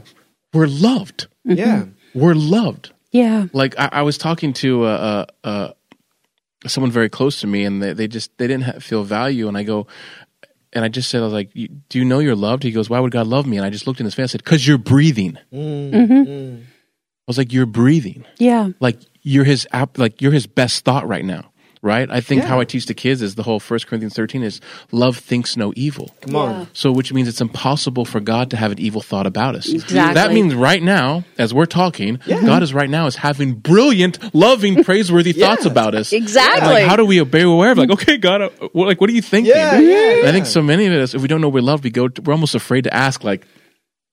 we're 0.51 0.65
loved. 0.65 1.27
Yeah. 1.45 1.85
We're 2.15 2.33
loved. 2.33 2.91
yeah. 3.11 3.45
Like 3.53 3.77
I, 3.77 3.89
I 3.91 4.01
was 4.01 4.17
talking 4.17 4.53
to 4.53 4.85
uh, 4.85 5.25
uh, 5.43 5.47
uh, 5.47 5.73
someone 6.65 6.89
very 6.91 7.09
close 7.09 7.41
to 7.41 7.47
me, 7.47 7.63
and 7.63 7.81
they, 7.83 7.93
they 7.93 8.07
just 8.07 8.35
they 8.39 8.47
didn't 8.47 8.63
ha- 8.63 8.79
feel 8.79 9.03
value. 9.03 9.47
And 9.47 9.55
I 9.55 9.61
go, 9.61 9.85
and 10.73 10.85
I 10.85 10.87
just 10.87 11.09
said, 11.09 11.21
I 11.21 11.25
was 11.25 11.33
like, 11.33 11.53
"Do 11.53 11.99
you 11.99 12.05
know 12.05 12.19
you're 12.19 12.35
loved?" 12.35 12.63
He 12.63 12.71
goes, 12.71 12.89
"Why 12.89 12.99
would 12.99 13.11
God 13.11 13.27
love 13.27 13.45
me?" 13.47 13.57
And 13.57 13.65
I 13.65 13.69
just 13.69 13.87
looked 13.87 13.99
in 13.99 14.05
his 14.05 14.13
face. 14.15 14.25
I 14.25 14.27
said, 14.33 14.45
"Cause 14.45 14.65
you're 14.65 14.77
breathing." 14.77 15.37
Mm. 15.53 15.91
Mm-hmm. 15.91 16.13
Mm. 16.13 16.61
I 16.61 16.65
was 17.27 17.37
like, 17.37 17.51
"You're 17.53 17.65
breathing." 17.65 18.25
Yeah. 18.37 18.69
like 18.79 18.99
you're 19.21 19.43
his 19.43 19.67
app 19.71 19.97
like 19.97 20.21
you're 20.21 20.31
his 20.31 20.47
best 20.47 20.85
thought 20.85 21.05
right 21.07 21.25
now 21.25 21.51
right? 21.81 22.09
I 22.11 22.19
think 22.21 22.41
Yeah. 22.43 22.47
how 22.49 22.59
i 22.59 22.65
teach 22.65 22.85
the 22.87 22.93
kids 22.93 23.21
is 23.21 23.35
the 23.35 23.43
whole 23.43 23.59
First 23.59 23.87
corinthians 23.87 24.13
13 24.13 24.43
is 24.43 24.59
love 24.91 25.17
thinks 25.17 25.55
no 25.55 25.71
evil. 25.75 26.13
Come 26.21 26.35
on. 26.35 26.67
so 26.73 26.91
which 26.91 27.13
means 27.13 27.27
it's 27.27 27.41
impossible 27.41 28.05
for 28.05 28.19
god 28.19 28.49
to 28.51 28.57
have 28.57 28.71
an 28.71 28.79
evil 28.79 29.01
thought 29.01 29.25
about 29.27 29.55
us. 29.55 29.69
Exactly. 29.69 30.13
that 30.13 30.31
means 30.33 30.53
right 30.55 30.83
now 30.83 31.23
as 31.37 31.53
we're 31.53 31.65
talking 31.65 32.19
god 32.27 32.63
is 32.63 32.73
right 32.73 32.89
now 32.89 33.05
is 33.07 33.15
having 33.17 33.53
brilliant 33.53 34.19
loving 34.35 34.83
praiseworthy 34.89 35.31
thoughts 35.33 35.65
about 35.65 35.95
us. 35.95 36.11
Exactly. 36.13 36.67
like 36.67 36.85
how 36.87 36.95
do 36.95 37.05
we 37.05 37.23
be 37.23 37.41
aware 37.41 37.71
of 37.71 37.77
like 37.77 37.89
okay 37.91 38.17
god 38.17 38.41
uh, 38.41 38.49
like 38.73 38.99
what 38.99 39.09
are 39.09 39.13
you 39.13 39.21
thinking? 39.21 39.53
Yeah, 39.55 39.79
yeah, 39.79 40.27
i 40.29 40.31
think 40.31 40.45
so 40.45 40.61
many 40.61 40.85
of 40.85 40.93
us 40.93 41.13
if 41.13 41.21
we 41.21 41.27
don't 41.27 41.41
know 41.41 41.49
we 41.49 41.61
love, 41.61 41.83
we 41.83 41.89
go 41.89 42.07
to, 42.07 42.21
we're 42.21 42.33
almost 42.33 42.55
afraid 42.55 42.83
to 42.83 42.93
ask 42.93 43.23
like 43.23 43.45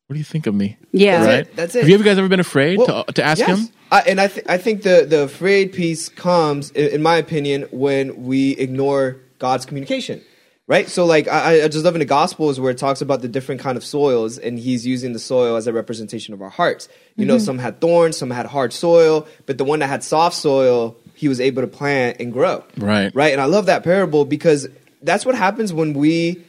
what 0.06 0.14
do 0.14 0.18
you 0.18 0.24
think 0.24 0.46
of 0.46 0.54
me 0.54 0.76
Yeah. 0.92 1.18
That's 1.18 1.26
right 1.26 1.38
it. 1.40 1.56
That's 1.56 1.74
it. 1.74 1.80
have 1.80 1.88
you 1.88 2.02
guys 2.02 2.18
ever 2.18 2.28
been 2.28 2.40
afraid 2.40 2.78
Well, 2.78 3.04
to, 3.04 3.12
to 3.14 3.22
ask 3.22 3.40
yes. 3.40 3.58
him 3.58 3.68
I, 3.90 4.00
and 4.00 4.20
I, 4.20 4.28
th- 4.28 4.46
I 4.48 4.58
think 4.58 4.82
the, 4.82 5.06
the 5.08 5.22
afraid 5.22 5.72
piece 5.72 6.08
comes, 6.08 6.70
in, 6.72 6.94
in 6.94 7.02
my 7.02 7.16
opinion, 7.16 7.68
when 7.70 8.24
we 8.24 8.52
ignore 8.52 9.18
God's 9.38 9.66
communication. 9.66 10.22
Right? 10.68 10.88
So, 10.88 11.04
like, 11.04 11.28
I, 11.28 11.62
I 11.62 11.68
just 11.68 11.84
love 11.84 11.94
in 11.94 12.00
the 12.00 12.04
Gospels 12.04 12.58
where 12.58 12.72
it 12.72 12.78
talks 12.78 13.00
about 13.00 13.22
the 13.22 13.28
different 13.28 13.60
kind 13.60 13.76
of 13.76 13.84
soils, 13.84 14.36
and 14.36 14.58
he's 14.58 14.84
using 14.84 15.12
the 15.12 15.20
soil 15.20 15.54
as 15.54 15.68
a 15.68 15.72
representation 15.72 16.34
of 16.34 16.42
our 16.42 16.48
hearts. 16.48 16.88
You 17.14 17.24
know, 17.24 17.36
mm-hmm. 17.36 17.44
some 17.44 17.58
had 17.58 17.80
thorns, 17.80 18.16
some 18.16 18.30
had 18.30 18.46
hard 18.46 18.72
soil, 18.72 19.28
but 19.46 19.58
the 19.58 19.64
one 19.64 19.78
that 19.78 19.86
had 19.86 20.02
soft 20.02 20.34
soil, 20.34 20.96
he 21.14 21.28
was 21.28 21.40
able 21.40 21.62
to 21.62 21.68
plant 21.68 22.16
and 22.18 22.32
grow. 22.32 22.64
Right. 22.76 23.14
Right? 23.14 23.32
And 23.32 23.40
I 23.40 23.44
love 23.44 23.66
that 23.66 23.84
parable 23.84 24.24
because 24.24 24.66
that's 25.02 25.24
what 25.24 25.36
happens 25.36 25.72
when 25.72 25.94
we 25.94 26.42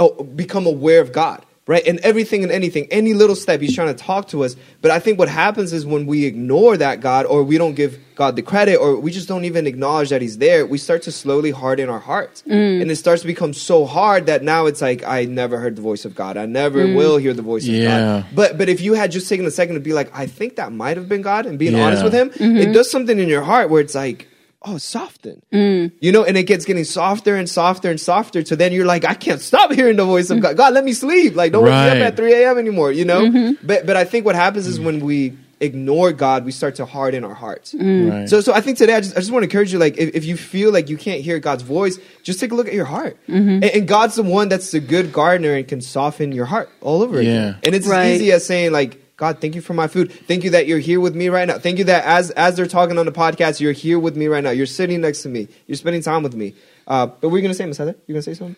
oh, 0.00 0.24
become 0.24 0.66
aware 0.66 1.00
of 1.00 1.12
God, 1.12 1.46
right? 1.66 1.86
And 1.86 1.98
everything 2.00 2.42
and 2.42 2.52
anything, 2.52 2.86
any 2.90 3.14
little 3.14 3.36
step, 3.36 3.60
He's 3.60 3.74
trying 3.74 3.94
to 3.94 4.02
talk 4.02 4.28
to 4.28 4.44
us. 4.44 4.56
But 4.82 4.90
I 4.90 4.98
think 4.98 5.18
what 5.18 5.28
happens 5.28 5.72
is 5.72 5.86
when 5.86 6.06
we 6.06 6.24
ignore 6.24 6.76
that 6.76 7.00
God, 7.00 7.26
or 7.26 7.42
we 7.42 7.58
don't 7.58 7.74
give 7.74 7.98
God 8.14 8.36
the 8.36 8.42
credit, 8.42 8.76
or 8.76 8.96
we 8.96 9.10
just 9.10 9.28
don't 9.28 9.44
even 9.44 9.66
acknowledge 9.66 10.10
that 10.10 10.20
He's 10.22 10.38
there, 10.38 10.66
we 10.66 10.78
start 10.78 11.02
to 11.02 11.12
slowly 11.12 11.50
harden 11.50 11.88
our 11.88 11.98
hearts. 11.98 12.42
Mm. 12.42 12.82
And 12.82 12.90
it 12.90 12.96
starts 12.96 13.22
to 13.22 13.26
become 13.26 13.54
so 13.54 13.86
hard 13.86 14.26
that 14.26 14.42
now 14.42 14.66
it's 14.66 14.82
like, 14.82 15.04
I 15.04 15.24
never 15.24 15.58
heard 15.58 15.76
the 15.76 15.82
voice 15.82 16.04
of 16.04 16.14
God. 16.14 16.36
I 16.36 16.46
never 16.46 16.84
mm. 16.84 16.96
will 16.96 17.16
hear 17.16 17.32
the 17.32 17.42
voice 17.42 17.66
of 17.66 17.72
God. 17.72 18.26
But, 18.34 18.58
but 18.58 18.68
if 18.68 18.80
you 18.80 18.94
had 18.94 19.10
just 19.10 19.28
taken 19.28 19.46
a 19.46 19.50
second 19.50 19.74
to 19.74 19.80
be 19.80 19.92
like, 19.92 20.10
I 20.16 20.26
think 20.26 20.56
that 20.56 20.72
might 20.72 20.96
have 20.96 21.08
been 21.08 21.22
God, 21.22 21.46
and 21.46 21.58
being 21.58 21.76
Yeah. 21.76 21.86
honest 21.86 22.04
with 22.04 22.12
Him, 22.12 22.28
it 22.28 22.38
mm-hmm. 22.38 22.72
does 22.72 22.90
something 22.90 23.18
in 23.18 23.28
your 23.28 23.42
heart 23.42 23.70
where 23.70 23.80
it's 23.80 23.94
like, 23.94 24.28
oh, 24.64 24.78
soften. 24.78 25.42
Mm. 25.52 25.92
You 26.00 26.12
know, 26.12 26.24
and 26.24 26.36
it 26.36 26.44
gets 26.44 26.64
getting 26.64 26.84
softer 26.84 27.36
and 27.36 27.48
softer 27.48 27.90
and 27.90 28.00
softer. 28.00 28.44
So 28.44 28.56
then 28.56 28.72
you're 28.72 28.86
like, 28.86 29.04
I 29.04 29.14
can't 29.14 29.40
stop 29.40 29.72
hearing 29.72 29.96
the 29.96 30.04
voice 30.04 30.30
of 30.30 30.40
God. 30.40 30.56
God, 30.56 30.74
let 30.74 30.84
me 30.84 30.92
sleep. 30.92 31.36
Like, 31.36 31.52
don't 31.52 31.64
wake 31.64 31.72
me 31.72 32.00
up 32.00 32.08
at 32.08 32.16
3 32.16 32.32
a.m. 32.32 32.58
anymore, 32.58 32.90
you 32.90 33.04
know? 33.04 33.22
Mm-hmm. 33.22 33.66
But 33.66 33.86
but 33.86 33.96
I 33.96 34.04
think 34.04 34.24
what 34.24 34.34
happens 34.34 34.66
is 34.66 34.78
mm. 34.78 34.84
when 34.84 35.00
we 35.04 35.36
ignore 35.60 36.12
God, 36.12 36.44
we 36.44 36.52
start 36.52 36.74
to 36.76 36.84
harden 36.84 37.24
our 37.24 37.34
hearts. 37.34 37.72
Mm. 37.74 38.10
Right. 38.10 38.28
So, 38.28 38.40
so 38.40 38.52
I 38.52 38.60
think 38.60 38.76
today 38.76 38.94
I 38.94 39.00
just, 39.00 39.16
I 39.16 39.20
just 39.20 39.30
want 39.30 39.42
to 39.42 39.46
encourage 39.46 39.72
you, 39.72 39.78
like, 39.78 39.96
if, 39.96 40.14
if 40.14 40.24
you 40.24 40.36
feel 40.36 40.72
like 40.72 40.88
you 40.88 40.96
can't 40.96 41.20
hear 41.22 41.38
God's 41.38 41.62
voice, 41.62 41.98
just 42.22 42.40
take 42.40 42.52
a 42.52 42.54
look 42.54 42.66
at 42.66 42.74
your 42.74 42.84
heart. 42.84 43.16
Mm-hmm. 43.28 43.48
And, 43.48 43.64
and 43.64 43.88
God's 43.88 44.16
the 44.16 44.22
one 44.24 44.48
that's 44.48 44.70
the 44.72 44.80
good 44.80 45.12
gardener 45.12 45.54
and 45.54 45.66
can 45.66 45.80
soften 45.80 46.32
your 46.32 46.46
heart 46.46 46.68
all 46.80 47.02
over 47.02 47.20
Yeah. 47.22 47.30
again. 47.30 47.58
And 47.64 47.74
it's 47.74 47.86
Right. 47.86 48.06
as 48.06 48.20
easy 48.20 48.32
as 48.32 48.44
saying, 48.46 48.72
like, 48.72 49.00
God, 49.16 49.40
thank 49.40 49.54
you 49.54 49.60
for 49.60 49.74
my 49.74 49.86
food. 49.86 50.10
Thank 50.12 50.42
you 50.42 50.50
that 50.50 50.66
you're 50.66 50.78
here 50.78 51.00
with 51.00 51.14
me 51.14 51.28
right 51.28 51.46
now. 51.46 51.58
Thank 51.58 51.78
you 51.78 51.84
that 51.84 52.04
as 52.04 52.30
as 52.32 52.56
they're 52.56 52.66
talking 52.66 52.98
on 52.98 53.06
the 53.06 53.12
podcast, 53.12 53.60
you're 53.60 53.72
here 53.72 53.98
with 53.98 54.16
me 54.16 54.26
right 54.26 54.42
now. 54.42 54.50
You're 54.50 54.66
sitting 54.66 55.00
next 55.00 55.22
to 55.22 55.28
me. 55.28 55.48
You're 55.66 55.76
spending 55.76 56.02
time 56.02 56.22
with 56.22 56.34
me. 56.34 56.54
Uh, 56.86 57.06
but 57.06 57.22
what 57.22 57.32
were 57.32 57.38
you 57.38 57.42
gonna 57.42 57.54
say, 57.54 57.66
Miss 57.66 57.78
Heather? 57.78 57.94
You 58.06 58.14
gonna 58.14 58.22
say 58.22 58.34
something? 58.34 58.56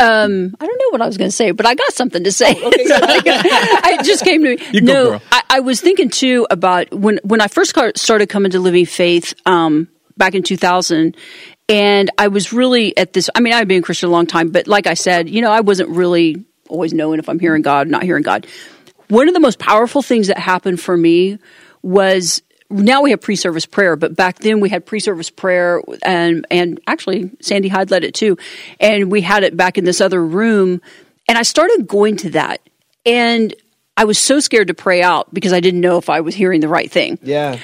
Um, 0.00 0.54
I 0.60 0.66
don't 0.66 0.78
know 0.78 0.90
what 0.90 1.02
I 1.02 1.06
was 1.06 1.16
going 1.16 1.30
to 1.30 1.34
say, 1.34 1.50
but 1.50 1.66
I 1.66 1.74
got 1.74 1.92
something 1.92 2.22
to 2.24 2.30
say. 2.30 2.50
okay, 2.50 2.84
So 2.84 2.94
I 3.02 3.96
it 3.98 4.04
just 4.04 4.22
came 4.22 4.42
to 4.42 4.56
me. 4.56 4.64
You 4.72 4.82
no, 4.82 5.10
girl. 5.12 5.22
I, 5.32 5.42
I 5.48 5.60
was 5.60 5.80
thinking 5.80 6.10
too 6.10 6.46
about 6.50 6.92
when 6.92 7.20
when 7.24 7.40
I 7.40 7.48
first 7.48 7.74
started 7.96 8.28
coming 8.28 8.50
to 8.52 8.60
Living 8.60 8.86
Faith 8.86 9.34
um, 9.46 9.88
back 10.16 10.34
in 10.34 10.42
2000, 10.42 11.16
and 11.68 12.10
I 12.18 12.28
was 12.28 12.52
really 12.52 12.96
at 12.96 13.12
this. 13.12 13.30
I 13.34 13.40
mean, 13.40 13.54
I've 13.54 13.66
been 13.66 13.78
a 13.78 13.82
Christian 13.82 14.10
a 14.10 14.12
long 14.12 14.26
time, 14.26 14.50
but 14.50 14.66
like 14.66 14.86
I 14.86 14.94
said, 14.94 15.28
you 15.28 15.40
know, 15.40 15.50
I 15.50 15.60
wasn't 15.60 15.88
really 15.90 16.44
always 16.68 16.92
knowing 16.92 17.18
if 17.18 17.28
I'm 17.28 17.40
hearing 17.40 17.62
God, 17.62 17.88
not 17.88 18.02
hearing 18.02 18.22
God. 18.22 18.46
One 19.08 19.28
of 19.28 19.34
the 19.34 19.40
most 19.40 19.58
powerful 19.58 20.02
things 20.02 20.28
that 20.28 20.38
happened 20.38 20.80
for 20.80 20.96
me 20.96 21.38
was 21.82 22.42
now 22.70 23.02
we 23.02 23.10
have 23.10 23.20
pre-service 23.20 23.66
prayer, 23.66 23.96
but 23.96 24.14
back 24.14 24.40
then 24.40 24.60
we 24.60 24.68
had 24.68 24.84
pre-service 24.84 25.30
prayer, 25.30 25.82
and 26.02 26.46
and 26.50 26.80
actually 26.86 27.30
Sandy 27.40 27.68
Hyde 27.68 27.90
led 27.90 28.04
it 28.04 28.14
too, 28.14 28.36
and 28.80 29.10
we 29.10 29.22
had 29.22 29.42
it 29.42 29.56
back 29.56 29.78
in 29.78 29.84
this 29.84 30.00
other 30.00 30.22
room, 30.22 30.82
and 31.26 31.38
I 31.38 31.42
started 31.42 31.86
going 31.88 32.16
to 32.18 32.30
that, 32.30 32.60
and 33.06 33.54
I 33.96 34.04
was 34.04 34.18
so 34.18 34.38
scared 34.40 34.68
to 34.68 34.74
pray 34.74 35.02
out 35.02 35.32
because 35.32 35.52
I 35.52 35.60
didn't 35.60 35.80
know 35.80 35.98
if 35.98 36.08
I 36.08 36.20
was 36.20 36.34
hearing 36.34 36.60
the 36.60 36.68
right 36.68 36.90
thing. 36.90 37.18
Yeah. 37.22 37.58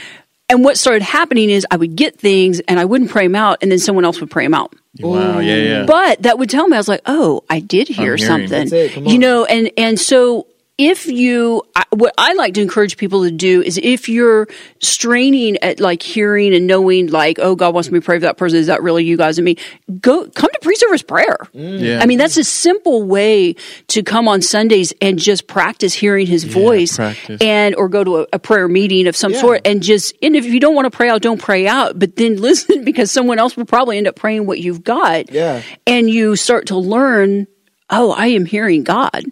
And 0.48 0.64
what 0.64 0.76
started 0.76 1.02
happening 1.02 1.48
is 1.48 1.66
I 1.70 1.76
would 1.76 1.96
get 1.96 2.18
things 2.18 2.60
and 2.60 2.78
I 2.78 2.84
wouldn't 2.84 3.10
pray 3.10 3.26
them 3.26 3.34
out, 3.36 3.58
and 3.62 3.70
then 3.70 3.78
someone 3.78 4.04
else 4.04 4.20
would 4.20 4.30
pray 4.30 4.44
them 4.44 4.54
out. 4.54 4.74
Wow, 5.00 5.38
yeah, 5.38 5.56
yeah. 5.56 5.86
But 5.86 6.22
that 6.22 6.38
would 6.38 6.50
tell 6.50 6.68
me 6.68 6.76
I 6.76 6.80
was 6.80 6.88
like, 6.88 7.02
oh, 7.06 7.44
I 7.50 7.60
did 7.60 7.88
hear 7.88 8.16
something. 8.18 8.48
That's 8.48 8.72
it, 8.72 8.92
come 8.92 9.06
You 9.06 9.18
know, 9.18 9.44
and 9.44 9.70
and 9.76 9.98
so 9.98 10.46
if 10.76 11.06
you 11.06 11.62
what 11.90 12.12
i 12.18 12.32
like 12.34 12.54
to 12.54 12.60
encourage 12.60 12.96
people 12.96 13.22
to 13.22 13.30
do 13.30 13.62
is 13.62 13.78
if 13.80 14.08
you're 14.08 14.48
straining 14.80 15.56
at 15.62 15.78
like 15.78 16.02
hearing 16.02 16.52
and 16.52 16.66
knowing 16.66 17.06
like 17.06 17.38
oh 17.40 17.54
god 17.54 17.72
wants 17.72 17.90
me 17.92 18.00
to 18.00 18.04
pray 18.04 18.16
for 18.16 18.22
that 18.22 18.36
person 18.36 18.58
is 18.58 18.66
that 18.66 18.82
really 18.82 19.04
you 19.04 19.16
guys 19.16 19.38
and 19.38 19.44
me 19.44 19.56
go 20.00 20.28
come 20.30 20.50
to 20.52 20.58
pre-service 20.62 21.02
prayer 21.02 21.36
mm. 21.54 21.80
Yeah. 21.80 22.00
i 22.02 22.06
mean 22.06 22.18
that's 22.18 22.36
a 22.36 22.42
simple 22.42 23.04
way 23.04 23.54
to 23.88 24.02
come 24.02 24.26
on 24.26 24.42
sundays 24.42 24.92
and 25.00 25.16
just 25.16 25.46
practice 25.46 25.94
hearing 25.94 26.26
his 26.26 26.42
voice 26.42 26.96
practice. 26.96 27.40
and 27.40 27.76
or 27.76 27.88
go 27.88 28.02
to 28.02 28.16
a, 28.22 28.26
a 28.32 28.38
prayer 28.40 28.66
meeting 28.66 29.06
of 29.06 29.14
some 29.16 29.32
Yeah. 29.32 29.40
sort 29.40 29.60
and 29.64 29.80
just 29.80 30.12
and 30.22 30.34
if 30.34 30.44
you 30.44 30.58
don't 30.58 30.74
want 30.74 30.86
to 30.90 30.96
pray 30.96 31.08
out 31.08 31.22
don't 31.22 31.40
pray 31.40 31.68
out 31.68 31.98
but 32.00 32.16
then 32.16 32.36
listen 32.40 32.84
because 32.84 33.12
someone 33.12 33.38
else 33.38 33.56
will 33.56 33.64
probably 33.66 33.96
end 33.96 34.08
up 34.08 34.16
praying 34.16 34.46
what 34.46 34.58
you've 34.58 34.82
got 34.82 35.30
Yeah. 35.30 35.62
and 35.86 36.10
you 36.10 36.34
start 36.34 36.66
to 36.66 36.76
learn 36.76 37.46
oh 37.90 38.10
i 38.12 38.26
am 38.26 38.44
hearing 38.44 38.82
god 38.82 39.24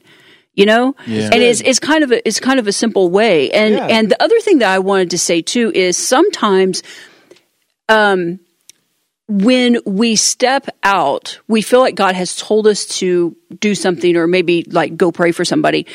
you 0.54 0.66
know 0.66 0.94
Yeah. 1.06 1.30
and 1.32 1.42
it's 1.42 1.60
it's 1.62 1.78
kind 1.78 2.04
of 2.04 2.12
a 2.12 2.26
it's 2.28 2.40
kind 2.40 2.58
of 2.60 2.66
a 2.66 2.72
simple 2.72 3.10
way 3.10 3.50
and 3.50 3.74
Yeah. 3.74 3.86
and 3.86 4.10
the 4.10 4.22
other 4.22 4.38
thing 4.40 4.58
that 4.58 4.70
i 4.70 4.78
wanted 4.78 5.10
to 5.10 5.18
say 5.18 5.40
too 5.42 5.72
is 5.74 5.96
sometimes 5.96 6.82
um 7.88 8.38
when 9.28 9.78
we 9.86 10.14
step 10.16 10.66
out 10.82 11.38
we 11.48 11.62
feel 11.62 11.80
like 11.80 11.94
god 11.94 12.14
has 12.14 12.36
told 12.36 12.66
us 12.66 12.84
to 12.86 13.34
do 13.60 13.74
something 13.74 14.16
or 14.16 14.26
maybe 14.26 14.64
like 14.68 14.96
go 14.96 15.10
pray 15.10 15.32
for 15.32 15.44
somebody 15.44 15.86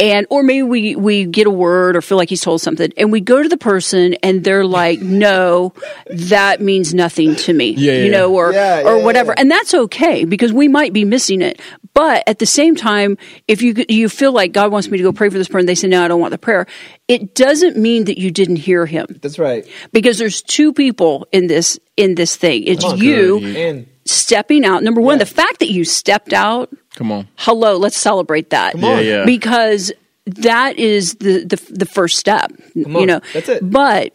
and 0.00 0.26
or 0.30 0.42
maybe 0.42 0.62
we 0.62 0.96
we 0.96 1.24
get 1.26 1.46
a 1.46 1.50
word 1.50 1.94
or 1.96 2.02
feel 2.02 2.16
like 2.18 2.28
he's 2.30 2.40
told 2.40 2.60
something 2.60 2.92
and 2.96 3.12
we 3.12 3.20
go 3.20 3.42
to 3.42 3.48
the 3.48 3.56
person 3.58 4.14
and 4.22 4.42
they're 4.42 4.64
like 4.64 5.00
no 5.28 5.72
that 6.10 6.60
means 6.60 6.94
nothing 6.94 7.36
to 7.36 7.52
me 7.52 7.70
Yeah, 7.72 7.92
you 7.92 8.04
yeah. 8.06 8.10
know 8.10 8.34
or 8.34 8.52
Yeah, 8.52 8.82
or 8.84 8.98
yeah, 8.98 9.04
whatever 9.04 9.32
yeah. 9.32 9.40
and 9.42 9.50
that's 9.50 9.74
okay 9.74 10.24
because 10.24 10.52
we 10.52 10.66
might 10.68 10.92
be 10.92 11.04
missing 11.04 11.42
it 11.42 11.60
but 11.94 12.22
at 12.26 12.38
the 12.38 12.46
same 12.46 12.74
time 12.76 13.18
if 13.46 13.62
you 13.62 13.74
you 13.88 14.08
feel 14.08 14.32
like 14.32 14.52
god 14.52 14.72
wants 14.72 14.88
me 14.88 14.98
to 14.98 15.04
go 15.04 15.12
pray 15.12 15.28
for 15.28 15.38
this 15.38 15.48
person 15.48 15.66
they 15.66 15.74
say 15.74 15.88
no 15.88 16.04
i 16.04 16.08
don't 16.08 16.20
want 16.20 16.30
the 16.32 16.38
prayer 16.38 16.66
it 17.08 17.34
doesn't 17.34 17.76
mean 17.76 18.04
that 18.04 18.18
you 18.18 18.30
didn't 18.30 18.56
hear 18.56 18.86
him 18.86 19.06
That's 19.20 19.38
right. 19.38 19.66
because 19.92 20.18
there's 20.18 20.42
two 20.42 20.72
people 20.72 21.26
in 21.32 21.46
this 21.46 21.78
in 21.96 22.14
this 22.14 22.36
thing 22.36 22.64
it's 22.64 22.82
Come 22.82 22.92
on, 22.92 22.98
you. 22.98 23.38
And 23.44 23.86
stepping 24.06 24.64
out 24.64 24.82
number 24.82 25.00
one 25.00 25.18
Yeah. 25.18 25.24
the 25.24 25.30
fact 25.30 25.58
that 25.60 25.70
you 25.70 25.84
stepped 25.84 26.32
out 26.32 26.72
Come 26.96 27.12
on. 27.12 27.28
hello 27.36 27.76
let's 27.76 27.96
celebrate 27.96 28.50
that 28.50 28.72
Come 28.72 28.84
on. 28.84 28.96
Yeah, 28.98 29.18
yeah. 29.18 29.24
because 29.24 29.92
that 30.26 30.78
is 30.78 31.14
the 31.16 31.44
the, 31.44 31.56
the 31.70 31.86
first 31.86 32.18
step 32.18 32.52
Come 32.74 32.92
you 32.92 32.98
on. 33.00 33.06
know 33.06 33.20
That's 33.32 33.48
it. 33.48 33.68
but 33.70 34.12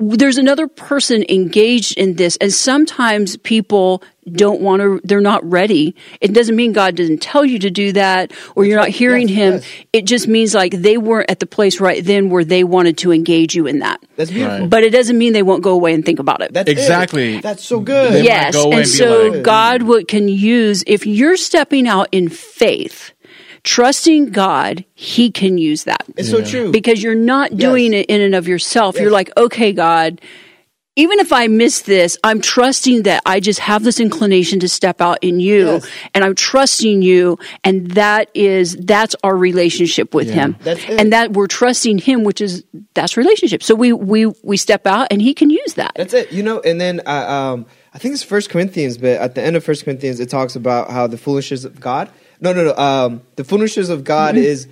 there's 0.00 0.38
another 0.38 0.66
person 0.66 1.24
engaged 1.28 1.96
in 1.98 2.14
this 2.14 2.36
and 2.40 2.52
sometimes 2.52 3.36
people 3.36 4.02
don't 4.32 4.60
want 4.60 4.80
to 4.80 5.00
they're 5.04 5.20
not 5.20 5.44
ready 5.44 5.94
it 6.20 6.32
doesn't 6.32 6.56
mean 6.56 6.72
god 6.72 6.94
doesn't 6.94 7.20
tell 7.20 7.44
you 7.44 7.58
to 7.58 7.68
do 7.70 7.92
that 7.92 8.32
or 8.56 8.64
you're 8.64 8.78
not 8.78 8.88
hearing 8.88 9.28
Yes, 9.28 9.36
him 9.36 9.52
yes. 9.54 9.66
it 9.92 10.04
just 10.06 10.26
means 10.28 10.54
like 10.54 10.72
they 10.72 10.96
weren't 10.96 11.30
at 11.30 11.40
the 11.40 11.46
place 11.46 11.80
right 11.80 12.02
then 12.04 12.30
where 12.30 12.44
they 12.44 12.64
wanted 12.64 12.96
to 12.98 13.12
engage 13.12 13.54
you 13.54 13.66
in 13.66 13.80
that 13.80 14.00
that's 14.16 14.30
beautiful. 14.30 14.60
Right. 14.60 14.70
but 14.70 14.84
it 14.84 14.90
doesn't 14.90 15.18
mean 15.18 15.32
they 15.34 15.42
won't 15.42 15.62
go 15.62 15.72
away 15.72 15.92
and 15.94 16.04
think 16.04 16.18
about 16.18 16.40
it 16.42 16.52
That's 16.54 16.68
it. 16.68 16.72
Exactly. 16.78 17.40
That's 17.40 17.64
so 17.64 17.80
good. 17.80 18.12
They 18.14 18.22
yes 18.24 18.54
go 18.54 18.64
and 18.70 18.80
and 18.80 18.88
so 18.88 19.28
like- 19.28 19.42
god 19.42 19.82
would, 19.82 20.08
can 20.08 20.28
use 20.28 20.82
if 20.86 21.06
you're 21.06 21.36
stepping 21.36 21.86
out 21.88 22.08
in 22.12 22.28
faith 22.28 23.12
trusting 23.64 24.30
god 24.30 24.84
he 24.94 25.30
can 25.30 25.58
use 25.58 25.84
that 25.84 26.04
It's 26.16 26.30
so 26.30 26.44
true. 26.44 26.70
because 26.72 27.02
you're 27.02 27.14
not 27.14 27.56
doing 27.56 27.92
Yes. 27.92 28.02
it 28.08 28.10
in 28.14 28.20
and 28.20 28.34
of 28.34 28.48
yourself 28.48 28.94
Yes. 28.94 29.02
you're 29.02 29.10
like 29.12 29.30
okay 29.36 29.72
god 29.72 30.20
even 30.96 31.20
if 31.20 31.32
I 31.32 31.46
miss 31.46 31.82
this, 31.82 32.18
I'm 32.24 32.40
trusting 32.42 33.04
that 33.04 33.22
I 33.24 33.38
just 33.40 33.60
have 33.60 33.84
this 33.84 34.00
inclination 34.00 34.58
to 34.60 34.68
step 34.68 35.00
out 35.00 35.18
in 35.22 35.38
you 35.40 35.66
Yes. 35.66 35.88
and 36.14 36.24
I'm 36.24 36.34
trusting 36.34 37.00
you. 37.00 37.38
And 37.64 37.92
that 37.92 38.28
is, 38.34 38.76
that's 38.76 39.14
our 39.22 39.34
relationship 39.34 40.12
with 40.14 40.26
Yeah. 40.26 40.34
him. 40.34 40.56
That's. 40.62 40.84
And 40.88 41.12
that 41.12 41.32
we're 41.32 41.46
trusting 41.46 41.98
him, 41.98 42.24
which 42.24 42.40
is, 42.40 42.64
that's 42.92 43.16
relationship. 43.16 43.62
So 43.62 43.74
we, 43.76 43.92
we, 43.94 44.26
we 44.42 44.56
step 44.58 44.84
out 44.86 45.06
and 45.12 45.22
he 45.22 45.32
can 45.32 45.48
use 45.48 45.74
that. 45.74 45.92
That's 45.94 46.12
it. 46.12 46.32
You 46.32 46.42
know, 46.42 46.60
and 46.60 46.78
then 46.80 47.00
uh, 47.06 47.10
um, 47.54 47.66
I 47.94 47.98
think 47.98 48.12
it's 48.12 48.24
First 48.24 48.50
Corinthians, 48.50 48.98
but 48.98 49.10
at 49.20 49.36
the 49.36 49.42
end 49.42 49.56
of 49.56 49.64
First 49.64 49.84
Corinthians, 49.84 50.18
it 50.20 50.28
talks 50.28 50.54
about 50.56 50.90
how 50.90 51.06
the 51.06 51.16
foolishness 51.16 51.64
of 51.64 51.80
God. 51.80 52.10
No, 52.40 52.52
no, 52.52 52.64
no. 52.64 52.74
Um, 52.76 53.22
the 53.36 53.44
foolishness 53.44 53.88
of 53.88 54.04
God 54.04 54.34
Mm-hmm. 54.34 54.44
is 54.44 54.68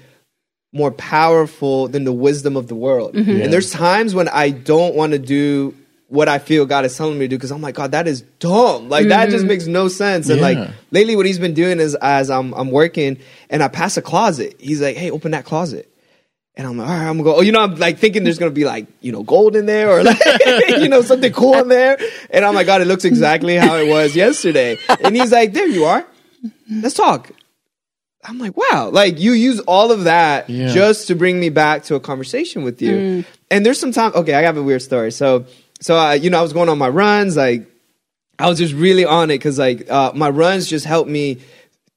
more 0.72 0.90
powerful 0.90 1.88
than 1.88 2.04
the 2.04 2.12
wisdom 2.12 2.56
of 2.56 2.68
the 2.68 2.74
world. 2.74 3.14
Mm-hmm. 3.14 3.30
Yeah. 3.30 3.44
And 3.44 3.52
there's 3.52 3.70
times 3.70 4.14
when 4.14 4.28
I 4.28 4.50
don't 4.50 4.94
want 4.94 5.12
to 5.12 5.18
do 5.18 5.74
what 6.08 6.28
I 6.28 6.38
feel 6.38 6.64
God 6.66 6.84
is 6.84 6.96
telling 6.96 7.14
me 7.18 7.24
to 7.26 7.28
do 7.28 7.36
because 7.36 7.50
I'm 7.50 7.60
like, 7.62 7.74
God, 7.74 7.92
that 7.92 8.06
is 8.06 8.22
dumb. 8.38 8.88
Like 8.88 9.08
that 9.08 9.24
Mm-hmm. 9.28 9.30
just 9.32 9.44
makes 9.46 9.66
no 9.66 9.88
sense. 9.88 10.28
And 10.28 10.40
Yeah. 10.40 10.46
like 10.46 10.70
lately, 10.90 11.16
what 11.16 11.26
He's 11.26 11.38
been 11.38 11.54
doing 11.54 11.80
is 11.80 11.94
as 11.96 12.30
I'm 12.30 12.52
I'm 12.54 12.70
working 12.70 13.18
and 13.50 13.62
I 13.62 13.68
pass 13.68 13.96
a 13.96 14.02
closet, 14.02 14.56
He's 14.58 14.80
like, 14.80 14.96
Hey, 14.96 15.10
open 15.10 15.32
that 15.32 15.44
closet. 15.44 15.88
And 16.56 16.66
I'm 16.66 16.76
like, 16.76 16.88
all 16.88 16.94
right, 16.94 17.06
I'm 17.06 17.18
gonna 17.18 17.22
go. 17.22 17.36
Oh, 17.36 17.40
you 17.40 17.52
know, 17.52 17.60
I'm 17.60 17.76
like 17.76 17.98
thinking 17.98 18.24
there's 18.24 18.38
gonna 18.38 18.50
be 18.50 18.64
like, 18.64 18.88
you 19.00 19.12
know, 19.12 19.22
gold 19.22 19.54
in 19.54 19.66
there 19.66 19.90
or 19.90 20.02
like, 20.02 20.18
you 20.68 20.88
know, 20.88 21.02
something 21.02 21.32
cool 21.32 21.54
in 21.58 21.68
there. 21.68 21.96
And 22.30 22.44
I'm 22.44 22.54
like, 22.54 22.66
God, 22.66 22.80
it 22.82 22.86
looks 22.86 23.04
exactly 23.04 23.54
how 23.54 23.76
it 23.76 23.88
was 23.88 24.16
yesterday. 24.16 24.76
And 25.02 25.14
he's 25.14 25.30
like, 25.30 25.52
there 25.52 25.68
you 25.68 25.84
are. 25.84 26.04
Let's 26.68 26.94
talk. 26.96 27.30
I'm 28.24 28.38
like, 28.38 28.56
wow, 28.56 28.90
like 28.92 29.18
you 29.20 29.32
use 29.32 29.60
all 29.60 29.92
of 29.92 30.04
that 30.04 30.50
Yeah. 30.50 30.68
just 30.68 31.06
to 31.08 31.14
bring 31.14 31.38
me 31.38 31.50
back 31.50 31.84
to 31.84 31.94
a 31.94 32.00
conversation 32.00 32.62
with 32.64 32.82
you. 32.82 33.24
And 33.50 33.64
there's 33.64 33.78
some 33.80 33.92
time. 33.92 34.12
Okay, 34.14 34.34
I 34.34 34.42
have 34.42 34.56
a 34.56 34.62
weird 34.62 34.82
story. 34.82 35.12
So, 35.12 35.46
so 35.80 35.96
uh, 35.98 36.12
you 36.12 36.28
know, 36.30 36.38
I 36.38 36.42
was 36.42 36.52
going 36.52 36.68
on 36.68 36.78
my 36.78 36.88
runs, 36.88 37.36
like 37.36 37.66
I 38.38 38.48
was 38.48 38.58
just 38.58 38.74
really 38.74 39.04
on 39.04 39.30
it 39.30 39.38
because 39.38 39.58
like 39.58 39.88
uh, 39.90 40.12
my 40.14 40.28
runs 40.30 40.66
just 40.68 40.84
helped 40.84 41.08
me 41.10 41.38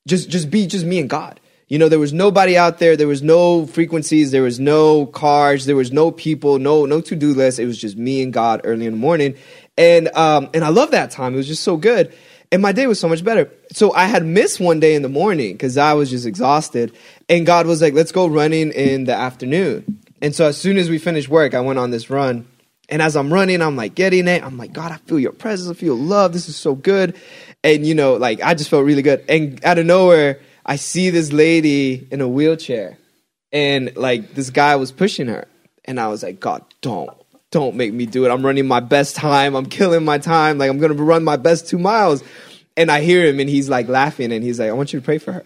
just 0.08 0.30
just 0.30 0.50
be 0.50 0.68
just 0.68 0.86
me 0.86 1.00
and 1.00 1.10
God. 1.10 1.40
You 1.68 1.80
know, 1.80 1.88
there 1.88 2.00
was 2.00 2.12
nobody 2.14 2.58
out 2.58 2.80
there. 2.80 2.98
There 2.98 3.08
was 3.08 3.22
no 3.22 3.66
frequencies. 3.66 4.32
There 4.32 4.44
was 4.44 4.60
no 4.60 5.06
cars. 5.06 5.66
There 5.66 5.76
was 5.76 5.92
no 5.92 6.12
people. 6.12 6.60
No 6.60 6.86
no 6.86 7.00
to 7.02 7.16
do 7.16 7.34
list. 7.34 7.60
It 7.60 7.66
was 7.66 7.78
just 7.78 7.98
me 7.98 8.22
and 8.22 8.32
God 8.34 8.62
early 8.64 8.86
in 8.86 8.94
the 8.94 9.00
morning, 9.00 9.36
and 9.78 10.08
um 10.16 10.50
and 10.54 10.64
I 10.64 10.70
love 10.70 10.92
that 10.92 11.12
time. 11.12 11.34
It 11.34 11.38
was 11.38 11.48
just 11.48 11.64
so 11.64 11.78
good, 11.78 12.14
and 12.52 12.62
my 12.62 12.72
day 12.72 12.88
was 12.88 13.00
so 13.00 13.08
much 13.08 13.24
better. 13.24 13.50
So 13.72 13.94
I 13.94 14.06
had 14.06 14.26
missed 14.26 14.60
one 14.60 14.80
day 14.80 14.96
in 14.96 15.02
the 15.02 15.10
morning 15.10 15.54
because 15.54 15.78
I 15.78 15.94
was 15.94 16.10
just 16.10 16.26
exhausted, 16.26 16.94
and 17.30 17.46
God 17.46 17.68
was 17.68 17.82
like, 17.82 17.94
"Let's 17.94 18.12
go 18.12 18.28
running 18.28 18.72
in 18.72 19.06
the 19.06 19.14
afternoon." 19.14 20.02
And 20.22 20.36
so 20.36 20.46
as 20.46 20.58
soon 20.58 20.78
as 20.78 20.90
we 20.90 21.00
finished 21.00 21.30
work, 21.30 21.54
I 21.54 21.62
went 21.62 21.80
on 21.80 21.92
this 21.92 22.10
run. 22.10 22.46
And 22.90 23.02
as 23.02 23.16
I'm 23.16 23.34
running, 23.34 23.62
I'm 23.62 23.76
like 23.76 23.96
getting 23.96 24.28
it. 24.28 24.44
I'm 24.44 24.58
like, 24.58 24.74
God, 24.74 24.92
I 24.92 24.98
feel 24.98 25.20
your 25.20 25.32
presence. 25.32 25.70
I 25.70 25.80
feel 25.80 25.96
love. 25.96 26.34
This 26.34 26.50
is 26.50 26.56
so 26.58 26.76
good. 26.76 27.16
And, 27.64 27.86
you 27.86 27.96
know, 27.96 28.16
like 28.16 28.42
I 28.42 28.54
just 28.54 28.70
felt 28.70 28.86
really 28.86 29.02
good. 29.02 29.24
And 29.30 29.64
out 29.64 29.78
of 29.78 29.86
nowhere, 29.86 30.40
I 30.66 30.76
see 30.76 31.10
this 31.10 31.32
lady 31.32 32.08
in 32.12 32.22
a 32.22 32.28
wheelchair. 32.28 32.98
And 33.52 33.96
like 33.96 34.34
this 34.36 34.50
guy 34.50 34.76
was 34.76 34.92
pushing 34.92 35.28
her. 35.28 35.48
And 35.86 36.00
I 36.00 36.10
was 36.10 36.22
like, 36.22 36.40
God, 36.40 36.64
don't, 36.82 37.10
don't 37.52 37.76
make 37.76 37.94
me 37.94 38.06
do 38.06 38.26
it. 38.26 38.30
I'm 38.30 38.46
running 38.46 38.68
my 38.68 38.80
best 38.80 39.16
time. 39.16 39.56
I'm 39.56 39.66
killing 39.66 40.06
my 40.06 40.18
time. 40.18 40.58
Like 40.58 40.70
I'm 40.70 40.80
going 40.80 40.96
to 40.96 41.04
run 41.04 41.24
my 41.24 41.36
best 41.36 41.68
two 41.68 41.78
miles. 41.78 42.24
And 42.78 42.90
I 42.90 43.02
hear 43.02 43.26
him 43.26 43.40
and 43.40 43.50
he's 43.50 43.70
like 43.70 43.90
laughing 43.90 44.32
and 44.32 44.44
he's 44.44 44.60
like, 44.60 44.70
I 44.70 44.74
want 44.74 44.94
you 44.94 45.00
to 45.00 45.06
pray 45.06 45.18
for 45.18 45.34
her. 45.34 45.44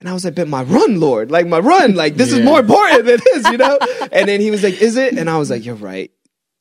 And 0.00 0.08
I 0.08 0.12
was 0.12 0.24
like, 0.24 0.34
but 0.34 0.48
my 0.48 0.62
run, 0.62 1.00
Lord, 1.00 1.30
like 1.30 1.46
my 1.46 1.58
run, 1.58 1.94
like 1.94 2.14
this 2.14 2.32
is 2.32 2.44
more 2.44 2.60
important 2.60 3.06
than 3.06 3.20
this, 3.24 3.50
you 3.50 3.56
know? 3.56 3.78
and 4.12 4.28
then 4.28 4.40
he 4.40 4.50
was 4.50 4.62
like, 4.62 4.80
is 4.80 4.96
it? 4.96 5.16
And 5.16 5.30
I 5.30 5.38
was 5.38 5.50
like, 5.50 5.64
you're 5.64 5.74
right. 5.76 6.10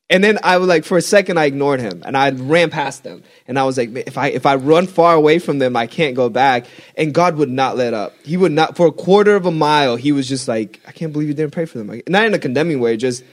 And 0.10 0.24
then 0.24 0.40
I 0.42 0.58
was 0.58 0.70
like, 0.70 0.86
for 0.86 0.98
a 0.98 1.02
second, 1.02 1.38
I 1.38 1.46
ignored 1.46 1.82
him 1.82 2.02
and 2.06 2.16
I 2.16 2.30
ran 2.30 2.70
past 2.70 3.04
them. 3.04 3.24
And 3.46 3.60
I 3.60 3.66
was 3.66 3.78
like, 3.78 3.94
if 4.08 4.18
I 4.18 4.30
if 4.30 4.46
I 4.46 4.56
run 4.56 4.88
far 4.88 5.14
away 5.14 5.38
from 5.38 5.60
them, 5.60 5.76
I 5.76 5.86
can't 5.86 6.16
go 6.16 6.30
back. 6.30 6.66
And 6.96 7.14
God 7.14 7.36
would 7.36 7.50
not 7.50 7.76
let 7.76 7.94
up. 7.94 8.14
He 8.24 8.38
would 8.38 8.54
not 8.54 8.78
for 8.78 8.88
a 8.88 8.92
quarter 8.92 9.36
of 9.36 9.46
a 9.46 9.52
mile. 9.52 9.98
He 9.98 10.14
was 10.14 10.28
just 10.28 10.48
like, 10.48 10.80
I 10.88 10.94
can't 10.94 11.12
believe 11.12 11.28
you 11.28 11.34
didn't 11.34 11.52
pray 11.52 11.66
for 11.66 11.78
them. 11.78 11.88
Like, 11.88 12.08
not 12.08 12.26
in 12.26 12.34
a 12.34 12.40
condemning 12.40 12.80
way, 12.80 12.96
just 12.96 13.24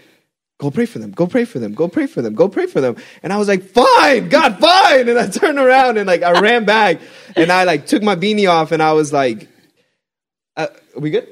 go 0.59 0.71
pray 0.71 0.87
for 0.87 0.99
them, 0.99 1.11
go 1.11 1.27
pray 1.27 1.45
for 1.45 1.59
them, 1.59 1.75
go 1.75 1.89
pray 1.89 2.07
for 2.07 2.23
them, 2.23 2.35
go 2.35 2.49
pray 2.49 2.67
for 2.67 2.81
them. 2.81 2.97
And 3.23 3.33
I 3.33 3.37
was 3.37 3.49
like, 3.49 3.63
fine, 3.63 4.29
God, 4.29 4.59
fine. 4.59 5.09
And 5.09 5.19
I 5.19 5.29
turned 5.29 5.59
around 5.59 5.99
and 5.99 6.07
like 6.07 6.23
I 6.23 6.41
ran 6.41 6.65
back 6.65 7.01
and 7.37 7.51
I 7.51 7.65
like 7.65 7.87
took 7.87 8.03
my 8.03 8.17
beanie 8.17 8.49
off 8.49 8.73
and 8.73 8.83
I 8.83 8.93
was 8.93 9.13
like, 9.13 9.49
uh, 10.57 10.69
are 10.97 11.01
we 11.01 11.11
good? 11.11 11.29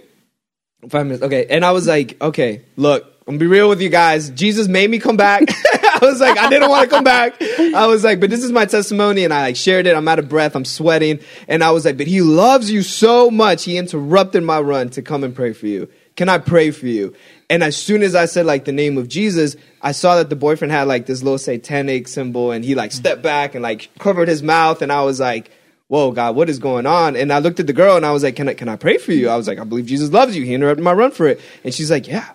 Five 0.89 1.07
minutes. 1.07 1.23
Okay. 1.23 1.47
And 1.49 1.65
I 1.65 1.73
was 1.73 1.87
like, 1.87 2.21
okay, 2.21 2.65
look, 2.77 3.05
I'm 3.27 3.35
gonna 3.35 3.39
be 3.39 3.47
real 3.47 3.69
with 3.69 3.81
you 3.81 3.89
guys. 3.89 4.31
Jesus 4.31 4.67
made 4.67 4.91
me 4.91 4.99
come 4.99 5.17
back. 5.17 5.45
I 5.49 5.99
was 6.03 6.21
like, 6.21 6.37
I 6.37 6.49
didn't 6.49 6.69
want 6.69 6.91
to 6.91 6.95
come 6.95 7.05
back. 7.05 7.41
I 7.41 7.87
was 7.87 8.03
like, 8.03 8.19
but 8.19 8.31
this 8.31 8.43
is 8.43 8.51
my 8.51 8.67
testimony. 8.67 9.23
And 9.23 9.33
I 9.33 9.43
like 9.43 9.57
shared 9.57 9.87
it. 9.87 9.95
I'm 9.95 10.09
out 10.09 10.19
of 10.19 10.29
breath. 10.29 10.57
I'm 10.57 10.65
sweating. 10.65 11.21
And 11.47 11.63
I 11.63 11.71
was 11.71 11.85
like, 11.85 11.97
but 11.97 12.09
he 12.09 12.21
loves 12.21 12.69
you 12.69 12.83
so 12.83 13.31
much. 13.31 13.63
He 13.63 13.79
interrupted 13.79 14.43
my 14.43 14.61
run 14.61 14.91
to 14.91 15.03
come 15.03 15.23
and 15.23 15.37
pray 15.37 15.53
for 15.53 15.69
you. 15.69 15.89
Can 16.17 16.29
I 16.29 16.39
pray 16.39 16.73
for 16.73 16.89
you? 16.89 17.15
And 17.53 17.63
as 17.63 17.77
soon 17.77 18.03
as 18.03 18.15
I 18.15 18.25
said 18.25 18.47
like 18.47 18.65
the 18.65 18.73
name 18.73 18.97
of 18.97 19.09
Jesus, 19.09 19.57
I 19.83 19.93
saw 19.93 20.17
that 20.17 20.31
the 20.31 20.37
boyfriend 20.37 20.73
had 20.73 20.85
like 20.85 21.05
this 21.05 21.23
little 21.23 21.37
satanic 21.37 22.09
symbol 22.09 22.51
and 22.51 22.65
he 22.65 22.75
like 22.75 22.93
stepped 22.93 23.21
back 23.21 23.55
and 23.55 23.63
like 23.63 23.91
covered 23.99 24.29
his 24.29 24.43
mouth. 24.43 24.81
And 24.81 24.91
I 24.91 25.03
was 25.03 25.21
like, 25.21 25.51
whoa, 25.89 26.13
God, 26.13 26.35
what 26.35 26.49
is 26.49 26.59
going 26.59 26.87
on? 26.87 27.15
And 27.15 27.31
I 27.31 27.41
looked 27.41 27.61
at 27.61 27.67
the 27.67 27.75
girl 27.75 27.99
and 27.99 28.07
I 28.07 28.13
was 28.13 28.23
like, 28.23 28.37
can 28.37 28.49
I, 28.49 28.55
can 28.55 28.71
I 28.71 28.77
pray 28.77 28.97
for 28.97 29.13
you? 29.13 29.29
I 29.29 29.37
was 29.37 29.49
like, 29.49 29.59
I 29.59 29.65
believe 29.65 29.85
Jesus 29.85 30.11
loves 30.11 30.35
you. 30.35 30.47
He 30.47 30.55
interrupted 30.55 30.83
my 30.83 30.95
run 30.95 31.11
for 31.11 31.27
it. 31.27 31.43
And 31.63 31.75
she's 31.75 31.91
like, 31.91 32.09
yeah, 32.09 32.31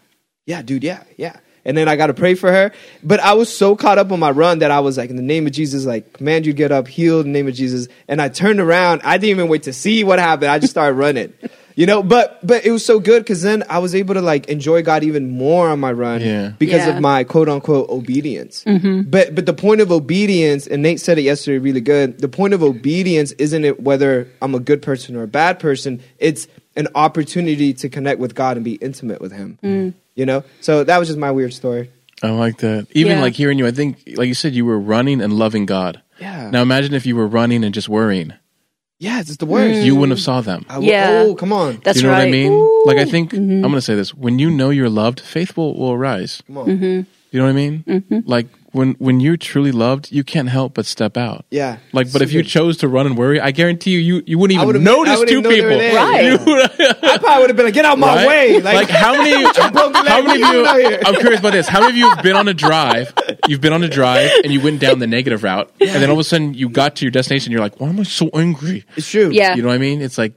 yeah, 0.45 0.61
dude, 0.61 0.83
yeah, 0.83 1.03
yeah. 1.17 1.37
And 1.65 1.75
then 1.75 1.89
I 1.89 1.95
got 1.95 2.07
to 2.07 2.13
pray 2.13 2.35
for 2.35 2.51
her. 2.51 2.71
But 3.01 3.19
I 3.19 3.33
was 3.33 3.51
so 3.51 3.75
caught 3.75 3.97
up 3.97 4.11
on 4.11 4.19
my 4.19 4.29
run 4.29 4.59
that 4.59 4.69
I 4.69 4.81
was 4.81 4.99
like, 4.99 5.09
in 5.09 5.15
the 5.15 5.23
name 5.23 5.47
of 5.47 5.51
Jesus, 5.51 5.83
like, 5.83 6.13
command 6.13 6.45
you 6.45 6.53
get 6.53 6.71
up, 6.71 6.87
healed 6.87 7.25
in 7.25 7.33
the 7.33 7.39
name 7.39 7.47
of 7.47 7.55
Jesus. 7.55 7.87
And 8.07 8.21
I 8.21 8.29
turned 8.29 8.59
around. 8.59 9.01
I 9.03 9.17
didn't 9.17 9.31
even 9.31 9.47
wait 9.47 9.63
to 9.63 9.73
see 9.73 10.03
what 10.03 10.19
happened. 10.19 10.51
I 10.51 10.59
just 10.59 10.71
started 10.71 10.93
running. 10.93 11.33
you 11.77 11.85
know. 11.85 12.03
But 12.03 12.45
but 12.45 12.65
it 12.65 12.71
was 12.71 12.83
so 12.85 12.99
good 12.99 13.23
because 13.23 13.41
then 13.41 13.63
I 13.69 13.77
was 13.79 13.95
able 13.95 14.15
to 14.15 14.21
like 14.21 14.47
enjoy 14.49 14.81
God 14.83 15.03
even 15.05 15.29
more 15.31 15.69
on 15.69 15.79
my 15.79 15.93
run 15.93 16.19
Yeah. 16.21 16.51
because 16.59 16.85
Yeah. 16.85 16.95
of 16.97 17.01
my 17.01 17.23
quote 17.23 17.47
unquote 17.47 17.87
obedience. 17.89 18.63
Mm-hmm. 18.65 19.09
But 19.09 19.33
but 19.35 19.45
the 19.45 19.53
point 19.53 19.79
of 19.81 19.91
obedience, 19.91 20.67
and 20.67 20.83
Nate 20.83 20.99
said 20.99 21.17
it 21.17 21.21
yesterday 21.21 21.59
really 21.59 21.81
good. 21.81 22.19
The 22.19 22.27
point 22.39 22.53
of 22.53 22.61
obedience 22.63 23.31
isn't 23.33 23.63
it 23.63 23.79
whether 23.79 24.27
I'm 24.41 24.53
a 24.55 24.59
good 24.59 24.81
person 24.81 25.15
or 25.15 25.23
a 25.23 25.27
bad 25.27 25.59
person. 25.59 26.01
It's 26.19 26.47
an 26.75 26.87
opportunity 26.95 27.73
to 27.73 27.89
connect 27.89 28.19
with 28.19 28.35
God 28.35 28.57
and 28.57 28.63
be 28.65 28.73
intimate 28.75 29.21
with 29.21 29.31
Him. 29.31 29.57
Mm. 29.63 29.93
You 30.15 30.25
know. 30.25 30.43
So 30.61 30.83
that 30.83 30.97
was 30.97 31.07
just 31.07 31.19
my 31.19 31.31
weird 31.31 31.53
story. 31.53 31.89
I 32.23 32.31
like 32.31 32.57
that. 32.59 32.87
Even 32.93 33.17
Yeah. 33.17 33.21
like 33.21 33.33
hearing 33.35 33.59
you, 33.59 33.67
I 33.67 33.71
think, 33.71 33.97
like 34.15 34.27
you 34.27 34.33
said, 34.33 34.55
you 34.55 34.65
were 34.65 34.79
running 34.79 35.21
and 35.21 35.31
loving 35.33 35.67
God. 35.67 36.01
Yeah. 36.19 36.49
Now 36.49 36.63
imagine 36.63 36.95
if 36.95 37.05
you 37.05 37.15
were 37.15 37.27
running 37.27 37.63
and 37.63 37.75
just 37.75 37.87
worrying. 37.87 38.33
Yeah, 38.99 39.19
it's 39.19 39.27
just 39.27 39.39
the 39.39 39.45
worst. 39.45 39.81
You 39.81 39.95
wouldn't 39.95 40.17
have 40.17 40.23
saw 40.23 40.41
them. 40.41 40.65
I 40.69 40.73
w-. 40.75 40.91
Yeah. 40.91 41.23
Oh, 41.27 41.35
come 41.35 41.53
on. 41.53 41.79
That's 41.83 41.97
you 41.97 42.03
know 42.03 42.09
right. 42.09 42.19
what 42.19 42.27
I 42.27 42.31
mean? 42.31 42.51
Ooh. 42.51 42.83
Like 42.85 42.97
I 42.97 43.05
think 43.05 43.31
Mm-hmm. 43.31 43.55
I'm 43.57 43.61
going 43.61 43.73
to 43.75 43.81
say 43.81 43.95
this: 43.95 44.13
when 44.13 44.39
you 44.39 44.49
know 44.49 44.69
you're 44.71 44.89
loved, 44.89 45.19
faith 45.19 45.55
will 45.55 45.77
will 45.77 45.91
arise. 45.91 46.41
Come 46.47 46.57
on. 46.57 46.69
You 46.69 47.39
know 47.39 47.43
what 47.43 47.49
I 47.49 47.53
mean? 47.53 47.83
Mm-hmm. 47.87 48.19
Like 48.25 48.47
when 48.73 48.93
when 48.99 49.19
you're 49.19 49.37
truly 49.37 49.71
loved, 49.71 50.11
you 50.11 50.23
can't 50.23 50.49
help 50.49 50.73
but 50.73 50.85
step 50.85 51.17
out. 51.17 51.45
Yeah. 51.49 51.77
Like, 51.93 52.07
but 52.11 52.19
So 52.19 52.23
if 52.23 52.33
you 52.33 52.43
chose 52.43 52.77
to 52.77 52.87
run 52.87 53.05
and 53.05 53.17
worry, 53.17 53.39
I 53.39 53.51
guarantee 53.51 53.91
you, 53.91 53.99
you, 53.99 54.23
you 54.25 54.37
wouldn't 54.37 54.59
I 54.59 54.63
even 54.63 54.67
would've- 54.67 54.81
I 54.81 54.91
notice 54.91 55.19
wouldn't 55.19 55.45
two 55.45 55.51
even 55.51 55.69
know 55.69 55.77
they 55.77 55.77
were 55.77 55.79
people. 55.79 55.79
there. 55.79 55.95
Right. 55.95 56.25
You 56.25 56.85
would- 56.91 57.03
I 57.03 57.17
probably 57.17 57.41
would 57.43 57.49
have 57.49 57.55
been 57.57 57.65
like, 57.65 57.73
get 57.73 57.85
out 57.85 57.93
of 57.93 57.99
my 57.99 58.15
right? 58.15 58.27
way. 58.27 58.61
Like, 58.61 58.89
how 58.89 59.13
many? 59.13 59.43
how 60.09 60.21
many 60.21 60.41
of 60.43 60.49
you 60.49 60.59
you? 60.59 60.65
out 60.65 60.77
here? 60.79 60.99
I'm 61.05 61.15
curious 61.15 61.39
about 61.39 61.53
this. 61.53 61.67
How 61.67 61.79
many 61.79 61.91
of 61.93 61.97
you 61.97 62.09
have 62.09 62.23
been 62.23 62.35
on 62.35 62.47
a 62.47 62.53
drive? 62.53 63.13
You've 63.47 63.61
been 63.61 63.73
on 63.73 63.83
a 63.83 63.89
drive 63.89 64.31
and 64.43 64.51
you 64.53 64.61
went 64.61 64.79
down 64.81 64.99
the 64.99 65.07
negative 65.07 65.43
route, 65.43 65.71
and 65.79 65.89
then 65.89 66.09
all 66.09 66.13
of 66.15 66.19
a 66.19 66.23
sudden 66.23 66.53
you 66.53 66.69
got 66.69 66.97
to 66.97 67.05
your 67.05 67.11
destination. 67.11 67.51
You're 67.51 67.61
like, 67.61 67.79
why 67.79 67.89
am 67.89 67.99
I 67.99 68.03
so 68.03 68.29
angry? 68.33 68.83
It's 68.95 69.09
true. 69.09 69.29
Yeah. 69.31 69.55
You 69.55 69.61
know 69.61 69.69
what 69.69 69.75
I 69.75 69.79
mean? 69.79 70.01
It's 70.01 70.17
like 70.17 70.33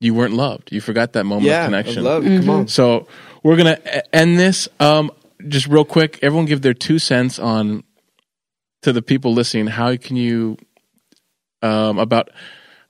you 0.00 0.14
weren't 0.14 0.34
loved. 0.34 0.72
You 0.72 0.80
forgot 0.80 1.12
that 1.12 1.24
moment 1.24 1.46
Yeah. 1.48 1.60
of 1.60 1.64
of 1.64 1.66
connection. 1.84 2.04
love. 2.04 2.24
Mm-hmm. 2.24 2.40
Come 2.40 2.50
on. 2.50 2.68
So 2.68 3.06
we're 3.42 3.56
gonna 3.56 3.78
e- 3.86 4.00
end 4.12 4.38
this. 4.38 4.68
Um, 4.80 5.10
just 5.48 5.66
real 5.66 5.84
quick, 5.84 6.18
everyone 6.22 6.46
give 6.46 6.62
their 6.62 6.74
two 6.74 6.98
cents 6.98 7.38
on 7.38 7.84
to 8.82 8.92
the 8.92 9.02
people 9.02 9.32
listening. 9.32 9.66
How 9.66 9.96
can 9.96 10.16
you 10.16 10.56
um, 11.62 11.98
about 11.98 12.30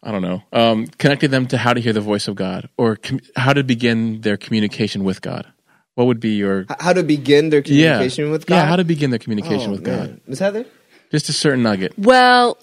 I 0.02 0.11
don't 0.12 0.22
know 0.22 0.42
um, 0.52 0.86
connecting 0.86 1.30
them 1.30 1.46
to 1.48 1.59
how 1.59 1.72
to 1.74 1.80
hear 1.80 1.92
the 1.92 2.00
voice 2.00 2.28
of 2.28 2.34
God 2.34 2.68
or 2.76 2.96
com- 2.96 3.20
how 3.36 3.52
to 3.52 3.62
begin 3.64 4.20
their 4.22 4.36
communication 4.36 5.05
with 5.05 5.22
God? 5.22 5.46
What 5.94 6.07
would 6.09 6.18
be 6.20 6.30
your 6.30 6.66
How 6.80 6.92
to 6.92 7.05
begin 7.05 7.50
their 7.50 7.61
yeah 7.61 7.92
communication 7.94 8.30
with 8.32 8.46
God? 8.46 8.57
yeah 8.57 8.66
how 8.66 8.76
to 8.76 8.84
begin 8.84 9.11
their 9.11 9.18
communication 9.20 9.68
Oh, 9.70 9.72
with 9.72 9.86
man. 9.86 9.98
God? 10.09 10.20
Miss 10.26 10.38
Heather? 10.40 10.66
Just 11.12 11.28
a 11.28 11.32
certain 11.32 11.62
nugget. 11.62 11.92
Well, 11.96 12.59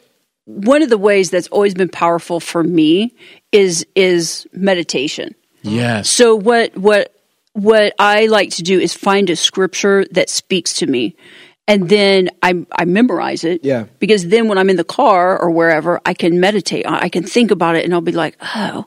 one 0.46 0.82
of 0.82 0.90
the 0.90 0.98
ways 0.98 1.30
that's 1.30 1.48
always 1.48 1.74
been 1.74 1.88
powerful 1.88 2.40
for 2.42 2.62
me 2.64 3.14
is 3.54 3.86
is 3.96 4.46
meditation. 4.52 5.34
Yes. 5.62 6.10
So 6.10 6.36
what 6.36 6.76
what 6.78 7.16
what 7.54 7.94
I 8.00 8.28
like 8.28 8.52
to 8.52 8.64
do 8.64 8.80
is 8.80 8.94
find 8.94 9.30
a 9.30 9.36
scripture 9.36 10.06
that 10.12 10.30
speaks 10.30 10.74
to 10.76 10.88
me. 10.88 11.16
And 11.68 11.90
then 11.90 12.30
I 12.42 12.66
I 12.72 12.86
memorize 12.86 13.44
it. 13.44 13.64
Yeah. 13.64 13.86
Because 14.00 14.28
then 14.28 14.48
when 14.48 14.58
I'm 14.58 14.70
in 14.70 14.78
the 14.78 14.84
car 14.84 15.40
or 15.40 15.52
wherever, 15.52 16.02
I 16.06 16.14
can 16.14 16.40
meditate. 16.40 16.86
I 16.86 17.02
I 17.02 17.10
can 17.10 17.24
think 17.24 17.52
about 17.52 17.76
it 17.76 17.86
and 17.86 17.94
I'll 17.94 18.02
be 18.02 18.12
like, 18.12 18.36
oh, 18.56 18.86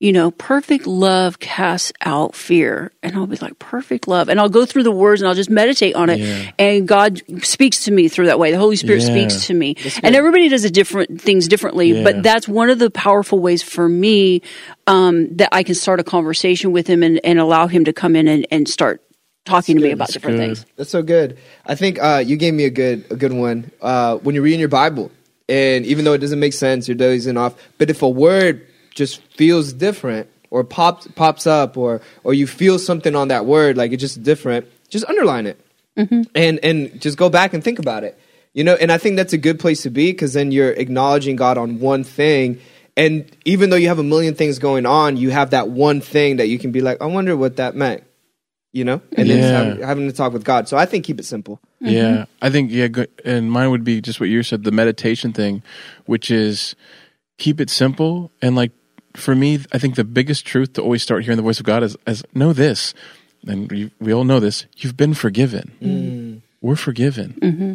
you 0.00 0.12
know, 0.12 0.30
perfect 0.32 0.86
love 0.86 1.38
casts 1.38 1.92
out 2.02 2.34
fear. 2.34 2.92
And 3.02 3.16
I'll 3.16 3.26
be 3.26 3.36
like, 3.36 3.58
perfect 3.58 4.06
love. 4.08 4.28
And 4.28 4.38
I'll 4.40 4.48
go 4.48 4.66
through 4.66 4.82
the 4.82 4.90
words 4.90 5.22
and 5.22 5.28
I'll 5.28 5.34
just 5.34 5.48
meditate 5.48 5.94
on 5.94 6.10
it. 6.10 6.18
Yeah. 6.18 6.50
And 6.58 6.86
God 6.88 7.22
speaks 7.42 7.84
to 7.84 7.90
me 7.92 8.08
through 8.08 8.26
that 8.26 8.38
way. 8.38 8.50
The 8.50 8.58
Holy 8.58 8.76
Spirit 8.76 9.02
Yeah. 9.02 9.08
speaks 9.28 9.46
to 9.46 9.54
me. 9.54 9.76
And 10.02 10.14
everybody 10.16 10.48
does 10.48 10.64
a 10.64 10.70
different 10.70 11.22
things 11.22 11.48
differently, 11.48 11.92
Yeah. 11.92 12.02
but 12.02 12.22
that's 12.22 12.46
one 12.48 12.70
of 12.70 12.78
the 12.78 12.90
powerful 12.90 13.38
ways 13.38 13.62
for 13.62 13.88
me 13.88 14.42
um, 14.86 15.34
that 15.36 15.48
I 15.52 15.62
can 15.62 15.74
start 15.74 16.00
a 16.00 16.04
conversation 16.04 16.72
with 16.72 16.86
him 16.86 17.02
and, 17.02 17.20
and 17.24 17.38
allow 17.38 17.66
him 17.68 17.84
to 17.86 17.92
come 17.92 18.16
in 18.16 18.28
and, 18.28 18.46
and 18.50 18.68
start 18.68 19.00
talking 19.46 19.76
to 19.76 19.82
me 19.82 19.92
about 19.92 20.08
different 20.08 20.36
good. 20.38 20.42
things. 20.42 20.66
That's 20.76 20.90
so 20.90 21.02
good. 21.02 21.38
I 21.64 21.76
think 21.76 21.98
uh, 22.02 22.22
you 22.26 22.36
gave 22.36 22.52
me 22.52 22.64
a 22.64 22.70
good 22.70 23.04
a 23.10 23.16
good 23.16 23.32
one. 23.32 23.70
Uh, 23.80 24.16
when 24.18 24.34
you're 24.34 24.44
reading 24.44 24.60
your 24.60 24.68
Bible, 24.68 25.10
and 25.48 25.86
even 25.86 26.04
though 26.04 26.14
it 26.14 26.18
doesn't 26.18 26.40
make 26.40 26.52
sense, 26.54 26.88
you're 26.88 26.94
dozing 26.96 27.36
off. 27.36 27.54
But 27.78 27.90
if 27.90 28.02
a 28.02 28.08
word 28.08 28.66
just 28.94 29.20
feels 29.32 29.72
different, 29.72 30.28
or 30.50 30.64
pops 30.64 31.06
pops 31.08 31.46
up, 31.46 31.76
or 31.76 32.00
or 32.22 32.34
you 32.34 32.46
feel 32.46 32.78
something 32.78 33.14
on 33.14 33.28
that 33.28 33.46
word, 33.46 33.76
like 33.76 33.92
it's 33.92 34.00
just 34.00 34.22
different, 34.22 34.66
just 34.88 35.04
underline 35.06 35.46
it, 35.46 35.60
mm-hmm. 35.96 36.22
and 36.34 36.58
and 36.62 37.00
just 37.00 37.18
go 37.18 37.28
back 37.28 37.54
and 37.54 37.62
think 37.62 37.78
about 37.78 38.04
it. 38.04 38.18
You 38.52 38.62
know, 38.62 38.76
and 38.76 38.92
I 38.92 38.98
think 38.98 39.16
that's 39.16 39.32
a 39.32 39.38
good 39.38 39.58
place 39.58 39.82
to 39.82 39.90
be 39.90 40.12
because 40.12 40.32
then 40.32 40.52
you're 40.52 40.70
acknowledging 40.70 41.36
God 41.36 41.58
on 41.58 41.80
one 41.80 42.04
thing. 42.04 42.60
And 42.96 43.28
even 43.44 43.70
though 43.70 43.76
you 43.76 43.88
have 43.88 43.98
a 43.98 44.04
million 44.04 44.36
things 44.36 44.60
going 44.60 44.86
on, 44.86 45.16
you 45.16 45.30
have 45.30 45.50
that 45.50 45.68
one 45.68 46.00
thing 46.00 46.36
that 46.36 46.46
you 46.46 46.60
can 46.60 46.70
be 46.70 46.80
like, 46.80 47.02
I 47.02 47.06
wonder 47.06 47.36
what 47.36 47.56
that 47.56 47.74
meant 47.74 48.04
you 48.74 48.84
know, 48.84 49.00
and 49.12 49.30
then 49.30 49.38
just 49.38 49.52
having, 49.52 49.82
having 49.82 50.08
to 50.08 50.12
talk 50.12 50.32
with 50.32 50.42
God. 50.42 50.68
So 50.68 50.76
I 50.76 50.84
think 50.84 51.04
keep 51.04 51.20
it 51.20 51.24
simple. 51.24 51.60
Mm-hmm. 51.80 51.92
Yeah, 51.94 52.24
I 52.42 52.50
think 52.50 52.72
yeah, 52.72 52.88
good. 52.88 53.08
and 53.24 53.50
mine 53.50 53.70
would 53.70 53.84
be 53.84 54.00
just 54.00 54.18
what 54.18 54.28
you 54.28 54.42
said, 54.42 54.64
the 54.64 54.72
meditation 54.72 55.32
thing, 55.32 55.62
which 56.06 56.28
is 56.28 56.74
keep 57.38 57.60
it 57.60 57.70
simple 57.70 58.32
and 58.42 58.56
like 58.56 58.72
for 59.16 59.34
me, 59.34 59.60
I 59.72 59.78
think 59.78 59.94
the 59.94 60.04
biggest 60.04 60.46
truth 60.46 60.74
to 60.74 60.82
always 60.82 61.02
start 61.02 61.22
hearing 61.22 61.36
the 61.36 61.42
voice 61.42 61.60
of 61.60 61.66
God 61.66 61.82
is 61.82 61.96
as 62.06 62.24
know 62.34 62.52
this, 62.52 62.94
and 63.46 63.70
we, 63.70 63.90
we 64.00 64.12
all 64.12 64.24
know 64.24 64.40
this: 64.40 64.66
you've 64.76 64.96
been 64.96 65.14
forgiven. 65.14 65.72
Mm. 65.82 66.42
We're 66.60 66.76
forgiven. 66.76 67.34
Mm-hmm. 67.40 67.74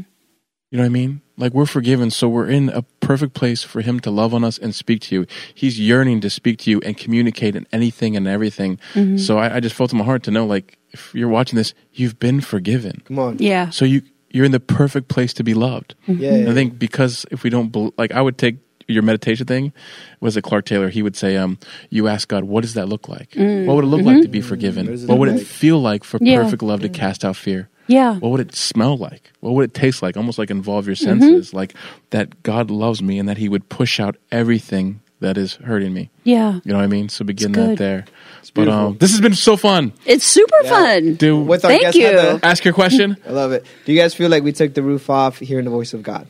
You 0.71 0.77
know 0.77 0.83
what 0.83 0.85
I 0.85 0.89
mean? 0.89 1.21
Like 1.37 1.53
we're 1.53 1.65
forgiven, 1.65 2.11
so 2.11 2.27
we're 2.27 2.49
in 2.49 2.69
a 2.69 2.83
perfect 2.99 3.33
place 3.33 3.63
for 3.63 3.81
Him 3.81 3.99
to 4.01 4.11
love 4.11 4.33
on 4.33 4.43
us 4.43 4.57
and 4.57 4.75
speak 4.75 5.01
to 5.01 5.15
you. 5.15 5.25
He's 5.53 5.79
yearning 5.79 6.21
to 6.21 6.29
speak 6.29 6.59
to 6.59 6.69
you 6.69 6.79
and 6.81 6.97
communicate 6.97 7.55
in 7.55 7.65
anything 7.71 8.15
and 8.15 8.27
everything. 8.27 8.77
Mm-hmm. 8.93 9.17
So 9.17 9.37
I, 9.37 9.55
I 9.55 9.59
just 9.59 9.75
felt 9.75 9.91
in 9.91 9.97
my 9.97 10.05
heart 10.05 10.23
to 10.23 10.31
know, 10.31 10.45
like, 10.45 10.77
if 10.91 11.13
you're 11.15 11.29
watching 11.29 11.57
this, 11.57 11.73
you've 11.93 12.19
been 12.19 12.41
forgiven. 12.41 13.01
Come 13.05 13.19
on. 13.19 13.37
Yeah. 13.39 13.69
So 13.69 13.85
you 13.85 14.01
you're 14.29 14.45
in 14.45 14.51
the 14.51 14.59
perfect 14.59 15.07
place 15.07 15.33
to 15.33 15.43
be 15.43 15.53
loved. 15.53 15.95
Mm-hmm. 16.07 16.21
Yeah, 16.21 16.33
And 16.33 16.43
yeah. 16.43 16.51
I 16.51 16.53
think 16.53 16.77
because 16.77 17.25
if 17.31 17.43
we 17.43 17.49
don't 17.49 17.71
bel 17.71 17.93
like 17.97 18.11
I 18.11 18.21
would 18.21 18.37
take 18.37 18.57
your 18.89 19.03
meditation 19.03 19.45
thing 19.45 19.71
was 20.19 20.35
it 20.35 20.41
Clark 20.43 20.65
Taylor 20.65 20.89
he 20.89 21.01
would 21.03 21.15
say 21.15 21.37
um 21.37 21.57
you 21.89 22.07
ask 22.07 22.27
God 22.27 22.43
what 22.43 22.61
does 22.61 22.73
that 22.73 22.89
look 22.89 23.07
like? 23.07 23.33
What 23.35 23.75
would 23.75 23.83
it 23.85 23.87
look 23.87 24.01
like 24.01 24.21
to 24.23 24.27
be 24.27 24.41
forgiven? 24.41 24.85
What 24.87 24.91
does 24.91 25.05
What 25.05 25.19
would 25.19 25.29
look 25.29 25.41
it 25.41 25.45
feel 25.47 25.79
like 25.79 26.03
for 26.03 26.17
Yeah. 26.21 26.43
perfect 26.43 26.63
love 26.63 26.81
to 26.81 26.89
cast 26.89 27.23
out 27.23 27.35
fear? 27.35 27.69
Yeah. 27.87 28.15
What 28.15 28.29
would 28.31 28.41
it 28.41 28.53
smell 28.55 28.97
like? 28.97 29.31
What 29.39 29.53
would 29.53 29.65
it 29.65 29.73
taste 29.73 30.01
like? 30.03 30.17
Almost 30.17 30.37
like 30.37 30.51
involve 30.51 30.85
your 30.87 30.95
senses 30.95 31.53
like 31.53 31.73
that 32.11 32.43
God 32.43 32.69
loves 32.69 33.01
me 33.01 33.17
and 33.19 33.27
that 33.29 33.37
he 33.37 33.49
would 33.49 33.67
push 33.69 33.99
out 33.99 34.15
everything 34.31 35.01
that 35.21 35.37
is 35.37 35.55
hurting 35.55 35.93
me. 35.93 36.09
Yeah. 36.23 36.59
You 36.63 36.71
know 36.71 36.77
what 36.77 36.83
I 36.83 36.87
mean? 36.87 37.09
So 37.09 37.25
begin 37.25 37.51
that 37.53 37.77
there. 37.77 38.05
But 38.53 38.67
um 38.69 38.97
this 38.99 39.11
has 39.11 39.21
been 39.21 39.35
so 39.35 39.57
fun. 39.57 39.91
It's 40.05 40.23
super 40.25 40.63
fun. 40.65 41.15
Do 41.15 41.39
With 41.41 41.65
our 41.65 41.71
Thank 41.71 41.81
guest 41.81 41.97
you. 41.97 42.05
Heather, 42.05 42.39
ask 42.43 42.63
your 42.63 42.73
question? 42.73 43.17
I 43.27 43.31
love 43.31 43.51
it. 43.51 43.65
Do 43.85 43.91
you 43.93 43.99
guys 43.99 44.13
feel 44.13 44.29
like 44.29 44.43
we 44.43 44.51
took 44.53 44.73
the 44.73 44.81
roof 44.83 45.09
off 45.09 45.39
hearing 45.39 45.65
the 45.65 45.71
voice 45.71 45.93
of 45.93 46.01
God? 46.03 46.27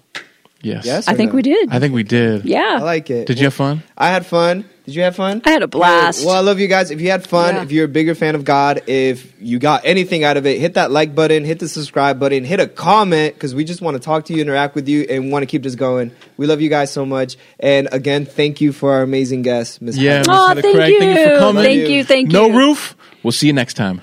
Yes. 0.62 0.86
Yes? 0.86 1.07
I 1.07 1.14
or 1.14 1.16
think 1.16 1.32
no? 1.32 1.38
we 1.38 1.41
did. 1.41 1.70
I 1.72 1.80
think 1.80 1.93
we 1.93 2.03
did. 2.03 2.45
yeah. 2.45 2.78
I 2.80 2.84
like 2.84 3.10
it. 3.10 3.28
Did 3.28 3.39
you 3.39 3.45
have 3.45 3.53
fun? 3.53 3.82
I 3.97 4.10
had 4.10 4.26
fun. 4.26 4.66
Did 4.86 4.95
you 4.95 5.03
have 5.03 5.16
fun? 5.16 5.41
I 5.45 5.51
had 5.51 5.62
a 5.62 5.68
blast. 5.68 6.20
Good. 6.20 6.28
Well, 6.28 6.36
I 6.36 6.39
love 6.39 6.60
you 6.60 6.68
guys. 6.68 6.89
If 6.89 6.99
you 6.99 7.12
had 7.12 7.26
fun, 7.26 7.55
Yeah. 7.55 7.62
if 7.62 7.72
you're 7.72 7.86
a 7.86 7.89
bigger 7.89 8.16
fan 8.16 8.34
of 8.34 8.43
God, 8.43 8.82
if 8.88 9.34
you 9.39 9.60
got 9.60 9.86
anything 9.86 10.24
out 10.24 10.36
of 10.36 10.47
it, 10.47 10.60
hit 10.60 10.74
that 10.74 10.89
like 10.89 11.14
button, 11.14 11.45
hit 11.45 11.60
the 11.60 11.70
subscribe 11.70 12.20
button, 12.20 12.43
hit 12.43 12.60
a 12.60 12.68
comment 12.68 13.36
because 13.36 13.53
we 13.53 13.64
just 13.64 13.82
want 13.82 13.95
to 13.95 13.99
talk 14.01 14.26
to 14.26 14.34
you, 14.34 14.41
interact 14.41 14.74
with 14.74 14.88
you, 14.88 15.05
and 15.10 15.32
want 15.32 15.43
to 15.43 15.45
keep 15.45 15.62
this 15.64 15.76
going. 15.76 16.12
We 16.38 16.47
love 16.47 16.60
you 16.60 16.70
guys 16.70 16.91
so 16.91 17.05
much. 17.05 17.38
And 17.60 17.88
again, 17.91 18.26
thank 18.26 18.62
you 18.62 18.74
for 18.74 18.93
our 18.93 19.03
amazing 19.03 19.43
guest, 19.43 19.82
Miss. 19.82 19.95
Yeah. 19.95 20.18
Heather. 20.18 20.32
Miss 20.32 20.39
oh, 20.39 20.47
Heather 20.47 20.62
thank 20.64 20.76
Craig, 20.76 20.93
you. 20.93 20.99
thank 20.99 21.20
you 21.20 21.26
for 21.26 21.39
coming. 21.39 21.64
Thank 21.64 21.89
you. 21.89 22.03
Thank 22.03 22.28
you. 22.28 22.34
No 22.34 22.49
roof. 22.49 22.95
We'll 23.22 23.32
see 23.32 23.47
you 23.47 23.53
next 23.53 23.76
time. 23.76 24.01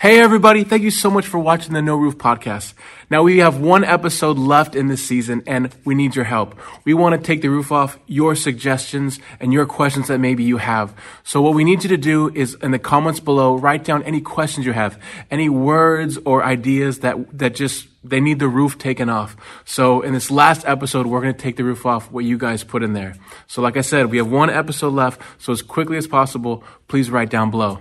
Hey 0.00 0.20
everybody, 0.20 0.62
thank 0.62 0.84
you 0.84 0.92
so 0.92 1.10
much 1.10 1.26
for 1.26 1.40
watching 1.40 1.72
the 1.72 1.82
No 1.82 1.96
Roof 1.96 2.18
podcast. 2.18 2.74
Now 3.10 3.24
we 3.24 3.38
have 3.38 3.58
one 3.58 3.82
episode 3.82 4.38
left 4.38 4.76
in 4.76 4.86
this 4.86 5.04
season 5.04 5.42
and 5.44 5.74
we 5.84 5.96
need 5.96 6.14
your 6.14 6.24
help. 6.24 6.56
We 6.84 6.94
want 6.94 7.16
to 7.16 7.26
take 7.26 7.42
the 7.42 7.48
roof 7.48 7.72
off 7.72 7.98
your 8.06 8.36
suggestions 8.36 9.18
and 9.40 9.52
your 9.52 9.66
questions 9.66 10.06
that 10.06 10.20
maybe 10.20 10.44
you 10.44 10.58
have. 10.58 10.94
So 11.24 11.42
what 11.42 11.54
we 11.54 11.64
need 11.64 11.82
you 11.82 11.88
to 11.88 11.96
do 11.96 12.30
is 12.32 12.54
in 12.62 12.70
the 12.70 12.78
comments 12.78 13.18
below, 13.18 13.56
write 13.58 13.82
down 13.82 14.04
any 14.04 14.20
questions 14.20 14.64
you 14.64 14.72
have, 14.72 15.02
any 15.32 15.48
words 15.48 16.16
or 16.24 16.44
ideas 16.44 17.00
that, 17.00 17.36
that 17.36 17.56
just, 17.56 17.88
they 18.04 18.20
need 18.20 18.38
the 18.38 18.46
roof 18.46 18.78
taken 18.78 19.08
off. 19.08 19.36
So 19.64 20.02
in 20.02 20.12
this 20.12 20.30
last 20.30 20.64
episode, 20.64 21.08
we're 21.08 21.22
going 21.22 21.34
to 21.34 21.42
take 21.42 21.56
the 21.56 21.64
roof 21.64 21.84
off 21.84 22.08
what 22.12 22.24
you 22.24 22.38
guys 22.38 22.62
put 22.62 22.84
in 22.84 22.92
there. 22.92 23.16
So 23.48 23.62
like 23.62 23.76
I 23.76 23.80
said, 23.80 24.12
we 24.12 24.18
have 24.18 24.30
one 24.30 24.48
episode 24.48 24.94
left. 24.94 25.20
So 25.42 25.50
as 25.50 25.60
quickly 25.60 25.96
as 25.96 26.06
possible, 26.06 26.62
please 26.86 27.10
write 27.10 27.30
down 27.30 27.50
below. 27.50 27.80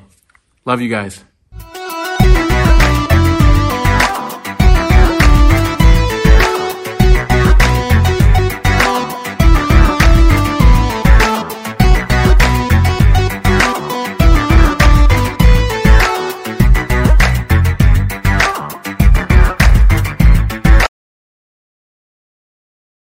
Love 0.66 0.82
you 0.82 0.90
guys. 0.90 1.24